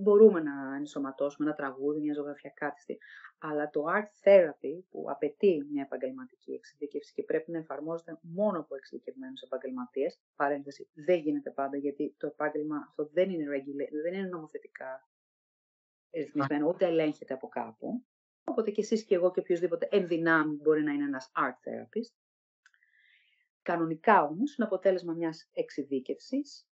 μπορούμε 0.00 0.40
να 0.40 0.76
ενσωματώσουμε 0.76 1.48
ένα 1.48 1.56
τραγούδι, 1.56 2.00
μια 2.00 2.14
ζωγραφιά, 2.14 2.50
κάτι. 2.50 2.98
Αλλά 3.38 3.70
το 3.70 3.84
art 3.88 4.28
therapy 4.28 4.82
που 4.90 5.04
απαιτεί 5.08 5.66
μια 5.70 5.82
επαγγελματική 5.82 6.52
εξειδίκευση 6.52 7.12
και 7.12 7.22
πρέπει 7.22 7.50
να 7.50 7.58
εφαρμόζεται 7.58 8.18
μόνο 8.20 8.58
από 8.58 8.76
εξειδικευμένους 8.76 9.40
επαγγελματίες, 9.40 10.18
παρένθεση, 10.36 10.88
δεν 10.94 11.18
γίνεται 11.18 11.50
πάντα 11.50 11.76
γιατί 11.76 12.14
το 12.18 12.26
επάγγελμα 12.26 12.76
αυτό 12.88 13.10
δεν 13.12 13.30
είναι, 13.30 13.44
δεν 14.02 14.14
είναι 14.14 14.28
νομοθετικά 14.28 15.08
ρυθμισμένο, 16.10 16.68
ούτε 16.68 16.86
ελέγχεται 16.86 17.34
από 17.34 17.48
κάπου. 17.48 18.04
Οπότε 18.44 18.70
και 18.70 18.80
εσείς 18.80 19.04
και 19.04 19.14
εγώ 19.14 19.30
και 19.30 19.40
οποιοδήποτε 19.40 19.88
ενδυνάμει 19.90 20.56
μπορεί 20.56 20.82
να 20.82 20.92
είναι 20.92 21.04
ένας 21.04 21.32
art 21.36 21.68
therapist. 21.68 22.14
Κανονικά 23.62 24.22
όμως 24.22 24.56
είναι 24.56 24.66
αποτέλεσμα 24.66 25.12
μιας 25.12 25.50
εξειδίκευσης 25.52 26.68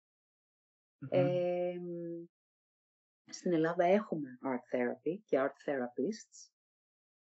στην 3.32 3.52
Ελλάδα 3.52 3.84
έχουμε 3.84 4.38
art 4.42 4.76
therapy 4.76 5.18
και 5.24 5.38
art 5.40 5.70
therapists, 5.70 6.50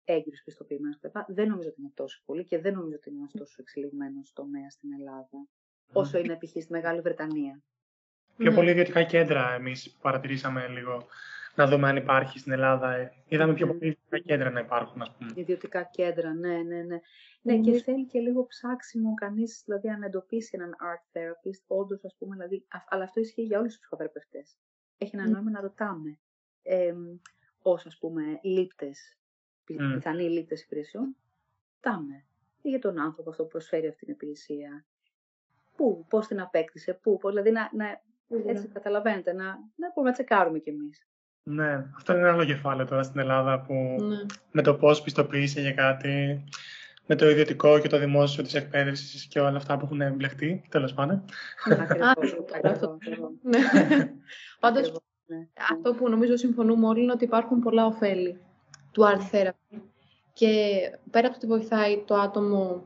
έγκυρους 0.04 0.42
πιστοποιημένους 0.46 1.00
κτλ. 1.00 1.20
Δεν 1.28 1.48
νομίζω 1.48 1.70
ότι 1.70 1.82
είναι 1.82 1.92
τόσο 1.94 2.22
πολύ 2.26 2.44
και 2.44 2.60
δεν 2.60 2.74
νομίζω 2.74 2.96
ότι 2.96 3.10
είναι 3.10 3.20
ένας 3.20 3.32
τόσο 3.32 3.56
εξελιγμένος 3.60 4.34
τομέας 4.34 4.74
στην 4.74 4.94
Ελλάδα, 4.94 5.48
όσο 5.94 6.18
είναι 6.18 6.38
π.χ. 6.38 6.50
στη 6.50 6.68
Μεγάλη 6.70 7.02
Βρετανία. 7.02 7.64
Πιο 8.38 8.52
πολύ 8.52 8.70
ιδιωτικά 8.70 9.04
κέντρα 9.04 9.54
εμείς 9.54 9.98
παρατηρήσαμε 10.02 10.68
λίγο 10.68 11.08
να 11.56 11.68
δούμε 11.68 11.90
αν 11.90 11.96
υπάρχει 11.96 12.40
στην 12.40 12.52
Ελλάδα. 12.52 12.94
Ε, 12.96 13.14
είδαμε 13.28 13.54
πιο 13.54 13.68
πολύ 13.68 13.80
ιδιωτικά 13.80 14.20
κέντρα 14.20 14.50
να 14.50 14.60
υπάρχουν, 14.60 15.02
ας 15.02 15.16
πούμε. 15.18 15.32
Ιδιωτικά 15.36 15.84
κέντρα, 15.84 16.34
ναι, 16.34 16.58
ναι, 16.58 16.82
ναι. 16.82 17.00
Ναι, 17.42 17.60
και 17.60 17.82
θέλει 17.82 18.06
και 18.06 18.20
λίγο 18.20 18.46
ψάξιμο 18.46 19.14
κανείς, 19.14 19.62
δηλαδή, 19.66 19.90
αν 19.90 20.04
εντοπίσει 20.04 20.52
έναν 20.54 20.70
art 20.70 21.18
therapist, 21.18 21.64
όντως, 21.68 22.06
ας 22.06 22.16
πούμε, 22.18 22.36
δηλαδή, 22.36 22.66
αλλά 22.88 23.04
αυτό 23.04 23.20
ισχύει 23.20 23.42
για 23.42 23.60
όλους 23.60 23.72
τους 23.72 23.80
ψυχοθεραπευτές. 23.80 24.58
Έχει 24.98 25.16
ένα 25.16 25.30
νόημα 25.30 25.52
να 25.52 25.62
ρωτάμε. 25.62 26.20
Ε, 26.64 26.94
ως, 27.62 27.86
ας 27.86 27.98
πούμε, 27.98 28.40
λήπτες, 28.44 29.18
mm. 29.70 29.76
πιθανοί 29.94 30.30
λήπτες 30.30 30.62
υπηρεσιών, 30.62 31.16
ρωτάμε. 31.74 32.26
για 32.62 32.80
τον 32.80 33.00
άνθρωπο 33.00 33.30
αυτό 33.30 33.44
που 33.44 33.50
προσφέρει 33.50 33.88
αυτή 33.88 34.06
την 34.06 34.14
υπηρεσία. 34.14 34.86
πού, 35.76 36.06
πώς 36.10 36.28
την 36.28 36.42
απέκτησε, 36.42 36.94
πού, 36.94 37.18
πώς, 37.18 37.32
δηλαδή 37.32 37.52
να, 37.52 37.70
να 37.74 38.02
έτσι 38.46 38.68
καταλαβαίνετε, 38.68 39.34
να, 39.34 39.46
να 39.46 39.88
μπορούμε 39.88 40.10
να 40.10 40.12
τσεκάρουμε 40.12 40.60
κι 40.60 40.70
εμείς. 40.70 41.08
Ναι, 41.44 41.86
αυτό 41.96 42.14
είναι 42.14 42.22
ένα 42.22 42.32
άλλο 42.32 42.46
κεφάλαιο 42.46 42.88
τώρα 42.88 43.04
στην 43.04 43.20
Ελλάδα 43.20 43.62
που 43.62 43.74
ναι. 43.74 44.26
με 44.52 44.62
το 44.62 44.76
πώς 44.76 45.02
πιστοποιήσει 45.02 45.62
για 45.62 45.74
κάτι, 45.74 46.44
με 47.06 47.16
το 47.16 47.30
ιδιωτικό 47.30 47.80
και 47.80 47.88
το 47.88 48.00
δημόσιο 48.00 48.44
της 48.44 48.54
εκπαίδευσης 48.54 49.26
και 49.26 49.40
όλα 49.40 49.58
αυτά 49.58 49.78
που 49.78 49.86
έχουν 49.86 50.02
εμπλεχτεί, 50.02 50.62
τέλος 50.70 50.94
πάντων. 50.94 51.24
Ναι. 53.42 53.60
Πάντως, 54.60 54.92
ναι. 55.26 55.48
αυτό 55.72 55.94
που 55.94 56.10
νομίζω 56.10 56.36
συμφωνούμε 56.38 56.88
όλοι 56.88 57.02
είναι 57.04 57.12
ότι 57.12 57.24
υπάρχουν 57.24 57.60
πολλά 57.60 57.86
ωφέλη 57.86 58.40
του 58.92 59.04
art 59.04 59.36
therapy 59.36 59.80
και 60.34 60.56
πέρα 61.12 61.28
από 61.28 61.40
το 61.40 61.46
ότι 61.46 61.60
βοηθάει 61.60 62.04
το 62.06 62.16
άτομο 62.16 62.84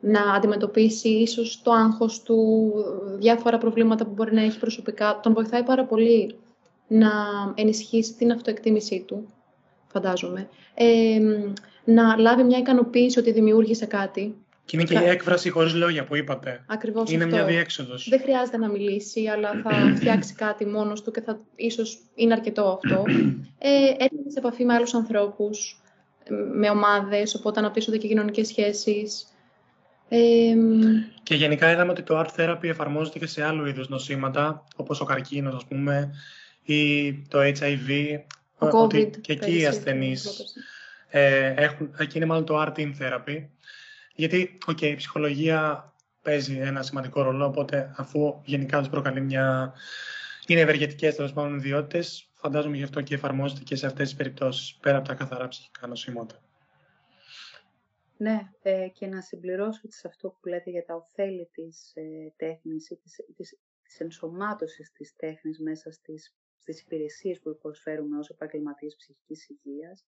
να 0.00 0.32
αντιμετωπίσει 0.32 1.08
ίσως 1.08 1.62
το 1.62 1.72
άγχος 1.72 2.22
του, 2.22 2.72
διάφορα 3.18 3.58
προβλήματα 3.58 4.04
που 4.04 4.12
μπορεί 4.12 4.34
να 4.34 4.42
έχει 4.42 4.58
προσωπικά, 4.58 5.20
τον 5.22 5.32
βοηθάει 5.32 5.62
πάρα 5.62 5.84
πολύ 5.84 6.38
να 6.88 7.10
ενισχύσει 7.54 8.14
την 8.14 8.32
αυτοεκτίμησή 8.32 9.04
του, 9.06 9.26
φαντάζομαι, 9.86 10.48
ε, 10.74 11.20
να 11.84 12.16
λάβει 12.16 12.42
μια 12.42 12.58
ικανοποίηση 12.58 13.18
ότι 13.18 13.32
δημιούργησε 13.32 13.86
κάτι. 13.86 14.34
Και 14.64 14.76
είναι 14.76 14.84
και 14.84 14.98
η 14.98 15.08
έκφραση 15.08 15.50
χωρίς 15.50 15.74
λόγια 15.74 16.04
που 16.04 16.16
είπατε. 16.16 16.64
Ακριβώς 16.66 17.10
Είναι 17.10 17.24
αυτό. 17.24 17.36
μια 17.36 17.44
διέξοδος. 17.44 18.08
Δεν 18.08 18.20
χρειάζεται 18.20 18.56
να 18.56 18.68
μιλήσει, 18.68 19.26
αλλά 19.26 19.50
θα 19.62 19.70
φτιάξει 19.96 20.34
κάτι 20.34 20.66
μόνος 20.66 21.02
του 21.02 21.10
και 21.10 21.20
θα 21.20 21.40
ίσως 21.56 21.98
είναι 22.14 22.32
αρκετό 22.32 22.80
αυτό. 22.84 23.04
Ε, 23.58 23.86
έρχεται 23.88 24.30
σε 24.30 24.38
επαφή 24.38 24.64
με 24.64 24.74
άλλους 24.74 24.94
ανθρώπους, 24.94 25.80
με 26.54 26.70
ομάδες, 26.70 27.34
οπότε 27.34 27.60
αναπτύσσονται 27.60 27.96
και 27.96 28.08
κοινωνικές 28.08 28.46
σχέσεις. 28.46 29.26
Ε, 30.08 30.54
και 31.22 31.34
γενικά 31.34 31.72
είδαμε 31.72 31.90
ότι 31.90 32.02
το 32.02 32.20
art 32.20 32.40
therapy 32.40 32.64
εφαρμόζεται 32.64 33.18
και 33.18 33.26
σε 33.26 33.44
άλλου 33.44 33.66
είδους 33.66 33.88
νοσήματα, 33.88 34.64
όπως 34.76 35.00
ο 35.00 35.04
καρκίνος, 35.04 35.54
ας 35.54 35.64
πούμε, 35.64 36.14
ή 36.62 37.12
το 37.14 37.38
HIV, 37.40 38.18
ο 38.58 38.66
COVID, 38.66 39.10
και 39.20 39.32
εκεί 39.32 39.58
οι 39.58 39.66
ασθενείς 39.66 40.54
ε, 41.16 41.54
έχουν, 41.56 41.94
εκεί 41.98 42.16
είναι 42.16 42.26
μάλλον 42.26 42.44
το 42.44 42.62
art 42.62 42.78
in 42.78 42.92
therapy, 43.00 43.46
γιατί, 44.14 44.58
okay, 44.66 44.82
η 44.82 44.94
ψυχολογία 44.94 45.92
παίζει 46.22 46.56
ένα 46.56 46.82
σημαντικό 46.82 47.22
ρόλο, 47.22 47.46
οπότε 47.46 47.94
αφού 47.96 48.40
γενικά 48.44 48.78
τους 48.78 48.88
προκαλεί 48.88 49.20
μια... 49.20 49.74
είναι 50.46 50.60
ευεργετικές 50.60 51.14
τέλος 51.14 51.32
πάντων 51.32 51.56
ιδιότητες, 51.56 52.30
φαντάζομαι 52.34 52.76
γι' 52.76 52.82
αυτό 52.82 53.00
και 53.00 53.14
εφαρμόζεται 53.14 53.62
και 53.62 53.76
σε 53.76 53.86
αυτές 53.86 54.08
τις 54.08 54.16
περιπτώσεις, 54.16 54.74
πέρα 54.74 54.96
από 54.96 55.08
τα 55.08 55.14
καθαρά 55.14 55.48
ψυχικά 55.48 55.86
νοσήματα. 55.86 56.42
Ναι, 58.16 58.40
ε, 58.62 58.88
και 58.88 59.06
να 59.06 59.20
συμπληρώσω 59.20 59.80
σε 59.88 60.08
αυτό 60.08 60.28
που 60.28 60.48
λέτε 60.48 60.70
για 60.70 60.84
τα 60.84 60.94
ωφέλη 60.94 61.48
της 61.52 61.92
ε, 61.94 62.32
τέχνης 62.36 62.90
ή 62.90 62.96
της, 62.96 63.14
της, 63.36 63.58
της 63.82 64.00
ενσωμάτωσης 64.00 64.92
της 64.92 65.14
τέχνης 65.16 65.60
μέσα 65.60 65.90
στις, 65.90 66.36
στις 66.58 66.80
υπηρεσίες 66.80 67.40
που 67.40 67.58
προσφέρουμε 67.62 68.18
ως 68.18 68.28
επαγγελματίες 68.28 68.96
ψυχικής 68.96 69.48
υγείας, 69.48 70.00
ε, 70.00 70.06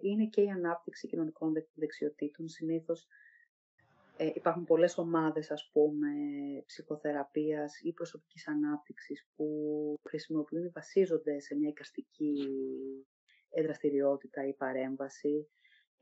είναι 0.00 0.26
και 0.26 0.42
η 0.42 0.50
ανάπτυξη 0.50 1.08
κοινωνικών 1.08 1.52
δεξιοτήτων. 1.74 2.48
Συνήθως 2.48 3.06
ε, 4.16 4.30
υπάρχουν 4.34 4.64
πολλές 4.64 4.98
ομάδες, 4.98 5.50
ας 5.50 5.70
πούμε, 5.72 6.08
ψυχοθεραπείας 6.66 7.80
ή 7.80 7.92
προσωπικής 7.92 8.48
ανάπτυξης 8.48 9.28
που 9.36 9.46
χρησιμοποιούν 10.08 10.64
ή 10.64 10.68
βασίζονται 10.68 11.40
σε 11.40 11.54
μια 11.54 11.68
εικαστική 11.68 12.48
δραστηριότητα 13.62 14.46
ή 14.46 14.52
παρέμβαση 14.52 15.48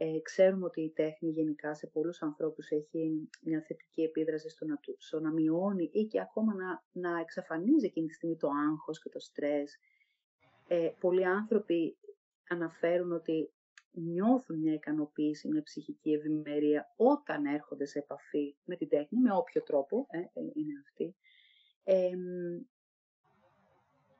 ε, 0.04 0.20
ξέρουμε 0.22 0.64
ότι 0.64 0.80
η 0.80 0.90
τέχνη 0.90 1.30
γενικά 1.30 1.74
σε 1.74 1.86
πολλούς 1.86 2.22
ανθρώπους 2.22 2.70
έχει 2.70 3.28
μια 3.42 3.62
θετική 3.66 4.02
επίδραση 4.02 4.48
στο 4.48 4.66
να, 4.66 4.80
στο 4.96 5.20
να 5.20 5.32
μειώνει 5.32 5.90
ή 5.92 6.04
και 6.04 6.20
ακόμα 6.20 6.54
να, 6.54 6.84
να 6.92 7.20
εξαφανίζει 7.20 7.86
εκείνη 7.86 8.06
τη 8.06 8.14
στιγμή 8.14 8.36
το 8.36 8.48
άγχος 8.70 9.02
και 9.02 9.08
το 9.08 9.18
στρες. 9.18 9.78
Ε, 10.68 10.90
πολλοί 11.00 11.26
άνθρωποι 11.26 11.96
αναφέρουν 12.48 13.12
ότι 13.12 13.52
νιώθουν 13.92 14.58
μια 14.58 14.72
ικανοποίηση, 14.72 15.48
μια 15.48 15.62
ψυχική 15.62 16.12
ευημερία 16.12 16.92
όταν 16.96 17.44
έρχονται 17.44 17.84
σε 17.84 17.98
επαφή 17.98 18.56
με 18.64 18.76
την 18.76 18.88
τέχνη, 18.88 19.20
με 19.20 19.32
όποιο 19.32 19.62
τρόπο 19.62 20.06
ε, 20.10 20.18
ε 20.18 20.50
είναι 20.54 20.72
αυτή. 20.84 21.14
Ε, 21.84 22.10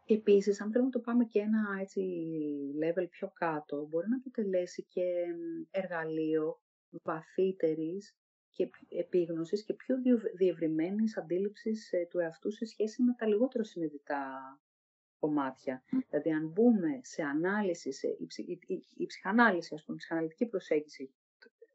Επίσης, 0.07 0.61
αν 0.61 0.71
θέλουμε 0.71 0.91
να 0.93 0.99
το 0.99 1.05
πάμε 1.11 1.25
και 1.25 1.39
ένα 1.39 1.77
έτσι 1.81 2.03
level 2.83 3.07
πιο 3.11 3.33
κάτω, 3.35 3.87
μπορεί 3.91 4.09
να 4.09 4.17
αποτελέσει 4.17 4.83
και 4.83 5.03
εργαλείο 5.71 6.61
βαθύτερης 7.03 8.17
και 8.51 8.71
επίγνωσης 8.89 9.65
και 9.65 9.75
πιο 9.75 9.97
διευρυμένης 10.35 11.17
αντίληψης 11.17 11.93
ε, 11.93 12.07
του 12.11 12.19
εαυτού 12.19 12.53
σε 12.53 12.65
σχέση 12.65 13.03
με 13.03 13.15
τα 13.19 13.27
λιγότερο 13.27 13.65
συνειδητά 13.65 14.61
κομμάτια. 15.23 15.83
Δηλαδή, 16.09 16.31
αν 16.31 16.49
μπούμε 16.49 17.01
σε 17.03 17.23
ανάλυση, 17.23 17.93
σε 17.93 18.09
η, 18.09 18.27
η, 18.37 18.59
η, 18.67 18.83
η 18.97 19.07
ψυχανάλυση, 19.07 19.75
ας 19.75 19.85
πούμε, 19.85 19.97
η 19.97 19.99
ψυχαναλυτική 19.99 20.47
προσέγγιση, 20.47 21.15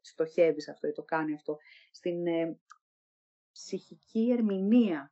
στοχεύεις 0.02 0.64
σε 0.64 0.72
αυτό 0.72 0.88
ή 0.88 0.92
το 0.92 1.04
κάνει 1.04 1.34
αυτό, 1.34 1.58
στην 1.92 2.28
ε, 2.28 2.60
ψυχική 3.52 4.30
ερμηνεία 4.32 5.12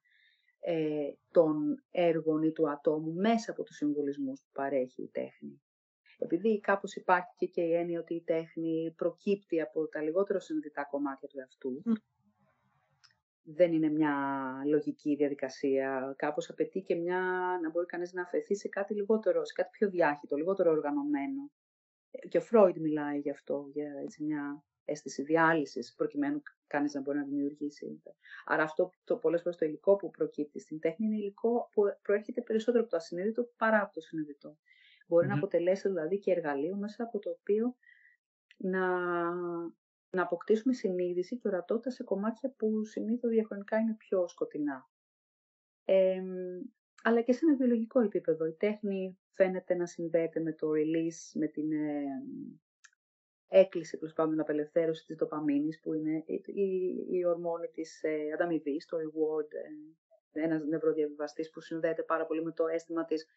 ε, 0.60 1.12
των 1.32 1.84
έργων 1.92 2.44
ή 2.44 2.52
του 2.52 2.70
ατόμου 2.70 3.14
μέσα 3.14 3.52
από 3.52 3.64
τους 3.64 3.76
συμβολισμούς 3.76 4.40
που 4.40 4.50
παρέχει 4.52 5.02
η 5.02 5.10
τέχνη. 5.12 5.62
Επειδή 6.18 6.60
κάπως 6.60 6.96
υπάρχει 6.96 7.50
και 7.50 7.62
η 7.62 7.74
έννοια 7.74 8.00
ότι 8.00 8.14
η 8.14 8.22
τέχνη 8.22 8.94
προκύπτει 8.98 9.62
από 9.62 9.88
τα 9.88 10.02
λιγότερο 10.02 10.40
συνειδητά 10.40 10.84
κομμάτια 10.84 11.28
του 11.28 11.40
εαυτού, 11.40 11.82
δεν 13.48 13.74
είναι 13.74 13.90
μια 13.90 14.14
λογική 14.66 15.16
διαδικασία. 15.16 16.14
Κάπως 16.18 16.50
απαιτεί 16.50 16.82
και 16.82 16.96
μια, 16.96 17.20
να 17.62 17.70
μπορεί 17.70 17.86
κανείς 17.86 18.14
να 18.14 18.22
αφαιθεί 18.22 18.56
σε 18.56 18.68
κάτι 18.68 18.94
λιγότερο, 18.94 19.46
σε 19.46 19.54
κάτι 19.54 19.70
πιο 19.72 19.90
διάχυτο, 19.90 20.36
λιγότερο 20.36 20.72
οργανωμένο. 20.72 21.52
Και 22.30 22.38
ο 22.38 22.42
Φρόιντ 22.42 22.78
μιλάει 22.78 23.20
γι' 23.20 23.30
αυτό, 23.30 23.70
για 23.74 23.94
έτσι 24.04 24.24
μια 24.24 24.64
αίσθηση 24.86 25.24
διάλυσης, 25.24 25.94
προκειμένου 25.96 26.42
κανείς 26.68 26.94
να 26.94 27.02
μπορεί 27.02 27.18
να 27.18 27.24
δημιουργήσει. 27.24 28.02
Άρα, 28.46 28.64
αυτό 28.64 28.92
το 29.04 29.18
πολλές 29.18 29.42
φορές 29.42 29.58
το 29.58 29.66
υλικό 29.66 29.96
που 29.96 30.10
προκύπτει 30.10 30.60
στην 30.60 30.80
τέχνη 30.80 31.06
είναι 31.06 31.16
υλικό 31.16 31.70
που 31.72 31.84
προέρχεται 32.02 32.42
περισσότερο 32.42 32.84
από 32.84 32.92
το 32.92 32.98
ασυνείδητο 32.98 33.50
παρά 33.58 33.82
από 33.82 33.94
το 33.94 34.02
συνειδητό. 34.02 34.58
Μπορεί 35.08 35.28
να 35.28 35.36
αποτελέσει 35.36 35.88
δηλαδή 35.88 36.20
και 36.20 36.32
εργαλείο 36.32 36.76
μέσα 36.76 37.04
από 37.04 37.20
το 37.20 37.30
οποίο 37.30 37.76
να, 38.58 38.88
να 40.16 40.22
αποκτήσουμε 40.22 40.74
συνείδηση 40.74 41.38
και 41.38 41.48
ορατότητα 41.48 41.90
σε 41.90 42.04
κομμάτια 42.04 42.54
που 42.58 42.84
συνήθως 42.86 43.32
διαχρονικά 43.32 43.78
είναι 43.78 43.96
πιο 43.98 44.28
σκοτεινά. 44.28 44.90
Ε, 45.86 46.22
αλλά 47.04 47.22
και 47.22 47.34
σε 47.34 47.40
ένα 47.46 47.56
βιολογικό 47.56 48.00
επίπεδο. 48.00 48.46
Η 48.46 48.54
τέχνη 48.54 49.18
φαίνεται 49.32 49.76
να 49.76 49.86
συνδέεται 49.86 50.40
με 50.40 50.54
το 50.54 50.68
release, 50.70 51.40
με 51.40 51.48
την 51.48 51.72
ε, 51.72 52.04
έκκληση 53.48 53.98
τέλος 53.98 54.14
πάντων 54.14 54.32
την 54.32 54.42
απελευθέρωση 54.42 55.06
της 55.06 55.16
δοπαμίνης 55.16 55.80
που 55.80 55.94
είναι 55.94 56.24
η, 56.26 56.42
η 57.10 57.26
ορμόνη 57.26 57.68
της 57.68 58.04
ε, 58.04 58.32
ανταμοιβής, 58.34 58.86
το 58.86 58.98
reward, 58.98 59.52
ε, 60.32 60.42
ένας 60.44 60.64
νευροδιαβιβαστής 60.64 61.50
που 61.50 61.62
συνδέεται 61.62 62.04
πάρα 62.04 62.26
πολύ 62.26 62.44
με 62.44 62.52
το 62.52 62.68
αίσθημα 62.68 63.06
της 63.06 63.28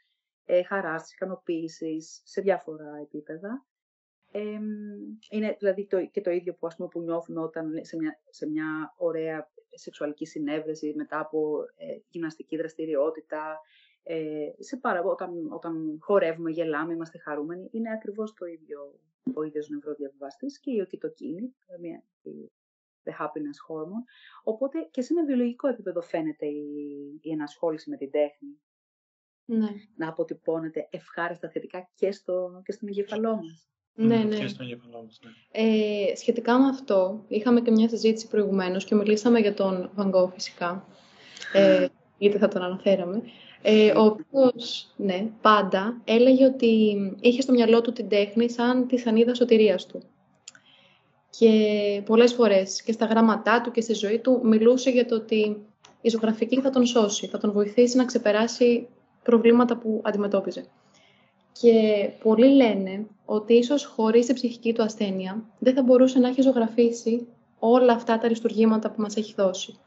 ε, 0.44 0.62
χαράς, 0.62 1.02
της 1.02 1.12
ικανοποίησης 1.12 2.20
σε 2.24 2.40
διάφορα 2.40 2.96
επίπεδα. 3.02 3.66
Ε, 4.38 4.58
είναι 5.30 5.56
δηλαδή 5.58 5.86
το, 5.86 6.06
και 6.06 6.20
το 6.20 6.30
ίδιο 6.30 6.54
που, 6.54 6.66
ας 6.66 6.76
πούμε, 6.76 6.88
που 6.88 7.00
νιώθουμε 7.00 7.40
όταν 7.40 7.70
σε 7.84 7.96
μια, 7.96 8.20
σε 8.30 8.48
μια 8.48 8.94
ωραία 8.96 9.50
σεξουαλική 9.70 10.26
συνέβρεση 10.26 10.92
μετά 10.96 11.20
από 11.20 11.58
ε, 11.76 11.98
γυμναστική 12.08 12.56
δραστηριότητα, 12.56 13.60
ε, 14.02 14.50
σε 14.58 14.76
πάρα, 14.76 15.02
όταν, 15.02 15.52
όταν 15.52 15.98
χορεύουμε, 16.00 16.50
γελάμε, 16.50 16.92
είμαστε 16.92 17.18
χαρούμενοι, 17.18 17.68
είναι 17.72 17.92
ακριβώς 17.92 18.34
το 18.34 18.46
ίδιο 18.46 19.00
ο 19.34 19.42
ίδιος 19.42 19.68
νευροδιαβιβαστής 19.68 20.60
και 20.60 20.70
η 20.70 20.80
οκυτοκίνη, 20.80 21.54
μια, 21.80 22.02
the 23.04 23.10
happiness 23.10 23.58
hormone. 23.68 24.04
Οπότε 24.42 24.88
και 24.90 25.02
σε 25.02 25.12
ένα 25.12 25.24
βιολογικό 25.24 25.68
επίπεδο 25.68 26.00
φαίνεται 26.00 26.46
η, 26.46 27.18
η 27.20 27.30
ενασχόληση 27.30 27.90
με 27.90 27.96
την 27.96 28.10
τέχνη. 28.10 28.60
Ναι. 29.44 29.68
Να 29.96 30.08
αποτυπώνεται 30.08 30.88
ευχάριστα 30.90 31.50
θετικά 31.50 31.90
και, 31.94 32.12
στο, 32.12 32.60
και 32.64 32.72
στον 32.72 32.88
εγκεφαλό 32.88 33.36
μας. 33.36 33.68
Ναι, 34.00 34.16
ναι. 34.16 34.36
Και 34.36 34.46
στον 34.48 34.66
εγκεφαλό 34.66 35.02
μας, 35.04 35.20
ναι. 35.24 35.30
Ε, 35.62 36.16
σχετικά 36.16 36.58
με 36.58 36.68
αυτό, 36.68 37.24
είχαμε 37.28 37.60
και 37.60 37.70
μια 37.70 37.88
συζήτηση 37.88 38.28
προηγουμένως 38.28 38.84
και 38.84 38.94
μιλήσαμε 38.94 39.38
για 39.38 39.54
τον 39.54 39.90
Van 39.96 40.28
φυσικά, 40.34 40.84
ε, 41.52 41.86
γιατί 42.18 42.38
θα 42.38 42.48
τον 42.48 42.62
αναφέραμε. 42.62 43.22
Ε, 43.62 43.90
ο 43.90 44.04
οποίος, 44.04 44.88
ναι, 44.96 45.26
πάντα 45.40 46.00
έλεγε 46.04 46.44
ότι 46.44 46.96
είχε 47.20 47.40
στο 47.40 47.52
μυαλό 47.52 47.80
του 47.80 47.92
την 47.92 48.08
τέχνη 48.08 48.50
σαν 48.50 48.86
τη 48.86 48.98
σανίδα 48.98 49.34
σωτηρίας 49.34 49.86
του. 49.86 50.02
Και 51.38 52.02
πολλές 52.04 52.32
φορές 52.32 52.82
και 52.82 52.92
στα 52.92 53.06
γράμματά 53.06 53.60
του 53.60 53.70
και 53.70 53.80
στη 53.80 53.94
ζωή 53.94 54.18
του 54.18 54.40
μιλούσε 54.44 54.90
για 54.90 55.06
το 55.06 55.14
ότι 55.14 55.56
η 56.00 56.08
ζωγραφική 56.08 56.60
θα 56.60 56.70
τον 56.70 56.86
σώσει, 56.86 57.26
θα 57.26 57.38
τον 57.38 57.52
βοηθήσει 57.52 57.96
να 57.96 58.04
ξεπεράσει 58.04 58.88
προβλήματα 59.22 59.76
που 59.76 60.00
αντιμετώπιζε. 60.04 60.64
Και 61.60 62.10
πολλοί 62.22 62.46
λένε 62.46 63.06
ότι 63.24 63.54
ίσως 63.54 63.84
χωρίς 63.84 64.26
την 64.26 64.34
ψυχική 64.34 64.72
του 64.72 64.82
ασθένεια 64.82 65.44
δεν 65.58 65.74
θα 65.74 65.82
μπορούσε 65.82 66.18
να 66.18 66.28
έχει 66.28 66.40
ζωγραφίσει 66.42 67.26
όλα 67.58 67.92
αυτά 67.92 68.18
τα 68.18 68.24
αριστουργήματα 68.24 68.90
που 68.90 69.00
μας 69.00 69.16
έχει 69.16 69.34
δώσει. 69.34 69.78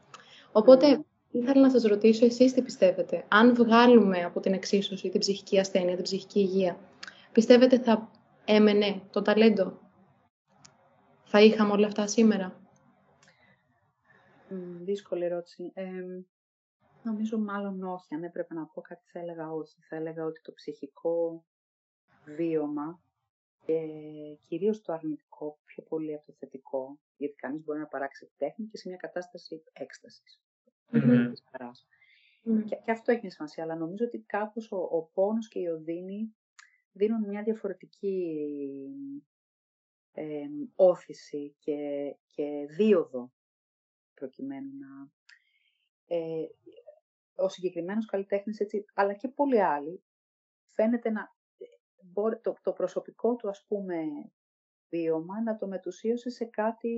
Οπότε, 0.52 1.04
ήθελα 1.30 1.60
να 1.60 1.70
σας 1.70 1.82
ρωτήσω 1.82 2.24
εσείς 2.24 2.52
τι 2.52 2.62
πιστεύετε; 2.62 3.24
Αν 3.28 3.54
βγάλουμε 3.54 4.22
από 4.24 4.40
την 4.40 4.52
εξίσωση 4.52 5.08
την 5.08 5.20
ψυχική 5.20 5.58
ασθένεια, 5.58 5.94
την 5.94 6.04
ψυχική 6.04 6.40
υγεία, 6.40 6.78
πιστεύετε 7.32 7.78
θα 7.78 8.10
έμενε 8.44 9.00
το 9.10 9.22
ταλέντο; 9.22 9.78
Θα 11.24 11.42
είχαμε 11.42 11.72
όλα 11.72 11.86
αυτά 11.86 12.06
σήμερα; 12.06 12.60
δύσκολη 14.84 15.24
ερώτηση. 15.24 15.72
νομίζω 17.02 17.38
μάλλον 17.38 17.82
όχι. 17.82 18.14
Αν 18.14 18.22
έπρεπε 18.22 18.54
να 18.54 18.66
πω 18.66 18.80
κάτι 18.80 19.02
θα 19.12 19.18
έλεγα 19.18 19.52
όχι. 19.52 19.76
Θα 19.88 19.96
έλεγα 19.96 20.24
ότι 20.24 20.40
το 20.40 20.52
ψυχικό 20.52 21.44
βίωμα 22.24 23.02
και 23.64 23.80
κυρίως 24.48 24.82
το 24.82 24.92
αρνητικό 24.92 25.58
πιο 25.64 25.82
πολύ 25.82 26.14
από 26.14 26.26
το 26.26 26.32
θετικό, 26.38 26.98
γιατί 27.16 27.34
κανείς 27.34 27.64
μπορεί 27.64 27.78
να 27.78 27.86
παράξει 27.86 28.30
τέχνη 28.36 28.66
και 28.66 28.76
σε 28.76 28.88
μια 28.88 28.96
κατάσταση 28.96 29.62
έκστασης. 29.72 30.40
Mm-hmm. 30.92 31.32
Και, 32.68 32.76
και, 32.84 32.90
αυτό 32.90 33.12
έχει 33.12 33.20
μια 33.20 33.30
σημασία, 33.30 33.62
αλλά 33.64 33.76
νομίζω 33.76 34.04
ότι 34.04 34.18
κάπως 34.18 34.72
ο, 34.72 34.76
ο 34.76 35.02
πόνος 35.02 35.48
και 35.48 35.58
η 35.58 35.66
οδύνη 35.66 36.34
δίνουν 36.92 37.28
μια 37.28 37.42
διαφορετική 37.42 38.46
ε, 40.12 40.46
όθηση 40.74 41.54
και, 41.58 41.76
και 42.26 42.66
δίωδο 42.68 43.32
προκειμένου 44.14 44.70
να... 44.78 45.10
Ε, 46.16 46.46
ο 47.34 47.48
συγκεκριμένος 47.48 48.06
καλλιτέχνης, 48.06 48.60
έτσι, 48.60 48.84
αλλά 48.94 49.14
και 49.14 49.28
πολλοί 49.28 49.62
άλλοι, 49.62 50.02
φαίνεται 50.64 51.10
να 51.10 51.34
το, 52.42 52.56
το 52.62 52.72
προσωπικό 52.72 53.36
του, 53.36 53.48
ας 53.48 53.64
πούμε, 53.68 54.04
βίωμα 54.90 55.42
να 55.42 55.56
το 55.56 55.66
μετουσίωσε 55.66 56.30
σε 56.30 56.44
κάτι 56.44 56.94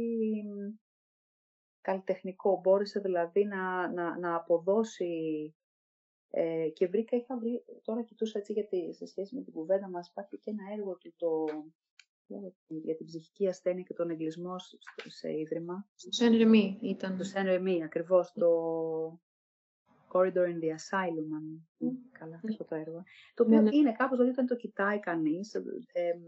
καλλιτεχνικό. 1.80 2.60
Μπόρεσε 2.62 3.00
δηλαδή 3.00 3.44
να, 3.44 3.92
να, 3.92 4.18
να 4.18 4.34
αποδώσει 4.34 5.54
ε, 6.30 6.68
και 6.68 6.86
βρήκα, 6.86 7.16
είχα 7.16 7.38
βρει, 7.38 7.64
τώρα 7.82 8.02
κοιτούσα 8.02 8.38
έτσι 8.38 8.52
γιατί 8.52 8.94
σε 8.94 9.06
σχέση 9.06 9.34
με 9.34 9.42
την 9.42 9.52
κουβέντα 9.52 9.88
μας, 9.88 10.08
υπάρχει 10.08 10.38
και 10.38 10.50
ένα 10.50 10.72
έργο 10.72 10.96
του 10.96 11.14
το, 11.16 11.44
για 12.66 12.96
την 12.96 13.06
ψυχική 13.06 13.48
ασθένεια 13.48 13.82
και 13.82 13.94
τον 13.94 14.10
εγκλισμό 14.10 14.56
σε 15.06 15.38
ίδρυμα. 15.38 15.88
Στο 15.94 16.12
Σεν 16.12 16.36
Ρεμί 16.36 16.78
ήταν. 16.82 17.14
Στο 17.14 17.24
Σεν 17.24 17.44
Ρεμί, 17.44 17.84
ακριβώς, 17.84 18.32
το 18.32 18.50
Corridor 20.14 20.46
in 20.52 20.58
the 20.62 20.70
Asylum, 20.78 21.28
αν 21.34 21.68
mm. 21.80 22.18
καλά 22.18 22.40
αυτό 22.48 22.64
το 22.64 22.74
έργο. 22.74 23.02
Το 23.34 23.42
οποίο 23.42 23.56
ναι, 23.56 23.62
ναι. 23.62 23.76
είναι 23.76 23.92
κάπως, 23.92 24.16
δηλαδή 24.16 24.30
όταν 24.30 24.46
το 24.46 24.56
κοιτάει 24.56 25.00
κανείς, 25.00 25.54
ε, 25.92 26.18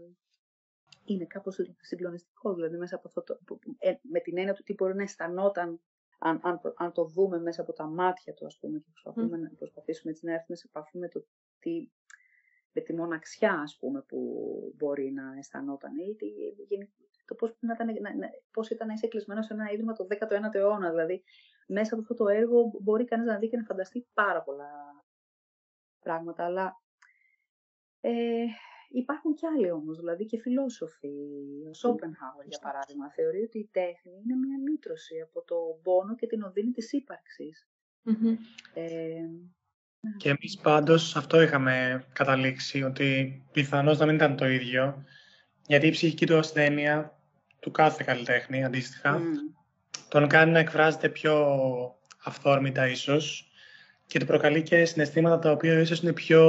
είναι 1.05 1.25
κάπως 1.25 1.59
συγκλονιστικό, 1.81 2.53
δηλαδή 2.53 2.77
μέσα 2.77 2.95
από 2.95 3.07
αυτό 3.07 3.23
το, 3.23 3.59
ε, 3.77 3.93
με 4.01 4.19
την 4.19 4.37
έννοια 4.37 4.53
του 4.53 4.63
τι 4.63 4.73
μπορεί 4.73 4.95
να 4.95 5.03
αισθανόταν 5.03 5.81
αν, 6.19 6.39
αν, 6.43 6.61
αν 6.75 6.91
το 6.91 7.05
δούμε 7.05 7.39
μέσα 7.39 7.61
από 7.61 7.73
τα 7.73 7.85
μάτια 7.85 8.33
του, 8.33 8.45
ας 8.45 8.57
πούμε, 8.57 8.79
και 8.79 8.89
προσπαθούμε, 8.91 9.37
να, 9.37 9.49
προσπαθήσουμε 9.57 10.11
έτσι 10.11 10.25
να 10.25 10.33
έρθουμε 10.33 10.57
σε 10.57 10.65
επαφή 10.67 10.97
με 10.97 11.07
το 11.07 11.25
τι, 11.59 11.89
με 12.71 12.81
τη 12.81 12.93
μοναξιά, 12.93 13.53
ας 13.53 13.77
πούμε, 13.77 14.01
που 14.01 14.19
μπορεί 14.77 15.11
να 15.11 15.37
αισθανόταν 15.37 15.97
ή 15.97 16.15
το 17.25 17.35
πώς, 17.35 17.55
να 17.59 17.73
ήταν, 17.73 17.87
να, 18.01 18.15
να, 18.15 18.29
πώς 18.51 18.69
ήταν 18.69 18.87
να 18.87 18.93
είσαι 18.93 19.07
κλεισμένος 19.07 19.45
σε 19.45 19.53
ένα 19.53 19.71
ίδρυμα 19.71 19.93
το 19.93 20.07
19ο 20.09 20.53
αιώνα. 20.53 20.89
Δηλαδή, 20.89 21.23
μέσα 21.67 21.93
από 21.93 22.01
αυτό 22.01 22.13
το 22.13 22.27
έργο 22.27 22.71
μπορεί 22.81 23.05
κανείς 23.05 23.25
να 23.25 23.37
δει 23.37 23.49
και 23.49 23.57
να 23.57 23.63
φανταστεί 23.63 24.07
πάρα 24.13 24.41
πολλά 24.41 25.03
πράγματα, 25.99 26.45
αλλά 26.45 26.81
ε, 28.01 28.45
Υπάρχουν 28.89 29.33
κι 29.33 29.45
άλλοι 29.45 29.71
όμως, 29.71 29.97
δηλαδή 29.97 30.25
και 30.25 30.39
φιλόσοφοι. 30.39 31.07
Ο 31.69 31.73
Σόπενχάουερ, 31.73 32.47
για 32.47 32.59
παράδειγμα, 32.61 33.11
θεωρεί 33.11 33.41
ότι 33.41 33.59
η 33.59 33.69
τέχνη 33.71 34.11
είναι 34.23 34.35
μια 34.35 34.57
λύτρωση 34.69 35.21
από 35.21 35.41
το 35.41 35.55
πόνο 35.83 36.15
και 36.15 36.27
την 36.27 36.41
οδύνη 36.41 36.71
της 36.71 36.91
ύπαρξης. 36.91 37.67
Ε, 38.73 38.83
ναι. 39.99 40.11
και 40.17 40.29
εμείς 40.29 40.57
πάντως 40.57 41.15
αυτό 41.15 41.41
είχαμε 41.41 42.05
καταλήξει, 42.13 42.83
ότι 42.83 43.41
πιθανώς 43.51 43.99
να 43.99 44.05
μην 44.05 44.15
ήταν 44.15 44.35
το 44.35 44.47
ίδιο, 44.47 45.03
γιατί 45.67 45.87
η 45.87 45.91
ψυχική 45.91 46.25
του 46.25 46.37
ασθένεια, 46.37 47.17
του 47.59 47.71
κάθε 47.71 48.03
καλλιτέχνη 48.03 48.63
αντίστοιχα, 48.63 49.21
τον 50.07 50.27
κάνει 50.27 50.51
να 50.51 50.59
εκφράζεται 50.59 51.09
πιο 51.09 51.35
αυθόρμητα 52.23 52.87
ίσως 52.87 53.51
και 54.07 54.19
του 54.19 54.25
προκαλεί 54.25 54.63
και 54.63 54.85
συναισθήματα 54.85 55.39
τα 55.39 55.51
οποία 55.51 55.79
ίσως 55.79 56.01
είναι 56.01 56.13
πιο 56.13 56.41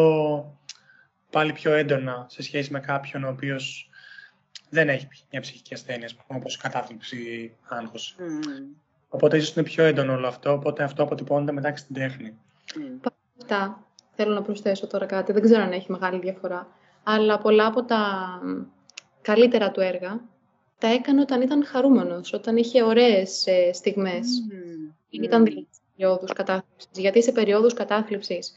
πάλι 1.31 1.53
πιο 1.53 1.73
έντονα 1.73 2.27
σε 2.29 2.43
σχέση 2.43 2.73
με 2.73 2.81
κάποιον 2.81 3.25
ο 3.25 3.29
οποίος 3.29 3.91
δεν 4.71 4.89
έχει 4.89 5.09
μια 5.31 5.41
ψυχική 5.41 5.75
ασθένεια, 5.75 6.09
όπως 6.27 6.57
κατάθλιψη 6.57 7.17
ή 7.17 7.57
άγχος. 7.69 8.17
Mm. 8.19 8.77
Οπότε 9.09 9.37
ίσως 9.37 9.55
είναι 9.55 9.65
πιο 9.65 9.85
έντονο 9.85 10.13
όλο 10.13 10.27
αυτό, 10.27 10.53
οπότε 10.53 10.83
αυτό 10.83 11.03
αποτυπώνεται 11.03 11.53
μετά 11.53 11.71
και 11.71 11.77
στην 11.77 11.95
τέχνη. 11.95 12.39
Mm. 12.75 13.11
Αυτά 13.41 13.87
θέλω 14.15 14.35
να 14.35 14.43
προσθέσω 14.43 14.87
τώρα 14.87 15.07
κάτι, 15.07 15.33
δεν 15.33 15.43
ξέρω 15.43 15.63
αν 15.63 15.73
έχει 15.73 15.93
μεγάλη 15.93 16.19
διαφορά, 16.19 16.69
αλλά 17.03 17.39
πολλά 17.39 17.67
από 17.67 17.85
τα 17.85 18.29
καλύτερα 19.23 19.71
του 19.71 19.81
έργα 19.81 20.21
τα 20.79 20.89
έκανε 20.89 21.21
όταν 21.21 21.43
ήταν 21.43 21.65
χαρούμενος, 21.65 22.33
όταν 22.33 22.57
είχε 22.57 22.83
ωραίες 22.83 23.47
ε, 23.47 23.73
στιγμές. 23.73 24.27
Mm. 24.51 24.95
Ήταν 25.11 25.45
δηλαδή 25.45 25.69
σε 25.71 25.81
περιόδους 25.97 26.33
κατάθλιψης. 26.33 26.91
Γιατί 26.93 27.23
σε 27.23 27.33
περιόδους 27.33 27.75
κατάθλιψης 27.75 28.55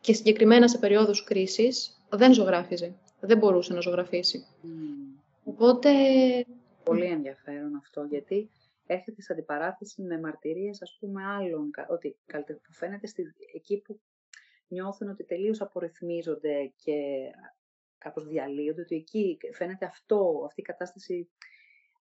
και 0.00 0.12
συγκεκριμένα 0.12 0.68
σε 0.68 0.78
περιόδους 0.78 1.24
κρίσης 1.24 2.00
δεν 2.10 2.32
ζωγράφιζε. 2.32 2.94
Δεν 3.20 3.38
μπορούσε 3.38 3.74
να 3.74 3.80
ζωγραφίσει. 3.80 4.46
Οπότε... 5.44 5.90
Πολύ 6.84 7.04
ενδιαφέρον 7.04 7.74
αυτό, 7.76 8.06
γιατί 8.10 8.50
έρχεται 8.86 9.22
σε 9.22 9.32
αντιπαράθεση 9.32 10.02
με 10.02 10.20
μαρτυρίες, 10.20 10.82
ας 10.82 10.96
πούμε, 11.00 11.24
άλλων, 11.24 11.70
ότι 11.88 12.16
που 12.46 12.72
φαίνεται 12.72 13.06
στη, 13.06 13.34
εκεί 13.54 13.76
που 13.76 14.00
νιώθουν 14.68 15.08
ότι 15.08 15.24
τελείως 15.24 15.60
απορριθμίζονται 15.60 16.72
και 16.84 16.94
κάπως 18.06 18.26
διαλύονται, 18.26 18.80
ότι 18.80 18.96
εκεί 18.96 19.38
φαίνεται 19.52 19.84
αυτό, 19.84 20.42
αυτή 20.46 20.60
η 20.60 20.64
κατάσταση 20.64 21.30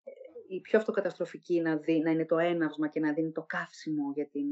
ε, 0.04 0.10
η 0.48 0.60
πιο 0.60 0.78
αυτοκαταστροφική 0.78 1.60
να, 1.60 1.76
δει, 1.76 2.00
να 2.00 2.10
είναι 2.10 2.26
το 2.26 2.38
έναυσμα 2.38 2.88
και 2.88 3.00
να 3.00 3.12
δίνει 3.12 3.32
το 3.32 3.42
καύσιμο 3.42 4.12
για, 4.14 4.28
την, 4.28 4.46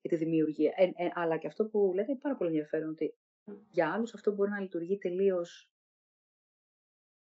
για 0.00 0.10
τη 0.10 0.16
δημιουργία. 0.16 0.72
Ε, 0.76 0.84
ε, 0.84 1.10
αλλά 1.14 1.36
και 1.36 1.46
αυτό 1.46 1.66
που 1.66 1.92
λέτε 1.94 2.10
είναι 2.10 2.20
πάρα 2.20 2.36
πολύ 2.36 2.50
ενδιαφέρον, 2.50 2.88
ότι 2.88 3.14
για 3.70 3.92
άλλους 3.92 4.14
αυτό 4.14 4.32
μπορεί 4.32 4.50
να 4.50 4.60
λειτουργεί 4.60 4.98
τελείως 4.98 5.70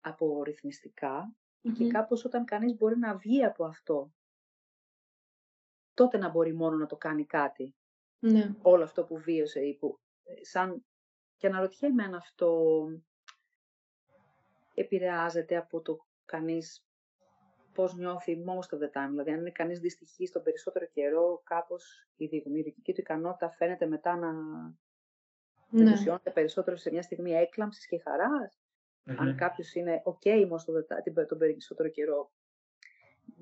απορριθμιστικά 0.00 1.34
και 1.76 1.86
κάπως 1.86 2.24
όταν 2.24 2.44
κανείς 2.44 2.76
μπορεί 2.76 2.98
να 2.98 3.16
βγει 3.16 3.44
από 3.44 3.64
αυτό, 3.64 4.12
τότε 5.94 6.18
να 6.18 6.28
μπορεί 6.28 6.54
μόνο 6.54 6.76
να 6.76 6.86
το 6.86 6.96
κάνει 6.96 7.26
κάτι. 7.26 7.74
Ναι. 8.18 8.54
Όλο 8.62 8.82
αυτό 8.82 9.04
που 9.04 9.16
βίωσε 9.16 9.60
ή 9.60 9.74
που, 9.74 10.00
ε, 10.22 10.44
σαν, 10.44 10.84
και 11.36 11.46
αναρωτιέμαι 11.46 12.02
αν 12.02 12.14
αυτό 12.14 12.62
επηρεάζεται 14.80 15.56
από 15.56 15.80
το 15.80 16.06
κανείς 16.24 16.84
πώς 17.74 17.96
νιώθει 17.96 18.44
most 18.46 18.76
of 18.76 18.78
the 18.78 18.86
time. 18.86 19.08
Δηλαδή, 19.10 19.30
αν 19.30 19.38
είναι 19.38 19.50
κανείς 19.50 19.80
δυστυχής 19.80 20.30
τον 20.30 20.42
περισσότερο 20.42 20.86
καιρό, 20.86 21.42
κάπως 21.44 22.08
η 22.16 22.26
δημιουργική 22.26 22.92
του 22.92 23.00
ικανότητα 23.00 23.50
φαίνεται 23.50 23.86
μετά 23.86 24.16
να 24.16 24.32
ναι. 25.70 26.30
περισσότερο 26.32 26.76
σε 26.76 26.90
μια 26.90 27.02
στιγμή 27.02 27.32
έκλαμψης 27.32 27.86
και 27.86 27.98
χαρας 27.98 28.60
Αν 29.04 29.36
κάποιος 29.36 29.74
είναι 29.74 30.02
ok 30.04 30.46
το 30.64 31.26
τον 31.26 31.38
περισσότερο 31.38 31.88
καιρό, 31.88 32.30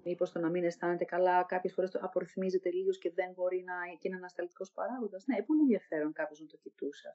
μήπως 0.05 0.33
το 0.33 0.39
να 0.39 0.49
μην 0.49 0.65
αισθάνεται 0.65 1.05
καλά, 1.05 1.43
κάποιες 1.43 1.73
φορές 1.73 1.91
το 1.91 1.99
απορριθμίζεται 2.03 2.71
λίγος 2.71 2.99
και 2.99 3.13
δεν 3.15 3.33
μπορεί 3.35 3.65
να 3.67 3.75
είναι 3.89 3.99
ένα 4.01 4.17
ανασταλτικός 4.17 4.73
παράγοντας. 4.73 5.27
Ναι, 5.27 5.43
πολύ 5.43 5.61
ενδιαφέρον 5.61 6.13
κάποιο 6.13 6.37
να 6.41 6.47
το 6.47 6.57
κοιτούσε 6.57 7.09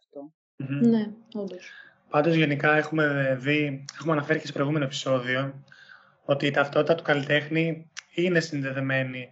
Ναι, 0.88 1.14
όντως. 1.34 1.93
Πάντως, 2.14 2.36
γενικά 2.36 2.78
έχουμε 2.78 3.38
δει, 3.42 3.86
έχουμε 3.96 4.12
αναφέρει 4.12 4.40
και 4.40 4.46
σε 4.46 4.54
προηγούμενο 4.54 4.86
επεισόδιο, 4.86 5.64
ότι 6.26 6.46
η 6.46 6.52
ταυτότητα 6.52 6.96
του 6.96 7.04
καλλιτέχνη 7.04 7.90
είναι 8.14 8.40
συνδεδεμένη 8.40 9.30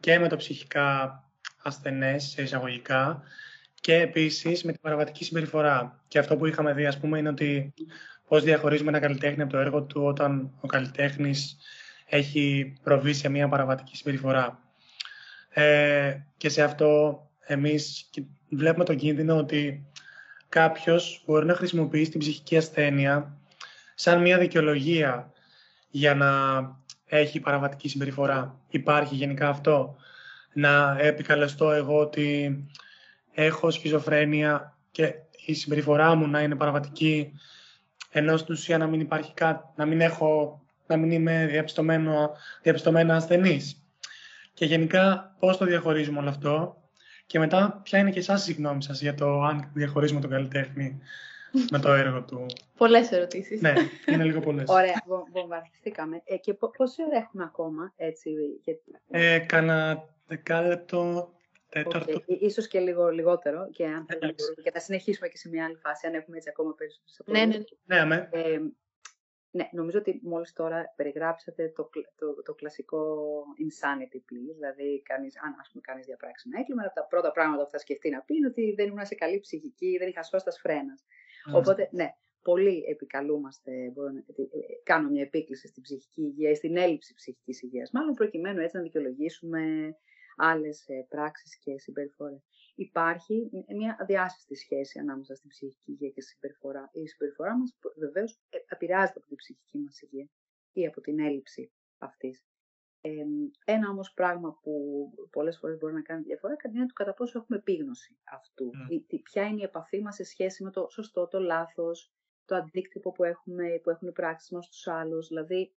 και 0.00 0.18
με 0.18 0.28
το 0.28 0.36
ψυχικά 0.36 1.22
ασθενές, 1.62 2.24
σε 2.24 2.42
εισαγωγικά, 2.42 3.22
και 3.80 3.94
επίσης 3.94 4.64
με 4.64 4.72
την 4.72 4.80
παραβατική 4.80 5.24
συμπεριφορά. 5.24 6.02
Και 6.08 6.18
αυτό 6.18 6.36
που 6.36 6.46
είχαμε 6.46 6.72
δει, 6.72 6.86
ας 6.86 6.98
πούμε, 6.98 7.18
είναι 7.18 7.28
ότι 7.28 7.74
πώς 8.28 8.42
διαχωρίζουμε 8.42 8.88
ένα 8.88 9.00
καλλιτέχνη 9.00 9.42
από 9.42 9.52
το 9.52 9.58
έργο 9.58 9.82
του 9.82 10.02
όταν 10.04 10.50
ο 10.60 10.66
καλλιτέχνης 10.66 11.56
έχει 12.06 12.72
προβεί 12.82 13.12
σε 13.12 13.28
μια 13.28 13.48
παραβατική 13.48 13.96
συμπεριφορά. 13.96 14.58
Ε, 15.48 16.16
και 16.36 16.48
σε 16.48 16.62
αυτό 16.62 17.20
εμείς 17.46 18.10
βλέπουμε 18.48 18.84
τον 18.84 18.96
κίνδυνο 18.96 19.36
ότι 19.36 19.86
κάποιος 20.48 21.22
μπορεί 21.26 21.46
να 21.46 21.54
χρησιμοποιήσει 21.54 22.10
την 22.10 22.20
ψυχική 22.20 22.56
ασθένεια 22.56 23.36
σαν 23.94 24.20
μια 24.20 24.38
δικαιολογία 24.38 25.32
για 25.90 26.14
να 26.14 26.30
έχει 27.06 27.40
παραβατική 27.40 27.88
συμπεριφορά. 27.88 28.60
Υπάρχει 28.68 29.14
γενικά 29.14 29.48
αυτό; 29.48 29.96
Να 30.52 30.96
επικαλεστώ 31.00 31.70
εγώ 31.70 31.98
ότι 31.98 32.56
έχω 33.32 33.70
σχιζοφρένεια 33.70 34.76
και 34.90 35.14
η 35.46 35.54
συμπεριφορά 35.54 36.14
μου 36.14 36.28
να 36.28 36.40
είναι 36.40 36.56
παραβατική, 36.56 37.32
ενώ 38.10 38.36
στην 38.36 38.54
ουσία 38.54 38.78
να 38.78 38.86
μην 38.86 39.00
υπάρχει 39.00 39.34
κάτι, 39.34 39.64
να 39.76 39.86
μην, 39.86 40.00
έχω, 40.00 40.62
να 40.86 40.96
μην 40.96 41.10
είμαι 41.10 41.46
διαπιστωμένο, 41.46 42.30
διαπιστωμένα 42.62 43.16
ασθενής. 43.16 43.82
και 44.54 44.64
γενικά 44.64 45.34
πώς 45.38 45.56
το 45.56 45.64
διαχωρίζουμε 45.64 46.18
όλο 46.18 46.28
αυτό; 46.28 46.77
Και 47.28 47.38
μετά 47.38 47.80
ποια 47.82 47.98
είναι 47.98 48.10
και 48.10 48.18
εσάς 48.18 48.48
η 48.48 48.52
γνώμη 48.52 48.82
σας 48.82 49.00
για 49.00 49.14
το 49.14 49.42
αν 49.42 49.70
διαχωρίζουμε 49.74 50.20
τον 50.20 50.30
καλλιτέχνη 50.30 51.00
με 51.72 51.78
το 51.78 51.92
έργο 51.92 52.22
του; 52.22 52.46
Πολλές 52.76 53.12
ερωτήσεις. 53.12 53.60
Ναι, 53.60 53.72
είναι 54.06 54.24
λίγο 54.24 54.40
πολλές. 54.40 54.68
Ωραία, 54.78 55.02
βομβαρδιστήκαμε. 55.32 56.22
Ε, 56.24 56.36
και 56.36 56.54
πόση 56.54 57.02
ώρα 57.02 57.16
έχουμε 57.16 57.44
ακόμα, 57.44 57.92
έτσι, 57.96 58.30
γιατί... 58.64 58.80
Ε, 59.10 59.38
κάνα 59.38 60.04
δεκάλεπτο, 60.26 61.32
τέταρτο. 61.68 62.12
Okay. 62.12 62.38
Ίσως 62.40 62.68
και 62.68 62.80
λίγο 62.80 63.08
λιγότερο 63.08 63.68
και 63.70 63.84
αν 63.84 64.06
θέλουμε 64.08 64.34
και 64.62 64.70
θα 64.70 64.80
συνεχίσουμε 64.80 65.28
και 65.28 65.36
σε 65.36 65.48
μια 65.48 65.64
άλλη 65.64 65.76
φάση, 65.76 66.06
αν 66.06 66.14
έχουμε 66.14 66.36
έτσι 66.36 66.48
ακόμα 66.48 66.74
περισσότερες 66.74 67.46
Ναι, 67.46 67.46
ναι, 67.46 68.04
ναι. 68.04 68.04
ναι, 68.04 68.28
ε, 68.30 68.60
ναι, 69.50 69.68
νομίζω 69.72 69.98
ότι 69.98 70.20
μόλις 70.22 70.52
τώρα 70.52 70.92
περιγράψατε 70.96 71.72
το, 71.76 71.90
το, 72.16 72.42
το 72.42 72.54
κλασικό 72.54 73.02
insanity 73.66 74.16
plea, 74.16 74.52
δηλαδή 74.54 75.02
κανείς, 75.02 75.38
αν 75.42 75.56
ας 75.60 75.68
πούμε 75.70 75.82
κάνεις 75.86 76.06
διαπράξεις 76.06 76.50
ένα 76.50 76.60
έγκλημα, 76.60 76.92
τα 76.92 77.06
πρώτα 77.06 77.32
πράγματα 77.32 77.64
που 77.64 77.70
θα 77.70 77.78
σκεφτεί 77.78 78.10
να 78.10 78.20
πει 78.20 78.34
είναι 78.36 78.46
ότι 78.46 78.74
δεν 78.76 78.86
ήμουν 78.86 79.06
σε 79.06 79.14
καλή 79.14 79.40
ψυχική, 79.40 79.96
δεν 79.98 80.08
είχα 80.08 80.22
σώσει 80.22 80.44
τα 80.44 80.50
σφρένα. 80.50 80.94
Οπότε, 81.54 81.88
ναι, 81.92 82.08
πολύ 82.42 82.84
επικαλούμαστε, 82.88 83.70
μπορώ 83.94 84.08
να 84.10 84.18
ε, 84.18 84.44
κάνω 84.82 85.08
μια 85.08 85.22
επίκληση 85.22 85.66
στην 85.68 85.82
ψυχική 85.82 86.22
υγεία 86.22 86.50
ή 86.50 86.54
στην 86.54 86.76
έλλειψη 86.76 87.14
ψυχικής 87.14 87.62
υγείας, 87.62 87.90
μάλλον 87.92 88.14
προκειμένου 88.14 88.60
έτσι 88.60 88.76
να 88.76 88.82
δικαιολογήσουμε 88.82 89.60
άλλες 90.38 90.88
ε, 90.88 91.06
πράξεις 91.08 91.58
και 91.58 91.78
συμπεριφορές. 91.78 92.42
Υπάρχει 92.74 93.50
μια 93.76 94.04
διάσυστη 94.06 94.54
σχέση 94.54 94.98
ανάμεσα 94.98 95.34
στην 95.34 95.50
ψυχική 95.50 95.90
υγεία 95.90 96.10
και 96.10 96.20
στη 96.20 96.30
συμπεριφορά. 96.30 96.90
Η 96.92 97.06
συμπεριφορά 97.06 97.58
μας 97.58 97.78
βεβαίως 97.96 98.40
ε, 98.48 98.58
επηρεάζεται 98.68 99.18
από 99.18 99.28
την 99.28 99.36
ψυχική 99.36 99.78
μας 99.78 100.00
υγεία 100.00 100.28
ή 100.72 100.86
από 100.86 101.00
την 101.00 101.20
έλλειψη 101.20 101.72
αυτής. 101.98 102.44
Ε, 103.00 103.10
ένα 103.64 103.88
όμως 103.90 104.12
πράγμα 104.12 104.58
που 104.62 104.72
πολλές 105.30 105.58
φορές 105.58 105.78
μπορεί 105.78 105.94
να 105.94 106.02
κάνει 106.02 106.22
διαφορά 106.22 106.56
είναι 106.74 106.86
το 106.86 106.92
κατά 106.92 107.14
πόσο 107.14 107.38
έχουμε 107.38 107.58
επίγνωση 107.58 108.18
αυτού. 108.24 108.70
Mm. 108.70 109.04
Η, 109.08 109.18
ποια 109.18 109.46
είναι 109.46 109.60
η 109.60 109.64
επαφή 109.64 110.00
μας 110.00 110.14
σε 110.14 110.24
σχέση 110.24 110.64
με 110.64 110.70
το 110.70 110.86
σωστό, 110.90 111.28
το 111.28 111.38
λάθος, 111.38 112.12
το 112.44 112.54
αντίκτυπο 112.54 113.12
που, 113.12 113.24
έχουμε, 113.24 113.80
που 113.82 113.90
έχουν 113.90 114.08
οι 114.08 114.12
πράξεις 114.12 114.50
μας 114.50 114.64
στους 114.64 114.86
άλλους. 114.86 115.28
Δηλαδή, 115.28 115.72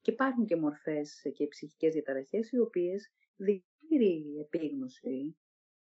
και 0.00 0.10
υπάρχουν 0.10 0.46
και 0.46 0.56
μορφές 0.56 1.22
και 1.34 1.46
ψυχικές 1.46 1.92
διαταραχές 1.92 2.52
οι 2.52 2.58
οποίες 2.58 3.12
δίνει 3.36 4.38
επίγνωση 4.40 5.36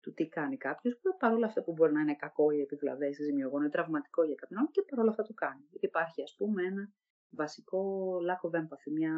του 0.01 0.12
τι 0.14 0.28
κάνει 0.28 0.57
κάποιος, 0.57 0.98
που 1.03 1.16
παρόλα 1.18 1.46
αυτά 1.46 1.62
που 1.62 1.72
μπορεί 1.72 1.92
να 1.92 2.01
είναι 2.01 2.16
κακό 2.16 2.51
ή 2.51 2.61
επιβλαβές 2.61 3.18
ή 3.18 3.22
ζημιογόνο 3.22 3.64
ή 3.64 3.68
τραυματικό 3.68 4.24
για 4.24 4.34
κάποιον 4.34 4.59
άλλο, 4.59 4.68
και 4.70 4.82
παρόλα 4.82 5.11
αυτά 5.11 5.22
το 5.22 5.34
κάνει. 5.34 5.64
Γιατί 5.70 5.86
υπάρχει, 5.86 6.22
ας 6.22 6.34
πούμε, 6.36 6.62
ένα 6.62 6.92
βασικό 7.30 8.12
lack 8.28 8.51
of 8.51 8.61
empathy, 8.61 8.92
μια... 8.92 9.14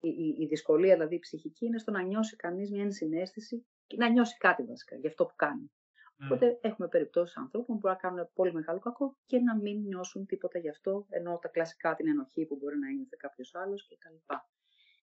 η, 0.00 0.08
η, 0.08 0.36
η 0.38 0.46
δυσκολία 0.46 0.94
δηλαδή 0.94 1.14
η 1.14 1.18
ψυχική 1.18 1.66
είναι 1.66 1.78
στο 1.78 1.90
να 1.90 2.02
νιώσει 2.02 2.36
κανείς 2.36 2.70
μια 2.70 2.82
ενσυναίσθηση 2.82 3.66
και 3.86 3.96
να 3.96 4.08
νιώσει 4.08 4.36
κάτι 4.36 4.62
βασικά 4.62 4.96
για 4.96 5.08
αυτό 5.08 5.26
που 5.26 5.34
κάνει. 5.36 5.70
Mm. 5.70 6.24
Οπότε 6.24 6.58
έχουμε 6.60 6.88
περιπτώσεις 6.88 7.36
ανθρώπων 7.36 7.74
που 7.74 7.80
μπορεί 7.80 7.94
να 7.94 8.00
κάνουν 8.00 8.30
πολύ 8.34 8.52
μεγάλο 8.52 8.78
κακό 8.78 9.16
και 9.26 9.38
να 9.38 9.56
μην 9.56 9.80
νιώσουν 9.80 10.26
τίποτα 10.26 10.58
γι' 10.58 10.68
αυτό, 10.68 11.06
ενώ 11.08 11.38
τα 11.38 11.48
κλασικά 11.48 11.94
την 11.94 12.08
ενοχή 12.08 12.46
που 12.46 12.56
μπορεί 12.56 12.78
να 12.78 12.88
είναι 12.88 13.06
κάποιος 13.18 13.54
άλλος 13.54 13.86
κτλ. 13.88 14.34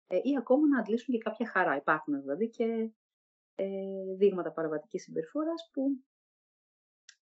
Ε, 0.08 0.20
ή 0.24 0.38
ακόμα 0.38 0.68
να 0.68 0.80
αντλήσουν 0.80 1.14
και 1.14 1.20
κάποια 1.20 1.48
χαρά. 1.48 1.76
Υπάρχουν 1.76 2.22
δηλαδή 2.22 2.50
και 2.50 2.92
ε, 3.56 4.16
δείγματα 4.18 4.52
παραβατικής 4.52 5.04
συμπεριφοράς 5.04 5.70
που 5.74 6.04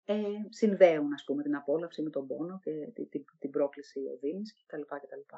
ε, 0.04 0.22
συνδέουν 0.48 1.12
ας 1.12 1.24
πούμε, 1.24 1.42
την 1.42 1.56
απόλαυση 1.56 2.02
με 2.02 2.10
τον 2.10 2.26
πόνο 2.26 2.58
και 2.58 2.90
την, 2.94 3.08
την, 3.08 3.24
την 3.38 3.50
πρόκληση 3.50 4.00
οδύνης 4.14 4.54
κτλ. 4.66 4.80
κτλ. 4.80 5.36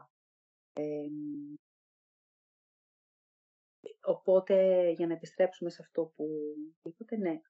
Ε, 0.73 1.09
οπότε, 4.01 4.89
για 4.91 5.07
να 5.07 5.13
επιστρέψουμε 5.13 5.71
σε 5.71 5.83
αυτό 5.83 6.13
που 6.17 6.27
είπατε, 6.83 7.17
ναι, 7.17 7.41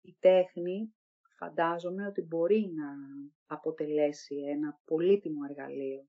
η 0.00 0.16
τέχνη 0.18 0.94
φαντάζομαι 1.38 2.06
ότι 2.06 2.22
μπορεί 2.22 2.72
να 2.74 2.94
αποτελέσει 3.46 4.36
ένα 4.36 4.80
πολύτιμο 4.84 5.40
εργαλείο 5.48 6.06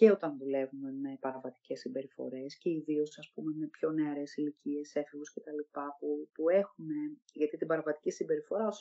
και 0.00 0.10
όταν 0.10 0.36
δουλεύουμε 0.38 0.92
με 0.92 1.16
παραβατικές 1.20 1.80
συμπεριφορές 1.80 2.58
και 2.58 2.70
ιδίως 2.70 3.18
ας 3.18 3.30
πούμε 3.34 3.54
με 3.58 3.66
πιο 3.66 3.90
νεαρές 3.90 4.36
ηλικίες, 4.36 4.94
έφηβους 4.94 5.32
κτλ. 5.32 5.60
Που, 5.98 6.28
που 6.34 6.48
έχουν, 6.48 6.86
γιατί 7.32 7.56
την 7.56 7.66
παραβατική 7.66 8.10
συμπεριφορά 8.10 8.66
ως, 8.66 8.80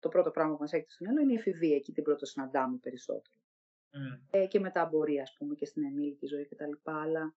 το 0.00 0.08
πρώτο 0.08 0.30
πράγμα 0.30 0.52
που 0.52 0.60
μας 0.60 0.72
έχει 0.72 0.90
στο 0.90 1.04
μυαλό 1.04 1.20
είναι 1.20 1.32
η 1.32 1.36
εφηβεία, 1.36 1.76
εκεί 1.76 1.92
την 1.92 2.02
πρώτο 2.02 2.26
συναντάμε 2.26 2.76
περισσότερο. 2.76 3.36
Mm. 3.92 4.20
Ε, 4.30 4.46
και 4.46 4.60
μετά 4.60 4.86
μπορεί 4.86 5.20
ας 5.20 5.34
πούμε 5.38 5.54
και 5.54 5.66
στην 5.66 5.84
ενήλικη 5.84 6.26
ζωή 6.26 6.46
κτλ. 6.46 6.72
Αλλά 6.82 7.36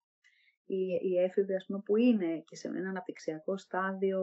οι, 0.65 0.81
οι 1.01 1.19
έφηβοι 1.19 1.55
ας 1.55 1.65
πούμε 1.65 1.81
που 1.85 1.97
είναι 1.97 2.39
και 2.39 2.55
σε 2.55 2.67
ένα 2.67 2.89
αναπτυξιακό 2.89 3.57
στάδιο 3.57 4.21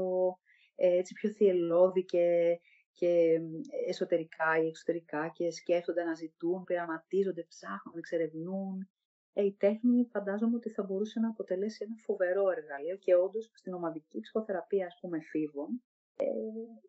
ε, 0.75 0.97
έτσι 0.97 1.15
πιο 1.15 1.31
θυελώδη 1.31 2.05
και 2.05 2.59
και 2.93 3.41
εσωτερικά 3.87 4.63
ή 4.63 4.67
εξωτερικά 4.67 5.29
και 5.29 5.51
σκέφτονται, 5.51 6.05
να 6.05 6.15
ζητούν, 6.15 6.65
πειραματίζονται, 6.65 7.45
ψάχνουν, 7.49 7.99
εξερευνούν. 7.99 8.89
Ε, 9.33 9.45
η 9.45 9.53
τέχνη 9.59 10.09
φαντάζομαι 10.11 10.57
ότι 10.57 10.71
θα 10.71 10.83
μπορούσε 10.83 11.21
να 11.21 11.29
αποτελέσει 11.29 11.85
ένα 11.85 11.97
φοβερό 12.05 12.51
εργαλείο 12.51 12.97
και 12.97 13.15
όντως 13.15 13.51
στην 13.55 13.75
ομαδική 13.75 14.21
ψυχοθεραπεία 14.21 14.87
ας 14.87 14.99
πούμε 15.01 15.21
φίβων, 15.21 15.83
ε, 16.17 16.25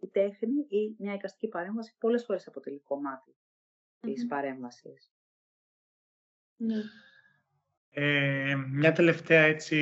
η 0.01 0.07
τέχνη 0.07 0.65
ή 0.69 0.95
μια 0.97 1.13
εικαστική 1.13 1.47
παρέμβαση 1.47 1.95
πολλές 1.99 2.23
φορές 2.23 2.47
αποτελεί 2.47 2.79
κομμάτι 2.79 3.31
mm-hmm. 3.31 4.11
της 4.13 4.27
παρέμβασης. 4.27 5.11
Ναι. 6.55 6.81
Ε, 7.89 8.55
μια 8.55 8.91
τελευταία 8.91 9.41
έτσι 9.41 9.77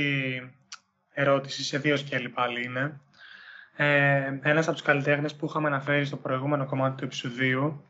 ερώτηση 1.14 1.64
σε 1.64 1.78
δύο 1.78 1.97
σκέλη 1.97 2.30
πάλι 2.30 2.64
είναι 2.64 3.01
ε, 3.76 4.39
ένας 4.41 4.66
από 4.68 4.76
τους 4.76 4.86
καλλιτέχνες 4.86 5.36
που 5.36 5.45
είχαμε 5.45 5.68
αναφέρει 5.68 6.05
στο 6.05 6.18
προηγούμενο 6.18 6.66
κομμάτι 6.66 6.97
του 6.97 7.03
επεισοδίου 7.03 7.86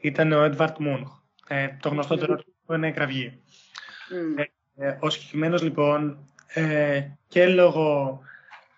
ήταν 0.00 0.32
ο 0.32 0.42
Έντβαρτ 0.42 0.78
Μούνχ, 0.78 1.10
ε, 1.48 1.68
το 1.80 1.88
γνωστότερο 1.88 2.38
που 2.64 2.72
είναι 2.72 2.88
η 2.88 2.92
κραυγή. 2.92 3.42
Mm. 4.10 4.44
Ε, 4.76 4.96
ο 5.00 5.10
συγκεκριμένο 5.10 5.58
λοιπόν 5.62 6.18
ε, 6.54 7.02
και 7.28 7.46
λόγω 7.46 8.20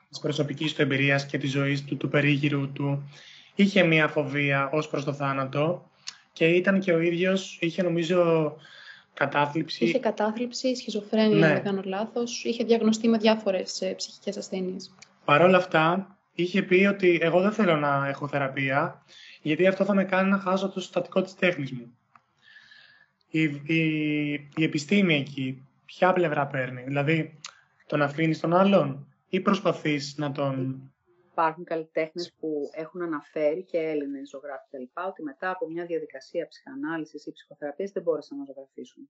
της 0.09 0.19
προσωπικής 0.19 0.75
του 0.75 0.83
εμπειρίας 0.83 1.27
και 1.27 1.39
της 1.39 1.51
ζωής 1.51 1.85
του, 1.85 1.97
του 1.97 2.09
περίγυρου 2.09 2.73
του, 2.73 3.11
είχε 3.55 3.83
μία 3.83 4.09
φοβία 4.09 4.71
ως 4.73 4.89
προς 4.89 5.05
το 5.05 5.13
θάνατο 5.13 5.91
και 6.33 6.47
ήταν 6.47 6.81
και 6.81 6.93
ο 6.93 7.01
ίδιος, 7.01 7.59
είχε 7.61 7.83
νομίζω 7.83 8.53
κατάθλιψη. 9.15 9.85
Είχε 9.85 9.99
κατάθλιψη, 9.99 10.77
σχιζοφρένεια, 10.77 11.37
ναι. 11.37 11.47
αν 11.47 11.53
δεν 11.53 11.63
κάνω 11.63 11.83
λάθος. 11.85 12.45
Είχε 12.45 12.65
διαγνωστεί 12.65 13.09
με 13.09 13.19
διάφορες 13.19 13.81
ε, 13.81 13.95
ψυχικές 13.95 14.37
ασθένειες. 14.37 14.95
Παρ' 15.25 15.43
όλα 15.43 15.57
αυτά, 15.57 16.17
είχε 16.35 16.63
πει 16.63 16.87
ότι 16.87 17.19
εγώ 17.23 17.41
δεν 17.41 17.53
θέλω 17.53 17.77
να 17.77 18.09
έχω 18.09 18.29
θεραπεία, 18.29 19.03
γιατί 19.43 19.67
αυτό 19.67 19.85
θα 19.85 19.95
με 19.95 20.05
κάνει 20.05 20.31
να 20.31 20.39
χάσω 20.39 20.69
το 20.69 20.81
συστατικό 20.81 21.23
της 21.23 21.35
τέχνης 21.35 21.73
μου. 21.73 21.97
Η, 23.35 23.43
η, 23.67 24.33
η 24.57 24.63
επιστήμη 24.63 25.15
εκεί, 25.15 25.69
ποια 25.85 26.13
πλευρά 26.13 26.47
παίρνει, 26.47 26.83
δηλαδή 26.83 27.39
τον 27.87 28.03
αφήνεις 28.03 28.41
τον 28.41 28.55
άλλον 28.55 29.15
ή 29.29 29.41
προσπαθείς 29.41 30.15
να 30.17 30.33
τον... 30.33 30.87
Υπάρχουν 31.31 31.65
καλλιτέχνες 31.65 32.35
που 32.39 32.71
έχουν 32.73 33.03
αναφέρει 33.03 33.63
και 33.65 33.79
Έλληνες 33.79 34.29
ζωγράφοι 34.29 34.69
κλπ. 34.71 34.99
ότι 35.07 35.23
μετά 35.23 35.51
από 35.51 35.69
μια 35.69 35.87
διαδικασία 35.87 36.49
ψυχανάλυσης 36.49 37.27
ή 37.27 37.33
ψυχοθεραπείας 37.33 37.91
δεν 37.91 38.03
μπόρεσαν 38.03 38.39
να 38.39 38.45
ζωγραφίσουν. 38.45 39.09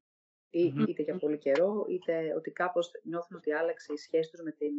Είτε 0.50 1.02
για 1.02 1.16
πολύ 1.16 1.38
καιρό, 1.38 1.86
είτε 1.88 2.34
ότι 2.36 2.50
κάπως 2.50 2.90
νιώθουν 3.02 3.36
ότι 3.36 3.52
άλλαξε 3.52 3.92
η 3.92 3.96
σχέση 3.96 4.30
τους 4.30 4.40
με 4.42 4.50
την 4.50 4.72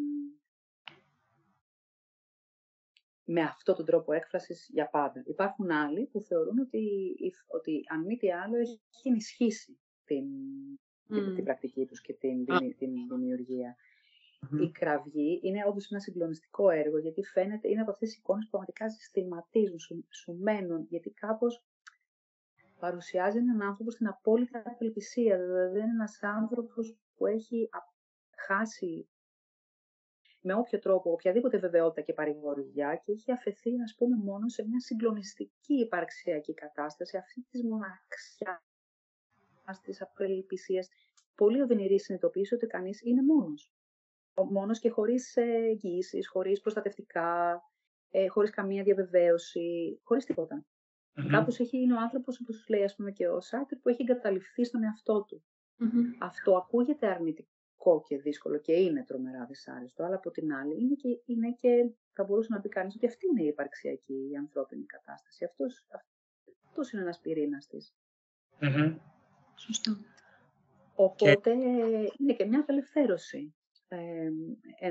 με 3.26 3.41
αυτόν 3.41 3.76
τον 3.76 3.86
τρόπο 3.86 4.13
έκφρασης 4.13 4.69
για 4.71 4.89
πάντα. 4.89 5.24
Υπάρχουν 5.26 5.71
άλλοι 5.71 6.05
που 6.11 6.21
θεωρούν 6.21 6.59
ότι, 6.59 7.15
ότι 7.47 7.82
αν 7.88 8.05
μη 8.05 8.17
τι 8.17 8.32
άλλο 8.32 8.57
έχει 8.57 8.80
ενισχύσει 9.03 9.78
την, 10.05 10.26
την, 11.36 11.43
πρακτική 11.43 11.86
τους 11.86 12.01
και 12.01 12.13
την, 12.13 12.45
την, 12.45 12.78
την 12.78 12.91
δημιουργία. 13.09 13.76
Η 14.61 14.71
κραυγή 14.71 15.39
είναι 15.43 15.65
όντως 15.67 15.91
ένα 15.91 15.99
συγκλονιστικό 15.99 16.69
έργο, 16.69 16.97
γιατί 16.97 17.24
φαίνεται, 17.24 17.69
είναι 17.69 17.82
από 17.82 17.91
αυτές 17.91 18.09
τις 18.09 18.17
εικόνες 18.17 18.43
που 18.43 18.49
πραγματικά 18.49 18.89
συστηματίζουν, 18.89 19.80
σου, 19.80 20.05
σου 20.09 20.34
μένουν, 20.34 20.86
γιατί 20.89 21.09
κάπως 21.09 21.63
παρουσιάζει 22.80 23.38
έναν 23.38 23.61
άνθρωπο 23.61 23.91
στην 23.91 24.07
απόλυτη 24.07 24.57
απελπισία. 24.57 25.38
Δηλαδή, 25.38 25.80
είναι 25.80 25.89
ένας 25.89 26.19
άνθρωπος 26.21 26.97
που 27.15 27.26
έχει 27.26 27.69
χάσει 28.47 29.07
με 30.45 30.53
όποιο 30.53 30.79
τρόπο, 30.79 31.11
οποιαδήποτε 31.11 31.57
βεβαιότητα 31.57 32.01
και 32.01 32.13
παρηγοριά 32.13 32.95
και 32.95 33.11
έχει 33.11 33.31
αφαιθεί, 33.31 33.81
ας 33.83 33.95
πούμε, 33.97 34.15
μόνο 34.15 34.49
σε 34.49 34.67
μια 34.67 34.79
συγκλονιστική 34.79 35.73
υπαρξιακή 35.73 36.53
κατάσταση 36.53 37.17
αυτή 37.17 37.45
της 37.49 37.63
μοναξιάς, 37.63 38.61
της 39.81 40.01
απελπισίας. 40.01 40.89
Πολύ 41.35 41.61
οδυνηρή 41.61 41.99
συνειδητοποίηση 41.99 42.53
ότι 42.53 42.67
κανείς 42.67 43.01
είναι 43.01 43.23
μόνος. 43.23 43.71
Μόνος 44.49 44.79
και 44.79 44.89
χωρίς 44.89 45.35
εγγυήσεις, 45.35 46.27
χωρίς 46.27 46.61
προστατευτικά, 46.61 47.61
ε, 48.09 48.27
χωρίς 48.27 48.49
καμία 48.49 48.83
διαβεβαίωση, 48.83 49.99
χωρίς 50.03 50.25
τίποτα. 50.25 50.65
Mm-hmm. 50.65 51.27
Κάπως 51.31 51.59
έχει, 51.59 51.77
είναι 51.77 51.93
ο 51.93 51.99
άνθρωπος, 51.99 52.39
όπως 52.39 52.65
λέει 52.69 52.83
ας 52.83 52.95
πούμε 52.95 53.11
και 53.11 53.27
ο 53.27 53.41
Σάρτερ, 53.41 53.77
που 53.77 53.89
έχει 53.89 54.01
εγκαταλειφθεί 54.01 54.63
στον 54.63 54.83
εαυτό 54.83 55.23
του. 55.23 55.43
Αυτό 56.19 56.55
ακούγεται 56.55 57.07
αρνητικό 57.07 57.53
δραματικό 57.84 58.03
και 58.07 58.17
δύσκολο 58.17 58.57
και 58.57 58.73
είναι 58.73 59.03
τρομερά 59.03 59.45
δυσάρεστο, 59.45 60.03
αλλά 60.03 60.15
από 60.15 60.31
την 60.31 60.53
άλλη 60.53 60.81
είναι 60.81 60.95
και, 60.95 61.21
είναι 61.25 61.51
και 61.51 61.89
θα 62.13 62.23
μπορούσε 62.23 62.53
να 62.53 62.59
πει 62.59 62.69
κανείς 62.69 62.95
ότι 62.95 63.05
αυτή 63.05 63.27
είναι 63.27 63.43
η 63.43 63.47
υπαρξιακή, 63.47 64.29
η 64.31 64.36
ανθρώπινη 64.36 64.86
κατάσταση. 64.86 65.45
Αυτός, 65.45 65.86
αυτός 66.65 66.91
είναι 66.91 67.01
ένας 67.01 67.19
πυρήνας 67.19 67.67
της. 67.67 67.95
Mm-hmm. 68.61 68.95
Σωστό. 69.55 69.97
Οπότε 70.95 71.51
είναι 72.19 72.34
και 72.38 72.45
μια 72.45 72.59
απελευθέρωση 72.59 73.55
ε, 73.88 74.29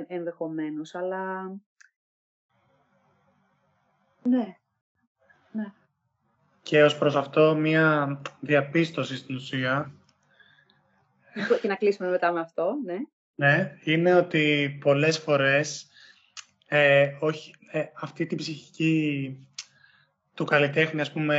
ενδεχομένως, 0.06 0.94
αλλά 0.94 1.42
ναι, 4.22 4.56
ναι. 5.52 5.72
Και 6.62 6.82
ως 6.82 6.98
προς 6.98 7.16
αυτό 7.16 7.54
μια 7.54 8.20
διαπίστωση 8.40 9.16
στην 9.16 9.34
ουσία. 9.34 9.92
Και 11.60 11.68
να 11.68 11.74
κλείσουμε 11.74 12.08
μετά 12.08 12.32
με 12.32 12.40
αυτό, 12.40 12.72
ναι. 12.84 12.96
Ναι, 13.34 13.76
είναι 13.84 14.14
ότι 14.14 14.76
πολλές 14.80 15.18
φορές 15.18 15.86
ε, 16.74 17.16
όχι, 17.18 17.54
ε, 17.70 17.82
αυτή 18.00 18.26
την 18.26 18.38
ψυχική 18.38 19.36
του 20.34 20.44
καλλιτέχνη, 20.44 21.00
ας 21.00 21.12
πούμε, 21.12 21.38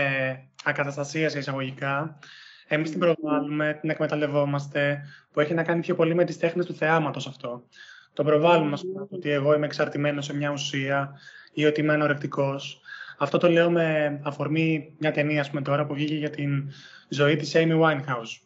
ακαταστασίας 0.64 1.32
σε 1.32 1.38
εισαγωγικά, 1.38 2.20
εμείς 2.68 2.90
την 2.90 3.00
προβάλλουμε, 3.00 3.78
την 3.82 3.90
εκμεταλλευόμαστε, 3.90 5.02
που 5.32 5.40
έχει 5.40 5.54
να 5.54 5.64
κάνει 5.64 5.82
πιο 5.82 5.96
πολύ 5.96 6.16
με 6.16 6.24
τις 6.24 6.38
τέχνες 6.38 6.66
του 6.66 6.74
θεάματος 6.76 7.28
αυτό. 7.28 7.68
Το 8.14 8.24
προβάλλουμε, 8.24 8.74
ας 8.74 8.82
πούμε, 8.82 9.08
ότι 9.10 9.30
εγώ 9.30 9.54
είμαι 9.54 9.66
εξαρτημένος 9.66 10.26
σε 10.26 10.36
μια 10.36 10.52
ουσία 10.52 11.20
ή 11.54 11.66
ότι 11.66 11.82
είμαι 11.82 11.94
ανορεκτικός. 11.94 12.82
Αυτό 13.18 13.38
το 13.38 13.50
λέω 13.50 13.72
με 13.72 14.20
αφορμή 14.24 14.96
μια 15.00 15.12
ταινία, 15.12 15.42
ας 15.42 15.50
πούμε, 15.50 15.62
τώρα 15.62 15.86
που 15.86 15.94
βγήκε 15.94 16.16
για 16.16 16.30
την 16.30 16.72
ζωή 17.10 17.36
της 17.36 17.52
Amy 17.56 17.82
Winehouse, 17.82 18.42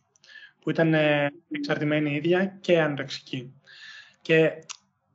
που 0.68 0.74
ήταν 0.74 0.93
ε, 0.93 1.32
εξαρτημένη 1.51 2.15
ίδια 2.15 2.45
και 2.45 2.82
ανορεξική. 2.82 3.53
Και 4.22 4.51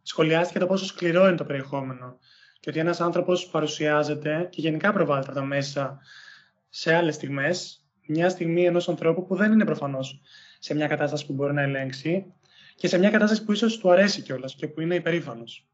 σχολιάστηκε 0.03 0.59
το 0.59 0.67
πόσο 0.67 0.85
σκληρό 0.85 1.27
είναι 1.27 1.37
το 1.37 1.45
περιεχόμενο 1.45 2.19
και 2.61 2.71
ότι 2.71 2.79
ένας 2.79 3.01
άνθρωπος 3.01 3.47
παρουσιάζεται 3.47 4.49
και 4.51 4.61
γενικά 4.61 4.93
προβάλλεται 4.93 5.31
από 5.31 5.39
τα 5.39 5.45
μέσα 5.45 6.01
σε 6.69 6.95
άλλες 6.95 7.15
στιγμές, 7.15 7.87
μια 8.07 8.29
στιγμή 8.29 8.65
ενός 8.65 8.89
ανθρώπου 8.89 9.27
που 9.27 9.37
δεν 9.37 9.53
είναι 9.53 9.65
προφανώς 9.65 10.21
σε 10.59 10.75
μια 10.75 10.87
κατάσταση 10.87 11.27
που 11.27 11.33
μπορεί 11.33 11.53
να 11.53 11.63
ελέγξει 11.63 12.33
και 12.75 12.89
σε 12.89 12.99
μια 12.99 13.11
κατάσταση 13.11 13.45
που 13.45 13.53
ίσως 13.53 13.79
του 13.79 13.91
αρέσει 13.91 14.23
κιόλας 14.23 14.55
και 14.55 14.69
που 14.69 14.81
είναι 14.81 14.95
υπερήφανος. 14.95 15.69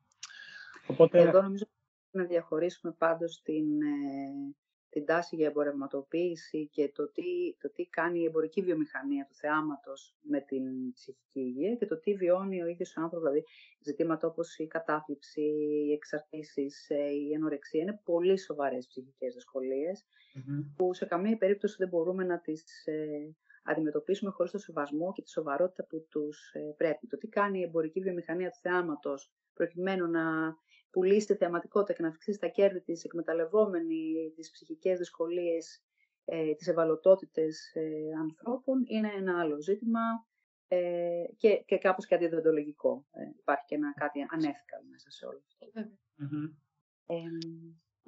Οπότε... 0.87 1.19
Εδώ 1.19 1.43
νομίζω 1.43 1.65
να 2.11 2.25
διαχωρίσουμε 2.25 2.95
πάντως 2.99 3.43
την, 3.43 3.83
ε, 3.83 4.55
την 4.91 5.05
τάση 5.05 5.37
για 5.37 5.47
εμπορευματοποίηση 5.47 6.69
και 6.73 6.91
το 6.95 7.11
τι, 7.11 7.57
το 7.61 7.71
τι 7.73 7.87
κάνει 7.87 8.21
η 8.21 8.25
εμπορική 8.25 8.63
βιομηχανία 8.63 9.27
του 9.29 9.35
θεάματος 9.35 10.17
με 10.21 10.41
την 10.41 10.93
ψυχική 10.93 11.41
υγεία 11.41 11.75
και 11.75 11.87
το 11.87 12.01
τι 12.01 12.15
βιώνει 12.15 12.63
ο 12.63 12.67
ίδιος 12.67 12.97
ο 12.97 13.01
άνθρωπος, 13.01 13.29
δηλαδή 13.29 13.47
ζητήματα 13.85 14.27
όπως 14.27 14.59
η 14.59 14.67
κατάθλιψη, 14.67 15.41
οι 15.41 15.93
εξαρτήσεις, 15.93 16.91
ε, 16.91 17.11
η 17.11 17.33
ενορεξία 17.33 17.83
είναι 17.83 18.01
πολύ 18.05 18.39
σοβαρές 18.39 18.87
ψυχικές 18.87 19.35
που 20.77 20.95
σε 20.95 21.07
καμία 21.07 21.37
περίπτωση 21.37 21.77
δεν 21.79 21.89
μπορούμε 21.89 22.25
να 22.25 22.41
τις 22.41 22.87
ε, 22.87 23.35
αντιμετωπίσουμε 23.63 24.31
χωρίς 24.31 24.53
το 24.53 24.59
σεβασμό 24.59 25.13
και 25.13 25.23
τη 25.23 25.31
σοβαρότητα 25.31 25.87
που 25.87 26.07
τους 26.11 26.51
ε, 26.53 26.75
πρέπει. 26.77 27.07
Το 27.07 27.17
τι 27.17 27.29
κάνει 27.29 27.59
η 27.59 27.63
εμπορική 27.63 28.01
βιομηχανία 28.01 28.51
του 28.51 28.59
θεάματος 28.61 29.33
προκειμένου 29.55 30.11
να 30.11 30.55
πουλήσει 30.91 31.27
τη 31.27 31.35
θεαματικότητα 31.35 31.93
και 31.93 32.03
να 32.03 32.09
αυξήσει 32.09 32.39
τα 32.39 32.47
κέρδη 32.47 32.81
της 32.81 33.05
εκμεταλλευόμενη 33.05 34.33
τις 34.35 34.51
ψυχικές 34.51 34.99
δυσκολίες, 34.99 35.83
ε, 36.25 36.55
τις 36.55 36.69
ευαλωτότητες 36.69 37.73
ε, 37.75 38.19
ανθρώπων 38.21 38.83
είναι 38.87 39.11
ένα 39.19 39.41
άλλο 39.41 39.61
ζήτημα 39.61 40.01
ε, 40.69 40.79
και, 41.37 41.63
και 41.67 41.79
κάπως 41.79 42.07
και 42.07 42.15
αντιδοντολογικό. 42.15 43.05
Ε, 43.13 43.23
υπάρχει 43.39 43.65
και 43.67 43.75
ένα 43.75 43.95
κάτι 43.95 44.27
ανέφικα 44.31 44.83
μέσα 44.91 45.11
σε 45.11 45.27
όλο 45.27 45.43
αυτό. 45.47 45.91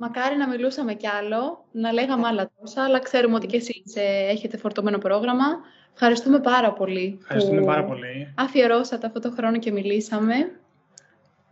Μακάρι 0.03 0.37
να 0.37 0.49
μιλούσαμε 0.49 0.95
κι 0.95 1.07
άλλο, 1.07 1.69
να 1.73 1.93
λέγαμε 1.93 2.27
άλλα 2.27 2.51
τόσα, 2.61 2.85
αλλά 2.85 2.99
ξέρουμε 2.99 3.35
ότι 3.35 3.47
και 3.47 3.57
εσείς 3.57 3.97
ε, 3.97 4.27
έχετε 4.29 4.57
φορτωμένο 4.57 4.99
πρόγραμμα. 4.99 5.45
Ευχαριστούμε 5.93 6.41
πάρα 6.41 6.73
πολύ 6.73 7.19
Ευχαριστούμε 7.21 7.65
πάρα 7.65 7.85
πολύ. 7.85 8.35
αφιερώσατε 8.37 9.07
αυτό 9.07 9.21
το 9.21 9.31
χρόνο 9.31 9.59
και 9.59 9.71
μιλήσαμε. 9.71 10.35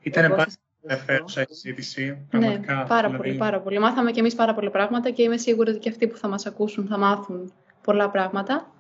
Ήταν 0.01 0.31
πάρα 0.31 0.47
ενδιαφέρουσα 0.89 1.43
η 1.43 1.47
συζήτηση. 1.49 2.27
Ναι, 2.31 2.61
πάρα 2.67 2.87
δηλαδή. 2.87 3.17
πολύ, 3.17 3.35
πάρα 3.35 3.61
πολύ. 3.61 3.79
Μάθαμε 3.79 4.11
κι 4.11 4.19
εμείς 4.19 4.35
πάρα 4.35 4.55
πολλά 4.55 4.71
πράγματα 4.71 5.11
και 5.11 5.23
είμαι 5.23 5.37
σίγουρη 5.37 5.71
ότι 5.71 5.79
και 5.79 5.89
αυτοί 5.89 6.07
που 6.07 6.17
θα 6.17 6.29
μας 6.29 6.47
ακούσουν 6.47 6.87
θα 6.87 6.99
μάθουν 6.99 7.53
πολλά 7.83 8.11
πράγματα. 8.11 8.73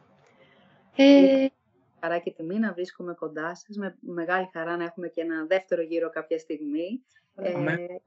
Ε... 0.97 1.47
Χαρά 2.01 2.19
και 2.19 2.31
τιμή 2.31 2.59
να 2.59 2.73
βρίσκομαι 2.73 3.15
κοντά 3.15 3.55
σας. 3.55 3.77
Με 3.77 3.97
μεγάλη 4.01 4.49
χαρά 4.53 4.77
να 4.77 4.85
έχουμε 4.85 5.09
και 5.09 5.21
ένα 5.21 5.47
δεύτερο 5.47 5.83
γύρο 5.83 6.11
κάποια 6.11 6.39
στιγμή. 6.39 7.03
Ε, 7.35 7.53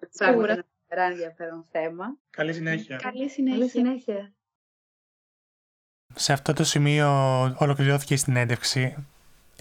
σίγουρα. 0.09 0.65
Ένα 0.87 1.03
ενδιαφέρον 1.03 1.65
θέμα. 1.71 2.17
Καλή 2.29 2.53
συνέχεια. 2.53 2.95
Καλή 2.95 3.29
συνέχεια. 3.29 3.57
Καλή 3.57 3.69
συνέχεια. 3.69 4.33
Σε 6.15 6.33
αυτό 6.33 6.53
το 6.53 6.63
σημείο 6.63 7.07
ολοκληρώθηκε 7.57 8.13
η 8.13 8.17
συνέντευξη. 8.17 9.07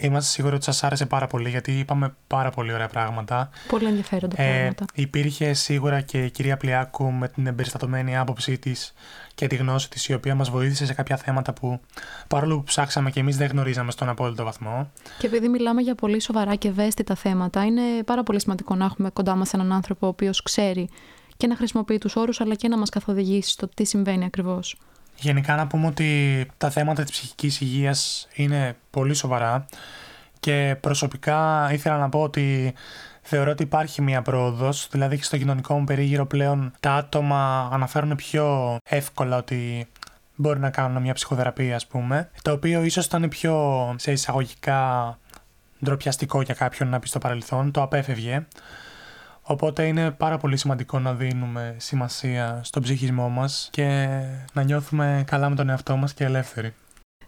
Είμαστε 0.01 0.31
σίγουροι 0.31 0.55
ότι 0.55 0.65
σας 0.65 0.85
άρεσε 0.85 1.07
πάρα 1.07 1.27
πολύ 1.27 1.49
γιατί 1.49 1.79
είπαμε 1.79 2.15
πάρα 2.27 2.51
πολύ 2.51 2.73
ωραία 2.73 2.89
πράγματα. 2.89 3.51
Πολύ 3.69 3.85
ενδιαφέροντα 3.85 4.43
ε, 4.43 4.57
πράγματα. 4.57 4.85
Υπήρχε 4.95 5.53
σίγουρα 5.53 6.01
και 6.01 6.25
η 6.25 6.31
κυρία 6.31 6.57
Πλιάκου 6.57 7.11
με 7.13 7.29
την 7.29 7.47
εμπεριστατωμένη 7.47 8.17
άποψή 8.17 8.59
της 8.59 8.95
και 9.35 9.47
τη 9.47 9.57
γνώση 9.57 9.91
της, 9.91 10.09
η 10.09 10.15
οποία 10.15 10.35
μας 10.35 10.51
βοήθησε 10.51 10.87
σε 10.87 10.95
κάποια 10.95 11.17
θέματα 11.17 11.53
που 11.53 11.81
παρόλο 12.29 12.57
που 12.57 12.63
ψάξαμε 12.63 13.11
και 13.11 13.21
εμείς 13.21 13.37
δεν 13.37 13.49
γνωρίζαμε 13.49 13.91
στον 13.91 14.09
απόλυτο 14.09 14.45
βαθμό. 14.45 14.91
Και 15.19 15.27
επειδή 15.27 15.49
μιλάμε 15.49 15.81
για 15.81 15.95
πολύ 15.95 16.21
σοβαρά 16.21 16.55
και 16.55 16.69
ευαίσθητα 16.69 17.15
θέματα, 17.15 17.65
είναι 17.65 17.83
πάρα 18.05 18.23
πολύ 18.23 18.41
σημαντικό 18.41 18.75
να 18.75 18.85
έχουμε 18.85 19.11
κοντά 19.11 19.35
μας 19.35 19.53
έναν 19.53 19.73
άνθρωπο 19.73 20.07
ο 20.07 20.09
οποίος 20.09 20.43
ξέρει 20.43 20.89
και 21.37 21.47
να 21.47 21.57
χρησιμοποιεί 21.57 21.99
τους 21.99 22.17
όρους, 22.17 22.41
αλλά 22.41 22.55
και 22.55 22.69
να 22.69 22.79
μας 22.79 22.89
καθοδηγήσει 22.89 23.51
στο 23.51 23.69
τι 23.69 23.85
συμβαίνει 23.85 24.25
ακριβώς. 24.25 24.77
Γενικά 25.21 25.55
να 25.57 25.67
πούμε 25.67 25.87
ότι 25.87 26.47
τα 26.59 26.71
θέματα 26.71 27.03
της 27.03 27.11
ψυχικής 27.11 27.61
υγείας 27.61 28.29
είναι 28.35 28.77
πολύ 28.91 29.15
σοβαρά 29.15 29.67
και 30.41 30.77
προσωπικά 30.81 31.69
ήθελα 31.73 31.99
να 31.99 32.09
πω 32.09 32.23
ότι 32.23 32.75
θεωρώ 33.23 33.51
ότι 33.51 33.63
υπάρχει 33.63 34.03
μια 34.03 34.23
πρόοδος, 34.23 34.89
δηλαδή 34.91 35.17
και 35.17 35.23
στο 35.23 35.37
κοινωνικό 35.37 35.79
μου 35.79 35.85
περίγυρο 35.85 36.27
πλέον 36.27 36.73
τα 36.81 36.93
άτομα 36.93 37.69
αναφέρουν 37.73 38.17
πιο 38.17 38.77
εύκολα 38.85 39.37
ότι 39.37 39.87
μπορεί 40.35 40.59
να 40.59 40.71
κάνουν 40.71 41.03
μια 41.03 41.15
ψυχοθεραπεία 41.15 41.75
ας 41.77 41.87
πούμε, 41.87 42.31
το 42.43 42.53
οποίο 42.53 42.83
ίσως 42.83 43.05
ήταν 43.07 43.29
πιο 43.29 43.95
σε 43.99 44.13
εισαγωγικά 44.13 45.19
ντροπιαστικό 45.85 46.43
για 46.43 46.55
κάποιον 46.55 46.89
να 46.89 46.99
πει 46.99 47.09
στο 47.09 47.19
παρελθόν, 47.19 47.71
το 47.71 47.83
απέφευγε. 47.83 48.47
Οπότε 49.51 49.87
είναι 49.87 50.11
πάρα 50.11 50.39
πολύ 50.39 50.57
σημαντικό 50.57 50.99
να 50.99 51.15
δίνουμε 51.15 51.75
σημασία 51.79 52.61
στον 52.65 52.83
ψυχισμό 52.83 53.29
μας 53.29 53.69
και 53.73 54.19
να 54.53 54.63
νιώθουμε 54.63 55.25
καλά 55.27 55.49
με 55.49 55.55
τον 55.55 55.69
εαυτό 55.69 55.97
μας 55.97 56.15
και 56.15 56.25
ελεύθεροι. 56.25 56.75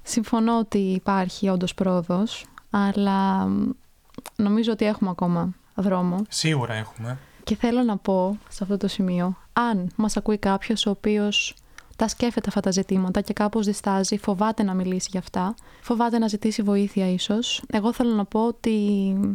Συμφωνώ 0.03 0.59
ότι 0.59 0.79
υπάρχει 0.79 1.49
όντως 1.49 1.75
πρόοδος, 1.75 2.45
αλλά 2.71 3.49
νομίζω 4.37 4.73
ότι 4.73 4.85
έχουμε 4.85 5.11
ακόμα 5.11 5.53
δρόμο. 5.75 6.17
Σίγουρα 6.29 6.75
έχουμε. 6.75 7.19
Και 7.45 7.57
θέλω 7.57 7.83
να 7.83 7.97
πω 7.97 8.39
σε 8.49 8.63
αυτό 8.63 8.77
το 8.77 8.89
σημείο, 8.89 9.37
αν 9.53 9.91
μας 9.97 10.17
ακούει 10.17 10.39
κάποιος 10.39 10.87
ο 10.87 10.91
οποίος 10.91 11.55
τα 12.03 12.09
σκέφτεται 12.09 12.49
αυτά 12.49 12.61
τα 12.61 12.71
ζητήματα 12.71 13.21
και 13.21 13.33
κάπως 13.33 13.67
διστάζει, 13.67 14.19
φοβάται 14.19 14.63
να 14.63 14.75
μιλήσει 14.75 15.09
για 15.11 15.21
αυτά, 15.21 15.55
φοβάται 15.81 16.19
να 16.19 16.27
ζητήσει 16.27 16.63
βοήθεια 16.63 17.13
ίσως. 17.13 17.63
Εγώ 17.73 17.93
θέλω 17.93 18.15
να 18.15 18.25
πω 18.25 18.47
ότι 18.47 18.77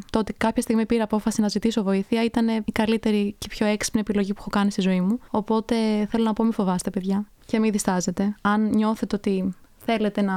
το 0.10 0.20
ότι 0.20 0.34
κάποια 0.34 0.62
στιγμή 0.62 0.86
πήρα 0.86 1.04
απόφαση 1.04 1.42
να 1.42 1.48
ζητήσω 1.48 1.84
βοήθεια 1.84 2.24
ήταν 2.24 2.48
η 2.48 2.72
καλύτερη 2.72 3.36
και 3.38 3.48
πιο 3.50 3.66
έξυπνη 3.66 4.00
επιλογή 4.00 4.34
που 4.34 4.40
έχω 4.40 4.50
κάνει 4.50 4.72
στη 4.72 4.82
ζωή 4.82 5.02
μου. 5.02 5.20
Οπότε 5.30 5.76
θέλω 6.10 6.24
να 6.24 6.34
πω 6.34 6.44
μην 6.44 6.54
φοβάστε 6.54 6.90
παιδιά 6.90 7.26
και 7.46 7.60
μην 7.60 7.72
διστάζετε. 7.72 8.36
Αν 8.42 8.70
νιώθετε 8.70 9.16
ότι 9.16 9.54
θέλετε 9.88 10.22
να 10.22 10.36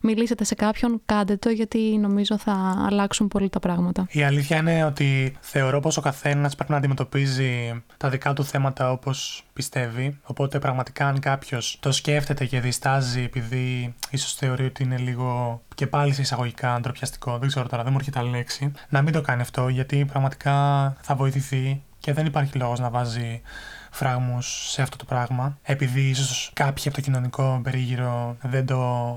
μιλήσετε 0.00 0.44
σε 0.44 0.54
κάποιον, 0.54 1.00
κάντε 1.06 1.36
το 1.36 1.50
γιατί 1.50 1.78
νομίζω 1.78 2.38
θα 2.38 2.86
αλλάξουν 2.88 3.28
πολύ 3.28 3.48
τα 3.48 3.58
πράγματα. 3.58 4.06
Η 4.10 4.22
αλήθεια 4.22 4.56
είναι 4.56 4.84
ότι 4.84 5.36
θεωρώ 5.40 5.80
πως 5.80 5.96
ο 5.96 6.00
καθένας 6.00 6.54
πρέπει 6.54 6.70
να 6.70 6.76
αντιμετωπίζει 6.76 7.82
τα 7.96 8.08
δικά 8.08 8.32
του 8.32 8.44
θέματα 8.44 8.90
όπως 8.90 9.44
πιστεύει. 9.52 10.18
Οπότε 10.24 10.58
πραγματικά 10.58 11.06
αν 11.06 11.18
κάποιος 11.18 11.78
το 11.80 11.92
σκέφτεται 11.92 12.44
και 12.44 12.60
διστάζει 12.60 13.22
επειδή 13.22 13.94
ίσως 14.10 14.34
θεωρεί 14.34 14.64
ότι 14.64 14.82
είναι 14.82 14.98
λίγο 14.98 15.60
και 15.74 15.86
πάλι 15.86 16.12
σε 16.12 16.20
εισαγωγικά 16.20 16.74
αντροπιαστικό, 16.74 17.38
δεν 17.38 17.48
ξέρω 17.48 17.68
τώρα, 17.68 17.82
δεν 17.82 17.92
μου 17.92 17.98
έρχεται 17.98 18.18
άλλη 18.18 18.30
λέξη, 18.30 18.72
να 18.88 19.02
μην 19.02 19.12
το 19.12 19.20
κάνει 19.20 19.40
αυτό 19.40 19.68
γιατί 19.68 20.04
πραγματικά 20.04 20.56
θα 21.00 21.14
βοηθηθεί 21.14 21.82
και 21.98 22.12
δεν 22.12 22.26
υπάρχει 22.26 22.58
λόγος 22.58 22.80
να 22.80 22.90
βάζει 22.90 23.40
φράγμους 23.94 24.70
σε 24.70 24.82
αυτό 24.82 24.96
το 24.96 25.04
πράγμα, 25.04 25.58
επειδή 25.62 26.00
ίσως 26.00 26.50
κάποιοι 26.52 26.84
από 26.86 26.96
το 26.96 27.02
κοινωνικό 27.02 27.60
περίγυρο 27.62 28.36
δεν 28.42 28.66
το 28.66 28.76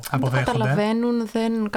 αποδέχονται. 0.09 0.29
Δεν 0.29 0.45
καταλαβαίνουν, 0.45 1.27
δεν... 1.31 1.69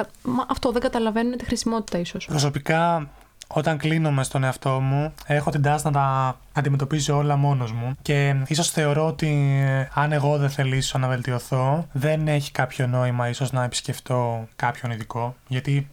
αυτό 0.47 0.71
δεν 0.71 0.81
καταλαβαίνουν 0.81 1.37
τη 1.37 1.45
χρησιμότητα 1.45 1.97
ίσως. 1.97 2.25
Προσωπικά 2.25 3.09
όταν 3.53 3.77
κλείνομαι 3.77 4.23
στον 4.23 4.43
εαυτό 4.43 4.79
μου, 4.79 5.13
έχω 5.25 5.49
την 5.49 5.61
τάση 5.61 5.85
να 5.85 5.91
τα 5.91 6.37
αντιμετωπίζω 6.53 7.17
όλα 7.17 7.35
μόνος 7.35 7.71
μου. 7.71 7.95
Και 8.01 8.35
ίσως 8.47 8.69
θεωρώ 8.69 9.07
ότι 9.07 9.27
ε, 9.65 9.87
αν 9.93 10.11
εγώ 10.11 10.37
δεν 10.37 10.49
θελήσω 10.49 10.97
να 10.97 11.07
βελτιωθώ, 11.07 11.87
δεν 11.91 12.27
έχει 12.27 12.51
κάποιο 12.51 12.87
νόημα 12.87 13.29
ίσως 13.29 13.51
να 13.51 13.63
επισκεφτώ 13.63 14.47
κάποιον 14.55 14.91
ειδικό. 14.91 15.35
Γιατί 15.47 15.89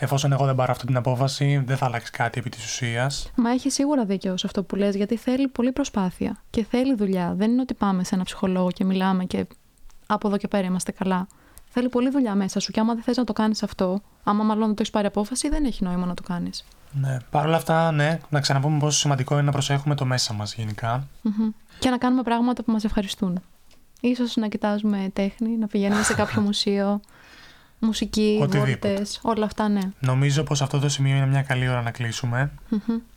εφόσον 0.00 0.32
εγώ 0.32 0.46
δεν 0.46 0.54
πάρω 0.54 0.72
αυτή 0.72 0.86
την 0.86 0.96
απόφαση, 0.96 1.62
δεν 1.66 1.76
θα 1.76 1.86
αλλάξει 1.86 2.10
κάτι 2.10 2.38
επί 2.38 2.50
της 2.50 2.64
ουσίας. 2.64 3.30
Μα 3.34 3.50
έχει 3.50 3.70
σίγουρα 3.70 4.04
δίκιο 4.04 4.36
σε 4.36 4.46
αυτό 4.46 4.62
που 4.62 4.76
λες, 4.76 4.96
γιατί 4.96 5.16
θέλει 5.16 5.48
πολύ 5.48 5.72
προσπάθεια 5.72 6.36
και 6.50 6.64
θέλει 6.64 6.94
δουλειά. 6.94 7.34
Δεν 7.36 7.50
είναι 7.50 7.60
ότι 7.60 7.74
πάμε 7.74 8.04
σε 8.04 8.14
ένα 8.14 8.24
ψυχολόγο 8.24 8.70
και 8.70 8.84
μιλάμε 8.84 9.24
και 9.24 9.46
από 10.06 10.28
εδώ 10.28 10.36
και 10.36 10.48
πέρα 10.48 10.66
είμαστε 10.66 10.92
καλά. 10.92 11.26
Θέλει 11.68 11.88
πολλή 11.88 12.10
δουλειά 12.10 12.34
μέσα 12.34 12.60
σου 12.60 12.72
και 12.72 12.80
άμα 12.80 12.94
δεν 12.94 13.02
θες 13.02 13.16
να 13.16 13.24
το 13.24 13.32
κάνεις 13.32 13.62
αυτό, 13.62 14.00
άμα 14.24 14.44
μάλλον 14.44 14.66
δεν 14.66 14.74
το 14.74 14.76
έχεις 14.78 14.90
πάρει 14.92 15.06
απόφαση, 15.06 15.48
δεν 15.48 15.64
έχει 15.64 15.84
νόημα 15.84 16.06
να 16.06 16.14
το 16.14 16.22
κάνεις. 16.22 16.64
Ναι. 16.92 17.16
Παρ' 17.30 17.46
όλα 17.46 17.56
αυτά, 17.56 17.92
ναι, 17.92 18.18
να 18.28 18.40
ξαναπούμε 18.40 18.78
πόσο 18.78 18.98
σημαντικό 18.98 19.34
είναι 19.34 19.42
να 19.42 19.52
προσέχουμε 19.52 19.94
το 19.94 20.04
μέσα 20.04 20.32
μας 20.32 20.54
γενικα 20.54 21.06
Και 21.78 21.90
να 21.90 21.98
κάνουμε 21.98 22.22
πράγματα 22.22 22.62
που 22.62 22.72
μας 22.72 22.84
ευχαριστούν. 22.84 23.42
Ίσως 24.00 24.36
να 24.36 24.48
κοιτάζουμε 24.48 25.10
τέχνη, 25.12 25.56
να 25.56 25.66
πηγαίνουμε 25.66 26.02
σε 26.02 26.14
κάποιο 26.14 26.40
μουσείο, 26.46 27.00
μουσική, 27.80 28.46
βόλτες, 28.50 29.20
όλα 29.22 29.44
αυτά 29.44 29.68
ναι. 29.68 29.80
Νομίζω 30.00 30.42
πως 30.42 30.62
αυτό 30.62 30.78
το 30.78 30.88
σημείο 30.88 31.16
είναι 31.16 31.26
μια 31.26 31.42
καλή 31.42 31.68
ώρα 31.68 31.82
να 31.82 31.90
κλεισουμε 31.90 32.50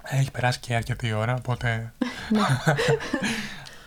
Έχει 0.04 0.32
περάσει 0.32 0.60
και 0.60 0.76
αρκετή 0.76 1.14
ώρα, 1.14 1.34
οπότε 1.34 1.94
ναι. 2.30 2.40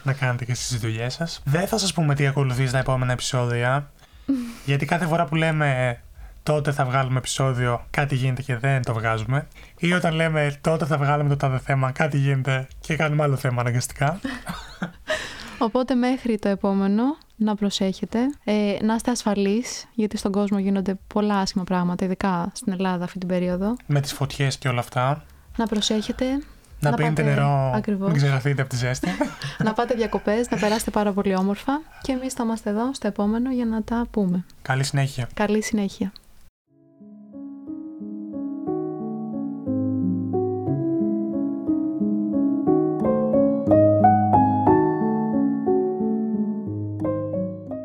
να 0.02 0.12
κάνετε 0.12 0.44
και 0.44 0.54
στις 0.54 0.78
δουλειές 0.78 1.14
σας. 1.14 1.40
Δεν 1.44 1.66
θα 1.66 1.78
σας 1.78 1.92
πούμε 1.92 2.14
τι 2.14 2.26
ακολουθείς 2.26 2.68
στα 2.68 2.78
επόμενα 2.78 3.12
επεισόδια, 3.12 3.90
γιατί 4.66 4.86
κάθε 4.86 5.06
φορά 5.06 5.24
που 5.24 5.34
λέμε 5.34 6.00
τότε 6.42 6.72
θα 6.72 6.84
βγάλουμε 6.84 7.18
επεισόδιο, 7.18 7.86
κάτι 7.90 8.14
γίνεται 8.14 8.42
και 8.42 8.56
δεν 8.56 8.82
το 8.82 8.94
βγάζουμε. 8.94 9.46
Ή 9.78 9.92
όταν 9.92 10.14
λέμε 10.14 10.58
τότε 10.60 10.86
θα 10.86 10.96
βγάλουμε 10.96 11.28
το 11.28 11.36
τάδε 11.36 11.58
θέμα, 11.58 11.90
κάτι 11.90 12.18
γίνεται 12.18 12.68
και 12.80 12.96
κάνουμε 12.96 13.22
άλλο 13.22 13.36
θέμα 13.36 13.60
αναγκαστικά. 13.60 14.20
Οπότε 15.58 15.94
μέχρι 15.94 16.38
το 16.38 16.48
επόμενο 16.48 17.02
να 17.36 17.54
προσέχετε, 17.54 18.18
ε, 18.44 18.76
να 18.82 18.94
είστε 18.94 19.10
ασφαλείς, 19.10 19.86
γιατί 19.94 20.16
στον 20.16 20.32
κόσμο 20.32 20.58
γίνονται 20.58 20.98
πολλά 21.06 21.38
άσχημα 21.38 21.64
πράγματα, 21.64 22.04
ειδικά 22.04 22.50
στην 22.54 22.72
Ελλάδα 22.72 23.04
αυτή 23.04 23.18
την 23.18 23.28
περίοδο. 23.28 23.76
Με 23.86 24.00
τις 24.00 24.12
φωτιές 24.12 24.58
και 24.58 24.68
όλα 24.68 24.80
αυτά. 24.80 25.24
Να 25.56 25.66
προσέχετε. 25.66 26.24
Να, 26.80 26.90
να 26.90 26.96
πίνετε 26.96 27.22
νερό, 27.22 27.72
Ακριβώς. 27.74 28.08
μην 28.08 28.16
ξεχαθείτε 28.16 28.60
από 28.60 28.70
τη 28.70 28.76
ζέστη. 28.76 29.08
να 29.64 29.72
πάτε 29.72 29.94
διακοπές, 29.94 30.50
να 30.50 30.56
περάσετε 30.56 30.90
πάρα 30.90 31.12
πολύ 31.12 31.36
όμορφα 31.36 31.80
και 32.02 32.12
εμείς 32.12 32.32
θα 32.32 32.44
είμαστε 32.44 32.70
εδώ 32.70 32.94
στο 32.94 33.06
επόμενο 33.06 33.52
για 33.52 33.64
να 33.64 33.82
τα 33.82 34.06
πούμε. 34.10 34.44
Καλή 34.62 34.84
συνέχεια. 34.84 35.28
Καλή 35.34 35.62
συνέχεια. 35.62 36.12